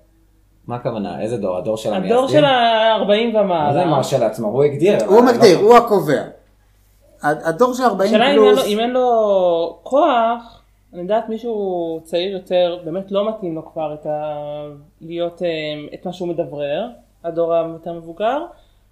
מה 0.67 0.75
הכוונה? 0.75 1.21
איזה 1.21 1.37
דור? 1.37 1.57
הדור 1.57 1.77
של 1.77 1.93
המייסדים? 1.93 2.11
הדור 2.17 2.27
של 2.27 2.45
ה-40 2.45 3.01
מה 3.07 3.31
זה 3.33 3.39
ומעלה. 3.39 3.85
מרשה 3.85 4.17
לעצמו? 4.17 4.47
הוא 4.47 4.63
הגדיר. 4.63 4.97
הוא 5.05 5.19
אבל- 5.19 5.27
מגדיר, 5.33 5.57
הוא 5.57 5.75
הקובע. 5.75 6.21
הדור 7.23 7.73
של 7.73 7.83
40 7.83 8.09
השאלה 8.09 8.25
אם 8.25 8.29
אין 8.31 8.39
פלוס, 8.39 8.59
לו- 8.65 8.65
אם 8.71 8.79
אין 8.79 8.89
לו 8.91 9.09
כוח, 9.83 10.61
אני 10.93 11.01
יודעת 11.01 11.29
מישהו 11.29 11.55
צעיר 12.03 12.31
יותר, 12.33 12.79
באמת 12.85 13.11
לא 13.11 13.29
מתאים 13.29 13.55
לו 13.55 13.65
כבר 13.73 13.93
את 13.93 14.05
ה... 14.05 14.33
להיות 15.01 15.41
אה, 15.43 15.47
את 15.93 16.05
מה 16.05 16.13
שהוא 16.13 16.27
מדברר, 16.27 16.87
הדור 17.23 17.53
היותר 17.53 17.93
מבוגר, 17.93 18.37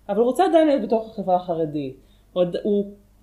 אבל 0.09 0.17
הוא 0.17 0.26
רוצה 0.26 0.45
עדיין 0.45 0.67
להיות 0.67 0.82
בתוך 0.82 1.09
החברה 1.11 1.36
החרדית. 1.36 1.95
הוא, 2.34 2.43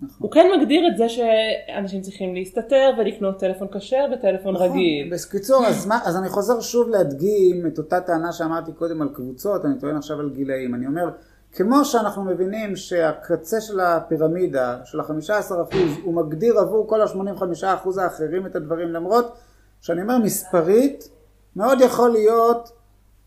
נכון. 0.02 0.16
הוא 0.18 0.30
כן 0.30 0.46
מגדיר 0.56 0.88
את 0.88 0.96
זה 0.96 1.08
שאנשים 1.08 2.00
צריכים 2.00 2.34
להסתתר 2.34 2.90
ולקנות 2.98 3.38
טלפון 3.38 3.68
כשר 3.72 4.04
וטלפון 4.12 4.54
נכון. 4.54 4.70
רגיל. 4.70 5.10
בקיצור, 5.12 5.66
אז, 5.66 5.86
מה, 5.86 5.98
אז 6.04 6.16
אני 6.16 6.28
חוזר 6.28 6.60
שוב 6.60 6.88
להדגים 6.88 7.66
את 7.66 7.78
אותה 7.78 8.00
טענה 8.00 8.32
שאמרתי 8.32 8.72
קודם 8.72 9.02
על 9.02 9.08
קבוצות, 9.08 9.64
אני 9.64 9.78
טוען 9.80 9.96
עכשיו 9.96 10.20
על 10.20 10.30
גילאים. 10.30 10.74
אני 10.74 10.86
אומר, 10.86 11.10
כמו 11.52 11.84
שאנחנו 11.84 12.24
מבינים 12.24 12.76
שהקצה 12.76 13.60
של 13.60 13.80
הפירמידה, 13.80 14.78
של 14.84 15.00
ה-15% 15.00 15.76
הוא 16.02 16.14
מגדיר 16.14 16.58
עבור 16.58 16.88
כל 16.88 17.00
ה-85% 17.00 18.00
האחרים 18.00 18.46
את 18.46 18.56
הדברים, 18.56 18.88
למרות 18.88 19.32
שאני 19.80 20.02
אומר 20.02 20.18
מספרית, 20.18 21.08
מאוד 21.56 21.80
יכול 21.80 22.10
להיות 22.10 22.72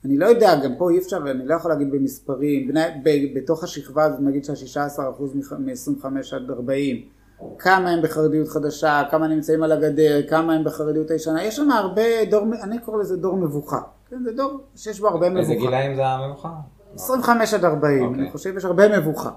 אני 0.05 0.17
לא 0.17 0.25
יודע, 0.25 0.55
גם 0.63 0.75
פה 0.77 0.91
אי 0.91 0.97
אפשר, 0.97 1.17
אני 1.17 1.47
לא 1.47 1.55
יכול 1.55 1.71
להגיד 1.71 1.91
במספרים, 1.91 2.67
בני, 2.67 2.81
ב, 3.03 3.09
בתוך 3.37 3.63
השכבה 3.63 4.03
הזאת 4.03 4.19
נגיד 4.19 4.45
שה-16% 4.45 5.23
מ-25 5.59 6.05
עד 6.35 6.49
40, 6.49 7.01
כמה 7.59 7.89
הם 7.89 8.01
בחרדיות 8.01 8.47
חדשה, 8.47 9.03
כמה 9.11 9.27
נמצאים 9.27 9.63
על 9.63 9.71
הגדר, 9.71 10.27
כמה 10.29 10.53
הם 10.53 10.63
בחרדיות 10.63 11.11
הישנה, 11.11 11.43
יש 11.43 11.55
שם 11.55 11.71
הרבה 11.71 12.25
דור, 12.29 12.43
אני 12.63 12.79
קורא 12.79 12.97
לזה 12.97 13.17
דור 13.17 13.37
מבוכה, 13.37 13.79
כן, 14.09 14.23
זה 14.23 14.31
דור 14.31 14.59
שיש 14.75 14.99
בו 14.99 15.07
הרבה 15.07 15.29
מבוכה. 15.29 15.41
איזה 15.41 15.55
גילאים 15.55 15.95
זה 15.95 16.05
המבוכה? 16.05 16.49
25 16.95 17.53
עד 17.53 17.65
40, 17.65 18.05
אוקיי. 18.05 18.21
אני 18.21 18.31
חושב 18.31 18.53
שיש 18.53 18.65
הרבה 18.65 18.99
מבוכה. 18.99 19.29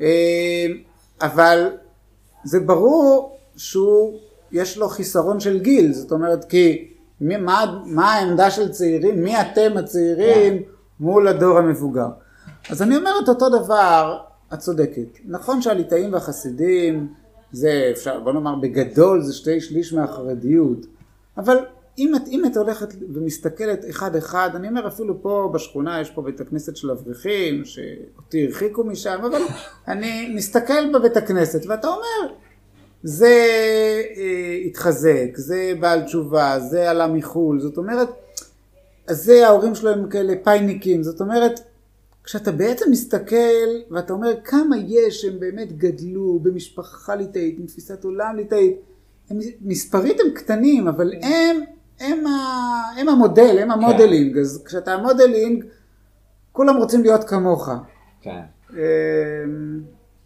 אה, 0.00 0.66
אבל 1.20 1.70
זה 2.44 2.60
ברור 2.60 3.38
שהוא, 3.56 4.18
יש 4.52 4.78
לו 4.78 4.88
חיסרון 4.88 5.40
של 5.40 5.60
גיל, 5.60 5.92
זאת 5.92 6.12
אומרת 6.12 6.44
כי 6.44 6.93
מי, 7.20 7.36
מה, 7.36 7.80
מה 7.86 8.12
העמדה 8.12 8.50
של 8.50 8.68
צעירים, 8.68 9.24
מי 9.24 9.40
אתם 9.40 9.76
הצעירים 9.76 10.62
מול 11.00 11.28
הדור 11.28 11.58
המבוגר. 11.58 12.08
אז 12.70 12.82
אני 12.82 12.96
אומרת 12.96 13.28
אותו 13.28 13.48
דבר, 13.48 14.18
את 14.54 14.58
צודקת. 14.58 15.18
נכון 15.24 15.62
שהליטאים 15.62 16.12
והחסידים 16.12 17.08
זה 17.52 17.88
אפשר, 17.92 18.20
בוא 18.20 18.32
נאמר 18.32 18.54
בגדול 18.54 19.22
זה 19.22 19.32
שתי 19.32 19.60
שליש 19.60 19.92
מהחרדיות, 19.92 20.86
אבל 21.36 21.56
אם 21.98 22.14
את, 22.16 22.22
אם 22.28 22.44
את 22.46 22.56
הולכת 22.56 22.94
ומסתכלת 23.14 23.84
אחד 23.90 24.16
אחד, 24.16 24.50
אני 24.54 24.68
אומר 24.68 24.88
אפילו 24.88 25.22
פה 25.22 25.50
בשכונה 25.54 26.00
יש 26.00 26.10
פה 26.10 26.22
בית 26.22 26.40
הכנסת 26.40 26.76
של 26.76 26.90
אברכים, 26.90 27.64
שאותי 27.64 28.46
הרחיקו 28.46 28.84
משם, 28.84 29.18
אבל 29.20 29.42
אני 29.88 30.32
מסתכל 30.34 30.92
בבית 30.94 31.16
הכנסת 31.16 31.66
ואתה 31.66 31.88
אומר, 31.88 32.34
זה 33.04 33.36
אה, 34.16 34.58
התחזק, 34.66 35.36
זה 35.36 35.72
בעל 35.80 36.02
תשובה, 36.02 36.58
זה 36.60 36.90
עלה 36.90 37.06
מחו"ל, 37.06 37.60
זאת 37.60 37.76
אומרת, 37.76 38.08
זה 39.10 39.46
ההורים 39.46 39.74
שלו 39.74 39.90
הם 39.90 40.08
כאלה 40.08 40.32
פייניקים, 40.44 41.02
זאת 41.02 41.20
אומרת, 41.20 41.60
כשאתה 42.24 42.52
בעצם 42.52 42.90
מסתכל 42.90 43.68
ואתה 43.90 44.12
אומר 44.12 44.34
כמה 44.44 44.76
יש 44.86 45.22
שהם 45.22 45.40
באמת 45.40 45.78
גדלו 45.78 46.38
במשפחה 46.42 47.14
ליטאית, 47.14 47.58
עם 47.58 47.66
תפיסת 47.66 48.04
עולם 48.04 48.36
ליטאית, 48.36 48.76
הם, 49.30 49.38
מספרית 49.60 50.20
הם 50.20 50.30
קטנים, 50.34 50.88
אבל 50.88 51.12
הם, 51.22 51.60
הם, 52.00 52.26
ה, 52.26 52.30
הם 53.00 53.08
המודל, 53.08 53.58
הם 53.58 53.70
ה 53.70 53.77
modeling, 53.77 54.38
אז 54.38 54.62
כשאתה 54.64 54.92
ה 54.92 54.99
modeling, 54.99 55.64
כולם 56.52 56.76
רוצים 56.76 57.02
להיות 57.02 57.24
כמוך. 57.24 57.68
כן. 58.20 58.40
אמ, 58.70 58.76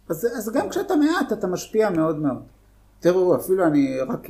אז, 0.09 0.27
אז 0.37 0.51
גם 0.53 0.69
כשאתה 0.69 0.95
מעט 0.95 1.33
אתה 1.33 1.47
משפיע 1.47 1.89
מאוד 1.89 2.19
מאוד. 2.19 2.58
תראו, 2.99 3.35
אפילו 3.35 3.65
אני 3.65 3.99
רק 3.99 4.27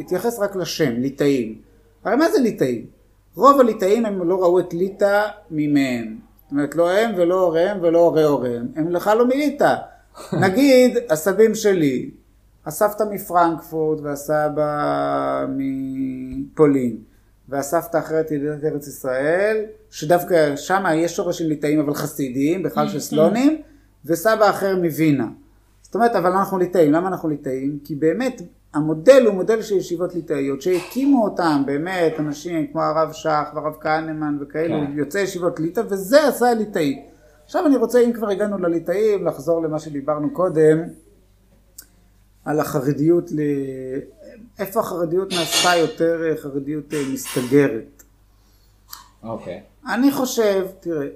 אתייחס 0.00 0.38
רק 0.38 0.56
לשם, 0.56 0.92
ליטאים. 0.92 1.58
הרי 2.04 2.16
מה 2.16 2.30
זה 2.30 2.40
ליטאים? 2.40 2.86
רוב 3.34 3.60
הליטאים 3.60 4.06
הם 4.06 4.28
לא 4.28 4.42
ראו 4.42 4.60
את 4.60 4.74
ליטא 4.74 5.28
מימיהם. 5.50 6.18
זאת 6.42 6.52
אומרת, 6.52 6.74
לא 6.74 6.90
הם 6.90 7.10
ולא 7.16 7.40
הוריהם 7.40 7.78
ולא 7.82 7.98
הורי 7.98 8.22
הוריהם. 8.22 8.68
הם 8.76 8.92
בכלל 8.92 9.18
לא 9.18 9.26
מליטא. 9.26 9.74
נגיד, 10.42 10.96
הסבים 11.10 11.54
שלי, 11.54 12.10
הסבתא 12.66 13.04
מפרנקפורט 13.10 14.00
והסבא 14.00 15.46
מפולין, 15.48 16.96
והסבתא 17.48 17.98
אחרת 17.98 18.30
ילידת 18.30 18.64
ארץ 18.64 18.88
ישראל, 18.88 19.64
שדווקא 19.90 20.56
שם 20.56 20.84
יש 20.94 21.16
שורשים 21.16 21.48
ליטאים 21.48 21.80
אבל 21.80 21.94
חסידיים, 21.94 22.62
בכלל 22.62 22.88
של 22.88 23.00
סלונים, 23.00 23.62
וסבא 24.04 24.50
אחר 24.50 24.76
מווינה. 24.76 25.26
זאת 25.92 25.94
אומרת, 25.94 26.16
אבל 26.16 26.32
אנחנו 26.32 26.58
ליטאים. 26.58 26.92
למה 26.92 27.08
אנחנו 27.08 27.28
ליטאים? 27.28 27.78
כי 27.84 27.94
באמת, 27.94 28.42
המודל 28.74 29.26
הוא 29.26 29.34
מודל 29.34 29.62
של 29.62 29.74
ישיבות 29.74 30.14
ליטאיות, 30.14 30.62
שהקימו 30.62 31.24
אותם 31.24 31.62
באמת 31.66 32.12
אנשים 32.18 32.66
כמו 32.72 32.82
הרב 32.82 33.12
שך 33.12 33.48
והרב 33.54 33.74
כהנמן 33.80 34.38
וכאלו, 34.40 34.86
כן. 34.86 34.92
יוצאי 34.98 35.20
ישיבות 35.20 35.60
ליטא, 35.60 35.82
וזה 35.88 36.28
עשה 36.28 36.54
ליטאי. 36.54 37.02
עכשיו 37.44 37.66
אני 37.66 37.76
רוצה, 37.76 38.00
אם 38.00 38.12
כבר 38.12 38.28
הגענו 38.28 38.58
לליטאים, 38.58 39.26
לחזור 39.26 39.62
למה 39.62 39.78
שדיברנו 39.78 40.32
קודם, 40.32 40.78
על 42.44 42.60
החרדיות, 42.60 43.32
ל... 43.32 43.40
איפה 44.58 44.80
החרדיות 44.80 45.32
נעשתה 45.32 45.76
יותר 45.76 46.22
אה, 46.30 46.36
חרדיות 46.36 46.94
אה, 46.94 47.02
מסתגרת. 47.12 48.02
אוקיי. 49.22 49.62
אני 49.88 50.12
חושב, 50.12 50.66
תראה, 50.80 51.06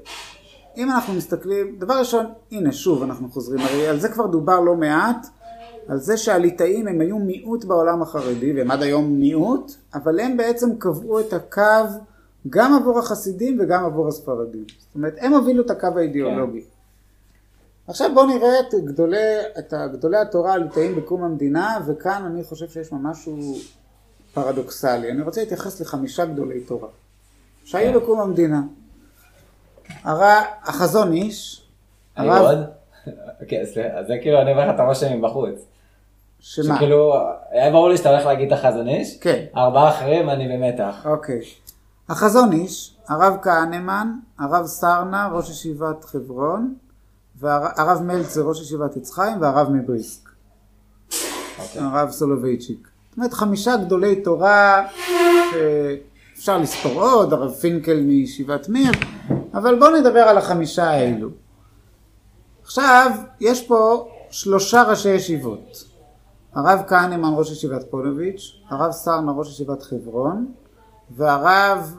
אם 0.77 0.91
אנחנו 0.91 1.14
מסתכלים, 1.14 1.77
דבר 1.79 1.99
ראשון, 1.99 2.27
הנה 2.53 2.72
שוב 2.72 3.03
אנחנו 3.03 3.29
חוזרים, 3.31 3.61
הרי 3.61 3.89
על 3.89 4.01
זה 4.01 4.09
כבר 4.09 4.27
דובר 4.27 4.61
לא 4.61 4.77
מעט, 4.77 5.27
על 5.89 5.99
זה 5.99 6.16
שהליטאים 6.16 6.89
הם 6.89 7.01
היו 7.01 7.18
מיעוט 7.18 7.64
בעולם 7.64 8.03
החרדי, 8.03 8.53
והם 8.57 8.70
עד 8.70 8.83
היום 8.83 9.18
מיעוט, 9.20 9.72
אבל 9.95 10.20
הם 10.20 10.37
בעצם 10.37 10.77
קבעו 10.79 11.20
את 11.20 11.33
הקו 11.33 11.62
גם 12.51 12.74
עבור 12.74 12.99
החסידים 12.99 13.59
וגם 13.61 13.85
עבור 13.85 14.09
הספרדים. 14.09 14.64
זאת 14.79 14.95
אומרת, 14.95 15.14
הם 15.18 15.33
הובילו 15.33 15.64
את 15.64 15.70
הקו 15.70 15.89
האידיאולוגי. 15.97 16.61
כן. 16.61 16.66
עכשיו 17.89 18.11
בואו 18.14 18.27
נראה 18.27 18.61
את 18.61 18.74
גדולי, 18.85 19.41
את 19.59 19.74
גדולי 19.93 20.16
התורה 20.16 20.53
הליטאים 20.53 20.97
בקום 20.97 21.22
המדינה, 21.22 21.79
וכאן 21.87 22.22
אני 22.27 22.45
חושב 22.45 22.68
שיש 22.68 22.93
משהו 22.93 23.57
פרדוקסלי. 24.35 25.11
אני 25.11 25.22
רוצה 25.22 25.41
להתייחס 25.41 25.81
לחמישה 25.81 26.24
גדולי 26.24 26.61
תורה, 26.61 26.89
שהיו 27.64 27.93
כן. 27.93 27.99
בקום 27.99 28.20
המדינה. 28.20 28.62
הר... 30.05 30.22
החזון 30.64 31.12
איש, 31.12 31.62
אני 32.16 32.28
הרב- 32.30 32.45
עוד? 32.45 32.59
אוקיי, 33.43 33.61
אז 33.62 34.07
זה 34.07 34.14
כאילו, 34.22 34.41
אני 34.43 34.53
אומר 34.53 34.68
לך 34.68 34.74
את 34.74 34.80
הרושם 34.80 35.18
מבחוץ. 35.18 35.55
שמה? 36.41 36.76
שכאילו, 36.76 37.14
היה 37.51 37.70
ברור 37.70 37.89
לי 37.89 37.97
שאתה 37.97 38.11
הולך 38.11 38.26
להגיד 38.26 38.53
את 38.53 38.59
החזון 38.59 38.89
איש. 38.89 39.18
כן. 39.20 39.45
ארבעה 39.57 39.89
אחרים 39.89 40.30
אני 40.30 40.49
במתח. 40.57 41.07
אוקיי. 41.07 41.41
החזון 42.09 42.53
איש, 42.53 42.97
הרב 43.09 43.37
כהנמן, 43.43 44.12
הרב 44.39 44.66
סרנה, 44.66 45.28
ראש 45.32 45.51
ישיבת 45.51 46.05
חברון, 46.05 46.74
והרב 47.39 48.03
מלצר, 48.03 48.41
ראש 48.43 48.61
ישיבת 48.61 48.97
עץ 48.97 49.11
חיים, 49.11 49.41
והרב 49.41 49.70
מבריסק, 49.70 50.28
אוקיי. 51.59 51.82
הרב 51.82 52.11
סולובייצ'יק. 52.11 52.89
זאת 53.09 53.16
אומרת, 53.16 53.32
חמישה 53.32 53.76
גדולי 53.76 54.20
תורה 54.22 54.87
שאפשר 56.37 56.59
לספור 56.59 57.03
עוד, 57.03 57.32
הרב 57.32 57.53
פינקל 57.53 58.01
מישיבת 58.01 58.68
מיר, 58.68 58.93
אבל 59.55 59.78
בואו 59.78 59.97
נדבר 59.97 60.20
על 60.20 60.39
החמישה 60.39 60.84
האלו. 60.91 61.28
עכשיו, 62.62 63.11
יש 63.41 63.66
פה 63.66 64.09
שלושה 64.30 64.82
ראשי 64.82 65.09
ישיבות. 65.09 65.84
הרב 66.55 66.82
כהנמן 66.89 67.30
ראש 67.37 67.51
ישיבת 67.51 67.91
פונוביץ', 67.91 68.53
הרב 68.68 68.93
סרנה 68.93 69.32
ראש 69.32 69.49
ישיבת 69.49 69.82
חברון, 69.82 70.53
והרב 71.11 71.97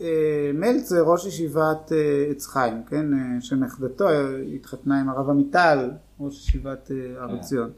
אה, 0.00 0.06
מלצר 0.54 1.02
ראש 1.02 1.26
ישיבת 1.26 1.92
אה, 1.92 2.26
עץ 2.30 2.46
חיים, 2.46 2.82
כן, 2.90 3.14
אה, 3.14 3.40
שנכדתו 3.40 4.08
אה, 4.08 4.36
התחתנה 4.54 5.00
עם 5.00 5.08
הרב 5.08 5.30
עמיטל 5.30 5.90
ראש 6.20 6.48
ישיבת 6.48 6.90
אה, 6.90 7.22
הר 7.22 7.28
כן. 7.28 7.34
עציון. 7.34 7.70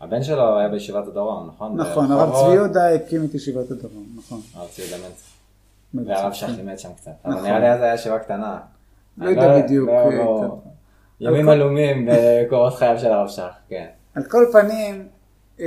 הבן 0.00 0.22
שלו 0.22 0.58
היה 0.58 0.68
בישיבת 0.68 1.06
הדרום, 1.06 1.46
נכון? 1.46 1.80
נכון, 1.80 2.12
הרב. 2.12 2.34
צבי 2.44 2.54
יהודה 2.54 2.94
הקים 2.94 3.24
את 3.24 3.34
ישיבת 3.34 3.70
הדרום, 3.70 4.06
נכון. 4.18 4.40
הרב 4.54 4.68
צבי 4.68 4.82
יהודה. 4.82 5.06
מלצר, 5.94 6.10
והרב 6.10 6.32
כן. 6.32 6.34
שח 6.34 6.48
לימד 6.48 6.78
שם 6.78 6.88
קצת. 6.96 7.10
נכון. 7.20 7.32
אבל 7.32 7.42
נראה 7.42 7.58
לי 7.58 7.72
אז 7.72 7.80
היה 7.82 7.94
ישיבה 7.94 8.18
קטנה. 8.18 8.58
לא 9.18 9.28
יודע 9.30 9.62
בדיוק, 9.62 9.88
לא- 9.88 9.92
אה, 9.92 10.14
לא-. 10.16 10.58
ימים 11.20 11.48
עלומים 11.48 12.08
בקורות 12.10 12.74
חייו 12.74 12.98
של 12.98 13.06
הרב 13.12 13.28
שח, 13.28 13.52
כן. 13.68 13.86
על 14.14 14.22
כל 14.24 14.44
פנים, 14.52 15.08
אה, 15.60 15.66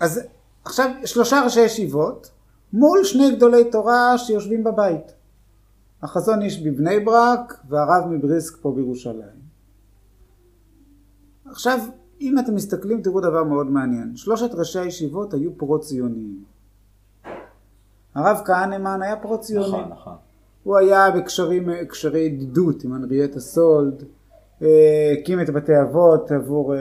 אז 0.00 0.20
עכשיו 0.64 0.90
שלושה 1.04 1.40
ראשי 1.44 1.60
ישיבות 1.60 2.30
מול 2.72 3.04
שני 3.04 3.36
גדולי 3.36 3.70
תורה 3.70 4.18
שיושבים 4.18 4.64
בבית. 4.64 5.12
החזון 6.02 6.42
איש 6.42 6.60
בבני 6.62 7.00
ברק 7.00 7.60
והרב 7.68 8.06
מבריסק 8.10 8.56
פה 8.62 8.72
בירושלים. 8.76 9.38
עכשיו, 11.50 11.78
אם 12.20 12.38
אתם 12.38 12.54
מסתכלים 12.54 13.02
תראו 13.02 13.20
דבר 13.20 13.44
מאוד 13.44 13.66
מעניין. 13.66 14.16
שלושת 14.16 14.54
ראשי 14.54 14.78
הישיבות 14.78 15.34
היו 15.34 15.50
פרו-ציוניים. 15.56 16.44
הרב 18.14 18.40
כהנמן 18.44 19.02
היה 19.02 19.16
פרו-ציוני. 19.16 19.66
נכון, 19.68 19.84
נכון. 19.90 20.14
הוא 20.62 20.76
היה 20.76 21.10
בקשרים, 21.10 21.68
קשרי 21.88 22.20
ידידות 22.20 22.84
עם 22.84 22.92
הנריאטה 22.92 23.40
סולד, 23.40 24.04
אה, 24.62 25.14
הקים 25.18 25.40
את 25.40 25.50
בתי 25.50 25.80
אבות 25.80 26.30
עבור 26.30 26.74
אה, 26.74 26.80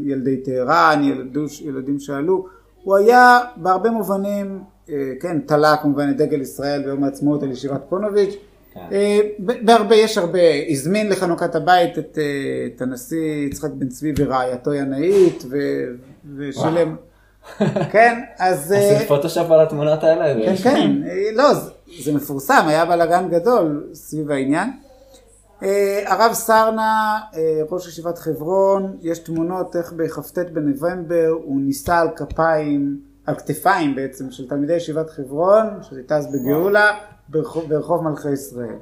ילדי 0.00 0.36
טהרן, 0.36 1.00
ילדוש, 1.04 1.60
ילדים 1.60 1.98
שעלו, 1.98 2.46
הוא 2.84 2.96
היה 2.96 3.38
בהרבה 3.56 3.90
מובנים, 3.90 4.62
אה, 4.88 5.12
כן, 5.20 5.40
תלה 5.40 5.76
כמובן 5.82 6.10
את 6.10 6.16
דגל 6.16 6.40
ישראל 6.40 6.82
ביום 6.82 7.04
העצמאות 7.04 7.42
על 7.42 7.50
ישיבת 7.50 7.80
פונוביץ', 7.88 8.34
בהרבה, 9.64 9.94
יש 9.94 10.18
הרבה, 10.18 10.38
הזמין 10.68 11.08
לחנוכת 11.08 11.54
הבית 11.54 11.98
את, 11.98 12.18
אה, 12.18 12.66
את 12.66 12.82
הנשיא 12.82 13.46
יצחק 13.46 13.70
בן 13.70 13.88
צבי 13.88 14.12
ורעייתו 14.16 14.74
ינאית 14.74 15.44
ו- 15.50 15.86
ושילם, 16.36 16.96
כן, 17.92 18.20
אז... 18.38 18.72
אה, 18.72 18.96
עשית 18.96 19.08
פוטושופ 19.08 19.50
על 19.50 19.60
התמונות 19.60 20.04
האלה? 20.04 20.46
כן, 20.46 20.56
כן, 20.56 20.90
אה, 21.08 21.30
לא, 21.32 21.54
זה, 21.54 21.70
זה 22.00 22.12
מפורסם, 22.12 22.64
היה 22.66 22.84
בלאגן 22.84 23.28
גדול 23.30 23.90
סביב 23.94 24.30
העניין. 24.30 24.70
אה, 25.62 26.02
הרב 26.06 26.32
סרנה, 26.32 27.20
אה, 27.34 27.62
ראש 27.70 27.88
ישיבת 27.88 28.18
חברון, 28.18 28.96
יש 29.02 29.18
תמונות 29.18 29.76
איך 29.76 29.92
בכ"ט 29.92 30.38
בנובמבר 30.38 31.28
הוא 31.44 31.60
נישא 31.60 31.94
על 31.94 32.08
כפיים, 32.16 33.00
על 33.26 33.34
כתפיים 33.34 33.94
בעצם, 33.94 34.30
של 34.30 34.48
תלמידי 34.48 34.74
ישיבת 34.74 35.10
חברון, 35.10 35.66
שזה 35.82 36.02
טס 36.06 36.26
בגאולה, 36.26 36.98
ברחוב, 37.30 37.68
ברחוב 37.68 38.08
מלכי 38.08 38.30
ישראל. 38.30 38.76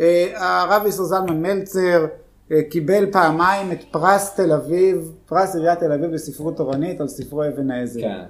אה, 0.00 0.32
הרב 0.62 0.86
ישו 0.86 1.04
זלמן 1.04 1.42
מלצר 1.42 2.06
אה, 2.52 2.62
קיבל 2.70 3.12
פעמיים 3.12 3.72
את 3.72 3.78
פרס 3.90 4.34
תל 4.34 4.52
אביב, 4.52 5.12
פרס 5.26 5.54
עיריית 5.54 5.78
תל 5.78 5.92
אביב 5.92 6.12
בספרות 6.12 6.56
תורנית 6.56 7.00
על 7.00 7.08
ספרו 7.08 7.44
אבן 7.44 7.70
העזר. 7.70 8.00
כן. 8.00 8.24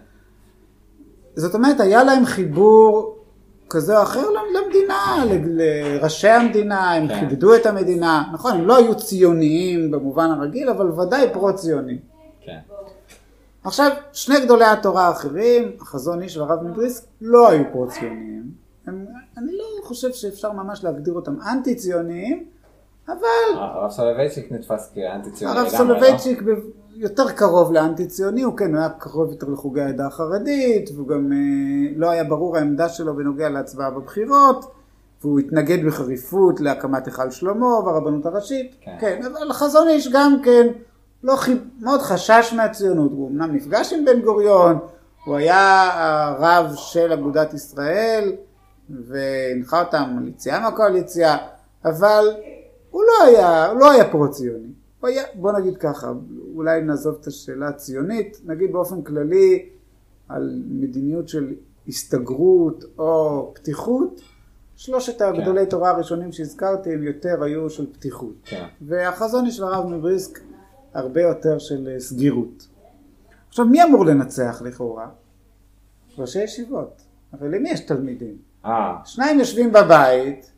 זאת 1.36 1.54
אומרת, 1.54 1.80
היה 1.80 2.04
להם 2.04 2.24
חיבור 2.24 3.16
כזה 3.70 3.98
או 3.98 4.02
אחר 4.02 4.26
למדינה, 4.30 5.24
לראשי 5.46 6.28
המדינה, 6.28 6.92
הם 6.92 7.08
כן. 7.08 7.20
כיבדו 7.20 7.54
את 7.54 7.66
המדינה. 7.66 8.24
נכון, 8.32 8.52
הם 8.52 8.66
לא 8.66 8.76
היו 8.76 8.94
ציוניים 8.94 9.90
במובן 9.90 10.30
הרגיל, 10.30 10.68
אבל 10.68 10.90
ודאי 10.90 11.32
פרו-ציונים. 11.32 11.98
כן. 12.40 12.58
עכשיו, 13.64 13.90
שני 14.12 14.40
גדולי 14.40 14.64
התורה 14.64 15.06
האחרים, 15.06 15.72
החזון 15.80 16.22
איש 16.22 16.36
והרב 16.36 16.62
מבריסק, 16.62 17.04
לא 17.20 17.48
היו 17.48 17.64
פרו-ציוניים. 17.72 18.65
הם, 18.86 19.06
אני 19.38 19.52
לא 19.52 19.64
חושב 19.84 20.12
שאפשר 20.12 20.52
ממש 20.52 20.84
להגדיר 20.84 21.14
אותם 21.14 21.34
אנטי-ציוניים, 21.52 22.44
אבל 23.08 23.54
הרב 23.54 23.90
סולובייצ'יק 23.90 24.52
נתפס 24.52 24.90
כאנטי 24.94 25.30
ציוני 25.30 25.58
הרב 25.58 25.64
לא? 25.72 25.78
סולובייצ'יק 25.78 26.42
ב- 26.42 26.86
יותר 26.94 27.30
קרוב 27.30 27.72
לאנטי-ציוני, 27.72 28.42
הוא 28.42 28.56
כן, 28.56 28.70
הוא 28.70 28.78
היה 28.78 28.88
קרוב 28.88 29.30
יותר 29.30 29.48
לחוגי 29.48 29.80
העדה 29.80 30.06
החרדית, 30.06 30.90
והוא 30.94 31.08
גם 31.08 31.32
אה, 31.32 31.92
לא 31.96 32.10
היה 32.10 32.24
ברור 32.24 32.56
העמדה 32.56 32.88
שלו 32.88 33.16
בנוגע 33.16 33.48
להצבעה 33.48 33.90
בבחירות, 33.90 34.64
והוא 35.20 35.38
התנגד 35.40 35.86
בחריפות 35.86 36.60
להקמת 36.60 37.06
היכל 37.06 37.30
שלמה 37.30 37.66
והרבנות 37.66 38.26
הראשית, 38.26 38.74
כן. 38.80 38.96
כן, 39.00 39.22
אבל 39.24 39.50
החזון 39.50 39.88
איש 39.88 40.08
גם 40.12 40.36
כן, 40.44 40.66
לא 41.22 41.36
חיב... 41.36 41.58
מאוד 41.80 42.00
חשש 42.00 42.54
מהציונות, 42.56 43.10
הוא 43.12 43.30
אמנם 43.30 43.54
נפגש 43.54 43.92
עם 43.92 44.04
בן 44.04 44.20
גוריון, 44.20 44.78
הוא 45.24 45.36
היה 45.36 45.90
הרב 45.94 46.74
של 46.76 47.12
אגודת 47.12 47.54
ישראל, 47.54 48.32
והנחה 48.90 49.82
אותם 49.82 50.16
על 50.18 50.28
יציאה 50.28 50.60
מהקואליציה, 50.60 51.36
אבל 51.84 52.24
הוא 52.90 53.02
לא 53.02 53.26
היה, 53.26 53.66
הוא 53.70 53.80
לא 53.80 53.90
היה 53.90 54.10
פרו-ציוני. 54.10 54.68
הוא 55.00 55.08
היה, 55.08 55.22
בוא 55.34 55.52
נגיד 55.52 55.76
ככה, 55.76 56.12
אולי 56.54 56.82
נעזוב 56.82 57.16
את 57.20 57.26
השאלה 57.26 57.68
הציונית, 57.68 58.40
נגיד 58.44 58.72
באופן 58.72 59.02
כללי 59.02 59.68
על 60.28 60.62
מדיניות 60.66 61.28
של 61.28 61.54
הסתגרות 61.88 62.84
או 62.98 63.52
פתיחות, 63.54 64.20
שלושת 64.76 65.20
הגדולי 65.20 65.66
תורה 65.66 65.90
הראשונים 65.90 66.32
שהזכרתי 66.32 66.92
הם 66.92 67.02
יותר 67.02 67.42
היו 67.42 67.70
של 67.70 67.92
פתיחות. 67.92 68.34
כן. 68.44 68.66
והחזון 68.80 69.50
של 69.50 69.64
הרב 69.64 69.86
מבריסק 69.86 70.40
הרבה 70.94 71.22
יותר 71.22 71.58
של 71.58 71.88
אה, 71.88 72.00
סגירות. 72.00 72.68
עכשיו 73.48 73.64
מי 73.64 73.82
אמור 73.82 74.06
לנצח 74.06 74.62
לכאורה? 74.64 75.08
ראשי 76.18 76.42
ישיבות. 76.42 77.02
אבל 77.32 77.54
למי 77.54 77.70
יש 77.70 77.80
תלמידים? 77.80 78.36
אה, 78.66 78.96
שניים 79.04 79.38
יושבים 79.38 79.72
בבית, 79.72 80.50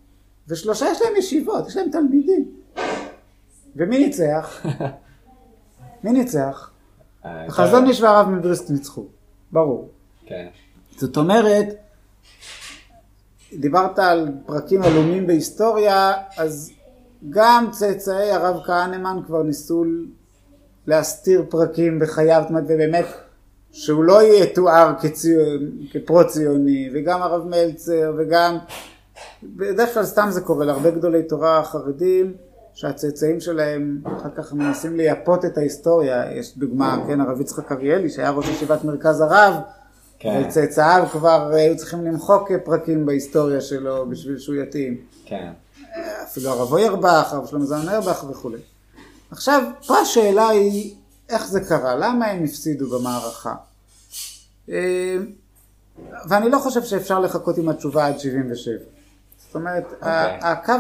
ושלושה 0.49 0.87
יש 0.93 1.03
להם 1.03 1.17
ישיבות, 1.17 1.67
יש 1.67 1.77
להם 1.77 1.91
תלמידים. 1.91 2.51
ומי 3.77 3.99
ניצח? 3.99 4.67
מי 6.05 6.13
ניצח? 6.13 6.71
אה, 7.25 7.47
החזון 7.47 7.87
איש 7.87 8.01
והרב 8.01 8.29
מבריסק 8.29 8.71
ניצחו, 8.71 9.07
ברור. 9.53 9.89
כן. 10.27 10.47
זאת 10.97 11.17
אומרת, 11.17 11.67
דיברת 13.53 13.99
על 13.99 14.29
פרקים 14.47 14.83
עלומים 14.83 15.27
בהיסטוריה, 15.27 16.13
אז 16.37 16.73
גם 17.31 17.69
צאצאי 17.71 18.31
הרב 18.31 18.63
כהנמן 18.67 19.21
כבר 19.27 19.43
ניסו 19.43 19.85
להסתיר 20.87 21.45
פרקים 21.49 21.99
בחייו, 21.99 22.41
זאת 22.43 22.51
אומרת, 22.51 22.65
ובאמת, 22.65 23.07
שהוא 23.73 24.05
לא 24.05 24.23
יתואר 24.23 24.93
כציון, 25.01 25.71
כפרו-ציוני, 25.93 26.91
וגם 26.95 27.23
הרב 27.23 27.47
מלצר, 27.47 28.13
וגם, 28.19 28.59
בדרך 29.43 29.95
כלל 29.95 30.05
סתם 30.05 30.29
זה 30.31 30.41
קורה 30.41 30.65
להרבה 30.65 30.91
גדולי 30.91 31.23
תורה 31.23 31.65
חרדים, 31.65 32.35
שהצאצאים 32.75 33.41
שלהם 33.41 34.01
אחר 34.05 34.29
כך 34.37 34.53
מנסים 34.53 34.97
לייפות 34.97 35.45
את 35.45 35.59
ההיסטוריה, 35.59 36.33
יש 36.33 36.59
דוגמה, 36.59 36.99
כן, 37.07 37.21
הרב 37.21 37.41
יצחק 37.41 37.73
אריאלי, 37.73 38.11
שהיה 38.11 38.31
ראש 38.31 38.49
ישיבת 38.49 38.85
מרכז 38.85 39.21
הרב, 39.21 39.55
כן. 40.19 40.43
וצאצאיו 40.47 41.05
כבר 41.13 41.51
היו 41.53 41.77
צריכים 41.77 42.05
למחוק 42.05 42.53
פרקים 42.65 43.07
בהיסטוריה 43.07 43.61
שלו 43.61 44.07
בשביל 44.11 44.39
שהוא 44.39 44.57
יתאים. 44.57 44.97
כן. 45.25 45.51
אפילו 46.23 46.51
הרב 46.51 46.73
אוירבך, 46.73 47.33
הרב 47.33 47.47
שלמה 47.47 47.65
זלמן 47.65 47.89
אוירבך 47.89 48.25
וכולי. 48.31 48.59
עכשיו, 49.31 49.63
פה 49.87 49.99
השאלה 49.99 50.49
היא, 50.49 50.95
איך 51.29 51.47
זה 51.49 51.61
קרה? 51.61 51.95
למה 51.97 52.27
הם 52.27 52.45
הפסידו 52.45 52.99
במערכה? 52.99 53.55
אה, 54.71 55.17
ואני 56.29 56.51
לא 56.51 56.59
חושב 56.59 56.83
שאפשר 56.83 57.21
לחכות 57.21 57.59
עם 57.59 57.69
התשובה 57.69 58.07
עד 58.07 58.19
77. 58.19 58.75
זאת 59.47 59.55
אומרת, 59.55 59.85
אוקיי. 59.93 60.09
ה- 60.13 60.51
הקו, 60.53 60.73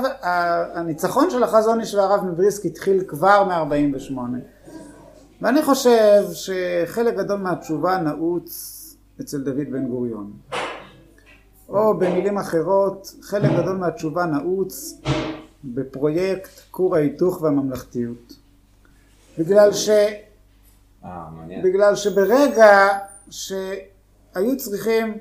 הניצחון 0.74 1.30
של 1.30 1.42
החזון 1.42 1.80
איש 1.80 1.94
והרב 1.94 2.24
מבריסק 2.24 2.64
התחיל 2.64 3.05
כבר 3.09 3.44
מ-48. 3.44 4.18
ואני 5.42 5.62
חושב 5.62 6.22
שחלק 6.32 7.14
גדול 7.16 7.38
מהתשובה 7.40 7.99
נעוץ 7.99 8.74
אצל 9.20 9.38
דוד 9.38 9.66
בן 9.72 9.86
גוריון. 9.88 10.32
או 11.68 11.99
במילים 11.99 12.38
אחרות, 12.38 13.14
חלק 13.22 13.51
גדול 13.62 13.76
מהתשובה 13.76 14.26
נעוץ 14.26 14.94
בפרויקט 15.64 16.51
כור 16.70 16.96
ההיתוך 16.96 17.42
והממלכתיות. 17.42 18.32
בגלל, 19.38 19.72
ש, 19.72 19.88
אה, 21.05 21.24
מעניין. 21.36 21.62
בגלל 21.62 21.96
שברגע 21.96 22.88
שהיו 23.30 24.57
צריכים, 24.57 25.18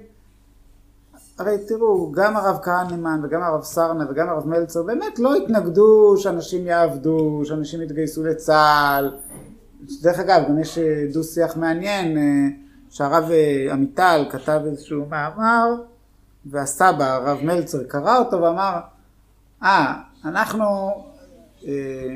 הרי 1.40 1.58
תראו, 1.68 2.12
גם 2.12 2.38
הרב 2.38 2.60
כהנמן 2.64 3.20
וגם 3.24 3.44
הרב 3.44 3.64
סרנה 3.64 4.06
וגם 4.10 4.30
הרב 4.30 4.48
מלצר 4.48 4.84
באמת 4.84 5.20
לא 5.20 5.36
התנגדו 5.36 6.16
שאנשים 6.18 6.66
יעבדו, 6.66 7.42
שאנשים 7.46 7.82
יתגייסו 7.82 8.24
לצה"ל. 8.24 9.16
דרך 10.02 10.20
אגב, 10.20 10.42
גם 10.50 10.60
יש 10.60 10.78
אה, 10.78 11.06
דו 11.14 11.24
שיח 11.24 11.58
מעניין, 11.58 12.18
אה, 12.18 12.24
שהרב 12.90 13.30
עמיטל 13.72 14.26
כתב 14.30 14.62
איזשהו 14.66 15.06
מאמר, 15.10 15.74
והסבא, 16.46 17.14
הרב 17.14 17.40
מלצר, 17.44 17.84
קרא 17.84 18.18
אותו 18.18 18.42
ואמר, 18.42 18.80
אה, 19.64 19.94
אנחנו, 20.26 20.66
אה, 20.66 20.92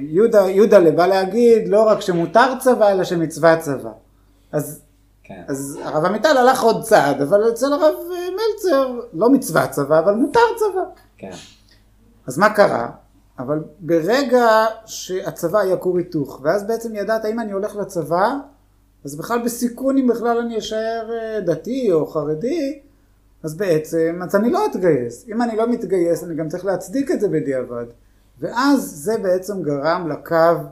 יהודה, 0.01 0.49
יהודה 0.49 0.91
בא 0.91 1.07
להגיד 1.07 1.67
לא 1.67 1.83
רק 1.83 2.01
שמותר 2.01 2.59
צבא, 2.59 2.91
אלא 2.91 3.03
שמצווה 3.03 3.57
צבא. 3.57 3.91
אז, 4.51 4.81
כן. 5.23 5.41
אז 5.47 5.79
הרב 5.83 6.05
עמיטל 6.05 6.37
הלך 6.37 6.61
עוד 6.61 6.83
צעד, 6.83 7.21
אבל 7.21 7.49
אצל 7.49 7.73
הרב 7.73 7.95
אה, 8.11 8.27
מלצר 8.31 8.99
לא 9.13 9.29
מצווה 9.29 9.67
צבא, 9.67 9.99
אבל 9.99 10.13
מותר 10.13 10.39
צבא. 10.55 10.83
כן. 11.17 11.31
אז 12.27 12.37
מה 12.37 12.49
קרה? 12.49 12.89
אבל 13.39 13.63
ברגע 13.79 14.47
שהצבא 14.85 15.59
היה 15.59 15.77
כור 15.77 15.97
היתוך, 15.97 16.39
ואז 16.43 16.67
בעצם 16.67 16.95
ידעת 16.95 17.25
אם 17.25 17.39
אני 17.39 17.51
הולך 17.51 17.75
לצבא, 17.75 18.37
אז 19.05 19.15
בכלל 19.15 19.43
בסיכון 19.45 19.97
אם 19.97 20.07
בכלל 20.07 20.37
אני 20.37 20.57
אשאר 20.57 21.09
אה, 21.11 21.41
דתי 21.41 21.91
או 21.91 22.07
חרדי, 22.07 22.79
אז 23.43 23.57
בעצם, 23.57 24.19
אז 24.23 24.35
אני 24.35 24.51
לא 24.51 24.65
אתגייס. 24.65 25.25
אם 25.29 25.41
אני 25.41 25.55
לא 25.55 25.67
מתגייס, 25.67 26.23
אני 26.23 26.35
גם 26.35 26.49
צריך 26.49 26.65
להצדיק 26.65 27.11
את 27.11 27.21
זה 27.21 27.27
בדיעבד. 27.27 27.85
ואז 28.41 28.91
זה 28.95 29.17
בעצם 29.17 29.61
גרם 29.61 30.09
לקו 30.09 30.63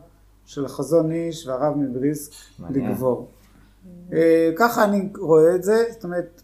של 0.46 0.66
החזון 0.66 1.12
איש 1.12 1.48
והרב 1.48 1.78
מבריסק. 1.78 2.32
לגבור. 2.70 3.28
אה, 4.14 4.52
ככה 4.58 4.84
אני 4.84 5.10
רואה 5.20 5.56
את 5.56 5.64
זה, 5.64 5.84
זאת 5.92 6.04
אומרת, 6.04 6.42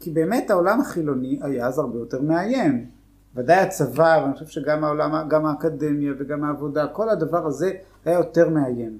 כי 0.00 0.10
באמת 0.10 0.50
העולם 0.50 0.80
החילוני 0.80 1.38
היה 1.42 1.66
אז 1.66 1.78
הרבה 1.78 1.98
יותר 1.98 2.20
מאיים. 2.20 2.86
ודאי 3.34 3.56
הצבא, 3.56 4.20
ואני 4.22 4.32
חושב 4.32 4.46
שגם 4.46 4.84
העולם, 4.84 5.28
גם 5.28 5.46
האקדמיה 5.46 6.12
וגם 6.18 6.44
העבודה, 6.44 6.86
כל 6.86 7.08
הדבר 7.08 7.46
הזה 7.46 7.72
היה 8.04 8.18
יותר 8.18 8.48
מאיים. 8.48 8.98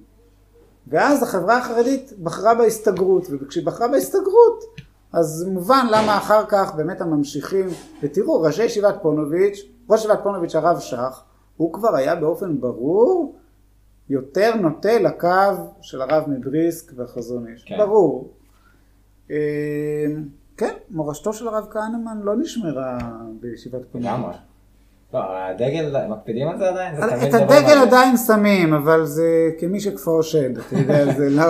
ואז 0.89 1.23
החברה 1.23 1.59
החרדית 1.59 2.13
בחרה 2.23 2.55
בהסתגרות, 2.55 3.27
וכשהיא 3.31 3.67
בחרה 3.67 3.89
בהסתגרות, 3.89 4.65
אז 5.13 5.45
מובן 5.49 5.87
למה 5.91 6.19
אחר 6.19 6.45
כך 6.49 6.75
באמת 6.75 7.01
הממשיכים, 7.01 7.69
ותראו, 8.03 8.43
ראשי 8.43 8.65
ישיבת 8.65 8.95
פונוביץ', 9.03 9.59
ראש 9.91 10.01
ישיבת 10.01 10.19
פונוביץ' 10.23 10.55
הרב 10.55 10.79
שך, 10.79 11.23
הוא 11.57 11.73
כבר 11.73 11.97
היה 11.97 12.15
באופן 12.15 12.61
ברור 12.61 13.37
יותר 14.09 14.55
נוטה 14.55 14.99
לקו 14.99 15.29
של 15.81 16.03
הרב 16.03 16.25
מבריסק 16.29 16.93
והחזון 16.97 17.47
איש. 17.49 17.65
כן. 17.65 17.79
ברור. 17.79 18.31
אה, 19.31 19.37
כן, 20.57 20.75
מורשתו 20.91 21.33
של 21.33 21.49
הרב 21.49 21.67
כהנמן 21.71 22.21
לא 22.23 22.37
נשמרה 22.37 22.99
בישיבת 23.41 23.81
פונוביץ'. 23.93 24.13
לגמרי. 24.13 24.35
לא, 25.15 25.39
הדגל, 25.39 26.07
מקפידים 26.09 26.49
על 26.49 26.59
זה 26.59 26.69
עדיין? 26.69 26.97
זה 26.97 27.29
את 27.29 27.35
הדגל. 27.35 27.79
עדיין 27.87 28.17
שמים, 28.17 28.75
אבל 28.75 29.05
זה 29.05 29.51
כמי 29.59 29.81
שכפאו 29.81 30.23
שד, 30.23 30.59
אתה 30.59 30.77
יודע, 30.77 31.13
זה 31.13 31.31
לא... 31.31 31.43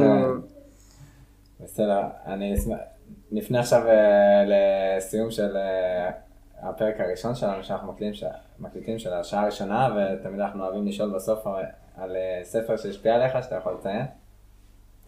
כן. 0.00 0.52
בסדר, 1.64 2.02
אני 2.26 2.54
אשמח, 2.54 2.78
נפנה 3.32 3.60
עכשיו 3.60 3.82
אה, 3.86 4.44
לסיום 4.46 5.30
של 5.30 5.56
אה, 5.56 6.10
הפרק 6.62 7.00
הראשון 7.00 7.34
שלנו 7.34 7.64
שאנחנו 7.64 7.92
מקליטים, 7.92 8.14
ש... 8.14 8.24
מקליטים 8.60 8.98
של 8.98 9.12
השעה 9.12 9.42
הראשונה 9.42 9.88
ותמיד 9.96 10.40
אנחנו 10.40 10.64
אוהבים 10.64 10.86
לשאול 10.86 11.10
בסוף 11.14 11.46
על- 11.46 11.64
על 11.96 12.16
אה, 12.16 12.40
ספר 12.44 12.76
שהשפיע 12.76 13.14
עליך 13.14 13.42
שאתה 13.44 13.54
יכול 13.56 13.72
לציין. 13.78 14.06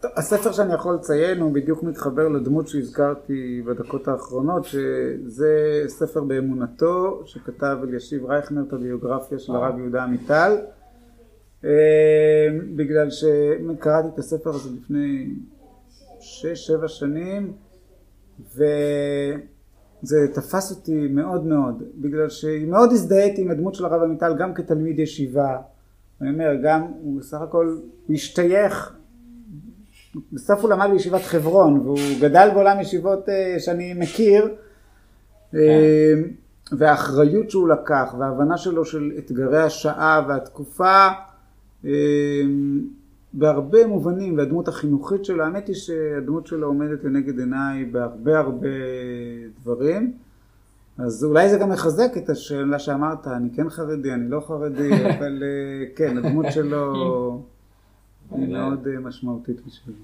הספר 0.03 0.51
שאני 0.51 0.73
יכול 0.73 0.95
לציין 0.95 1.39
הוא 1.41 1.53
בדיוק 1.53 1.83
מתחבר 1.83 2.27
לדמות 2.27 2.67
שהזכרתי 2.67 3.61
בדקות 3.65 4.07
האחרונות, 4.07 4.63
שזה 4.65 5.83
ספר 5.87 6.23
באמונתו, 6.23 7.21
שכתב 7.25 7.77
אלישיב 7.83 8.25
רייכנר 8.25 8.61
את 8.67 8.73
הביוגרפיה 8.73 9.39
של 9.39 9.55
הרב 9.55 9.77
יהודה 9.79 10.03
עמיטל, 10.03 10.57
אה, 11.65 11.69
בגלל 12.75 13.07
שקראתי 13.09 14.07
את 14.13 14.19
הספר 14.19 14.49
הזה 14.49 14.69
לפני 14.81 15.29
שש, 16.19 16.67
שבע 16.67 16.87
שנים, 16.87 17.53
וזה 20.05 20.27
תפס 20.33 20.71
אותי 20.71 21.07
מאוד 21.07 21.45
מאוד, 21.45 21.83
בגלל 21.95 22.29
שמאוד 22.29 22.91
הזדהיתי 22.91 23.41
עם 23.41 23.51
הדמות 23.51 23.75
של 23.75 23.85
הרב 23.85 24.03
עמיטל 24.03 24.35
גם 24.39 24.53
כתלמיד 24.53 24.99
ישיבה, 24.99 25.57
אני 26.21 26.29
אומר, 26.29 26.51
גם 26.63 26.81
הוא 27.01 27.19
בסך 27.19 27.41
הכל 27.41 27.77
השתייך. 28.09 28.95
בסוף 30.33 30.61
הוא 30.61 30.69
למד 30.69 30.87
בישיבת 30.91 31.21
חברון 31.21 31.79
והוא 31.79 31.99
גדל 32.21 32.49
בעולם 32.53 32.79
ישיבות 32.79 33.29
אה, 33.29 33.55
שאני 33.59 33.93
מכיר. 33.93 34.55
אה, 35.55 36.13
והאחריות 36.71 37.49
שהוא 37.49 37.69
לקח 37.69 38.15
וההבנה 38.19 38.57
שלו 38.57 38.85
של 38.85 39.11
אתגרי 39.17 39.61
השעה 39.61 40.25
והתקופה 40.27 41.07
אה, 41.85 41.91
בהרבה 43.37 43.87
מובנים 43.87 44.37
והדמות 44.37 44.67
החינוכית 44.67 45.25
שלו 45.25 45.43
האמת 45.43 45.67
היא 45.67 45.75
שהדמות 45.75 46.47
שלו 46.47 46.67
עומדת 46.67 47.03
לנגד 47.03 47.39
עיניי 47.39 47.85
בהרבה 47.85 48.39
הרבה 48.39 48.67
דברים 49.61 50.13
אז 50.97 51.23
אולי 51.23 51.49
זה 51.49 51.57
גם 51.57 51.69
מחזק 51.69 52.17
את 52.17 52.29
השאלה 52.29 52.79
שאמרת 52.79 53.27
אני 53.27 53.49
כן 53.55 53.69
חרדי 53.69 54.13
אני 54.13 54.29
לא 54.29 54.39
חרדי 54.39 54.89
אבל 55.17 55.43
כן 55.95 56.17
הדמות 56.17 56.45
שלו 56.49 56.93
היא 58.31 58.47
מאוד 58.47 58.87
אה, 58.87 58.99
משמעותית 58.99 59.65
בשבילי. 59.65 59.99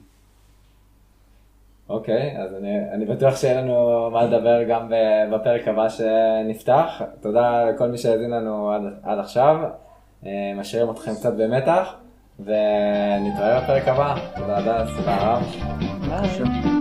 אוקיי, 1.89 2.37
אז 2.37 2.53
אני, 2.53 2.91
אני 2.91 3.05
בטוח 3.05 3.35
שיהיה 3.35 3.61
לנו 3.61 4.09
מה 4.11 4.25
לדבר 4.25 4.63
גם 4.69 4.91
בפרק 5.33 5.67
הבא 5.67 5.89
שנפתח. 5.89 7.01
תודה 7.21 7.69
לכל 7.69 7.87
מי 7.87 7.97
שהאזין 7.97 8.29
לנו 8.29 8.71
עד, 8.71 8.81
עד 9.03 9.19
עכשיו. 9.19 9.69
אה, 10.25 10.53
משאירים 10.55 10.91
אתכם 10.91 11.11
קצת 11.11 11.33
במתח, 11.33 11.93
ונתראה 12.45 13.61
בפרק 13.61 13.87
הבא. 13.87 14.15
תודה, 14.35 14.57
הדס, 14.57 14.95
תודה 14.97 15.17
רב. 15.17 15.55
ביי. 16.09 16.80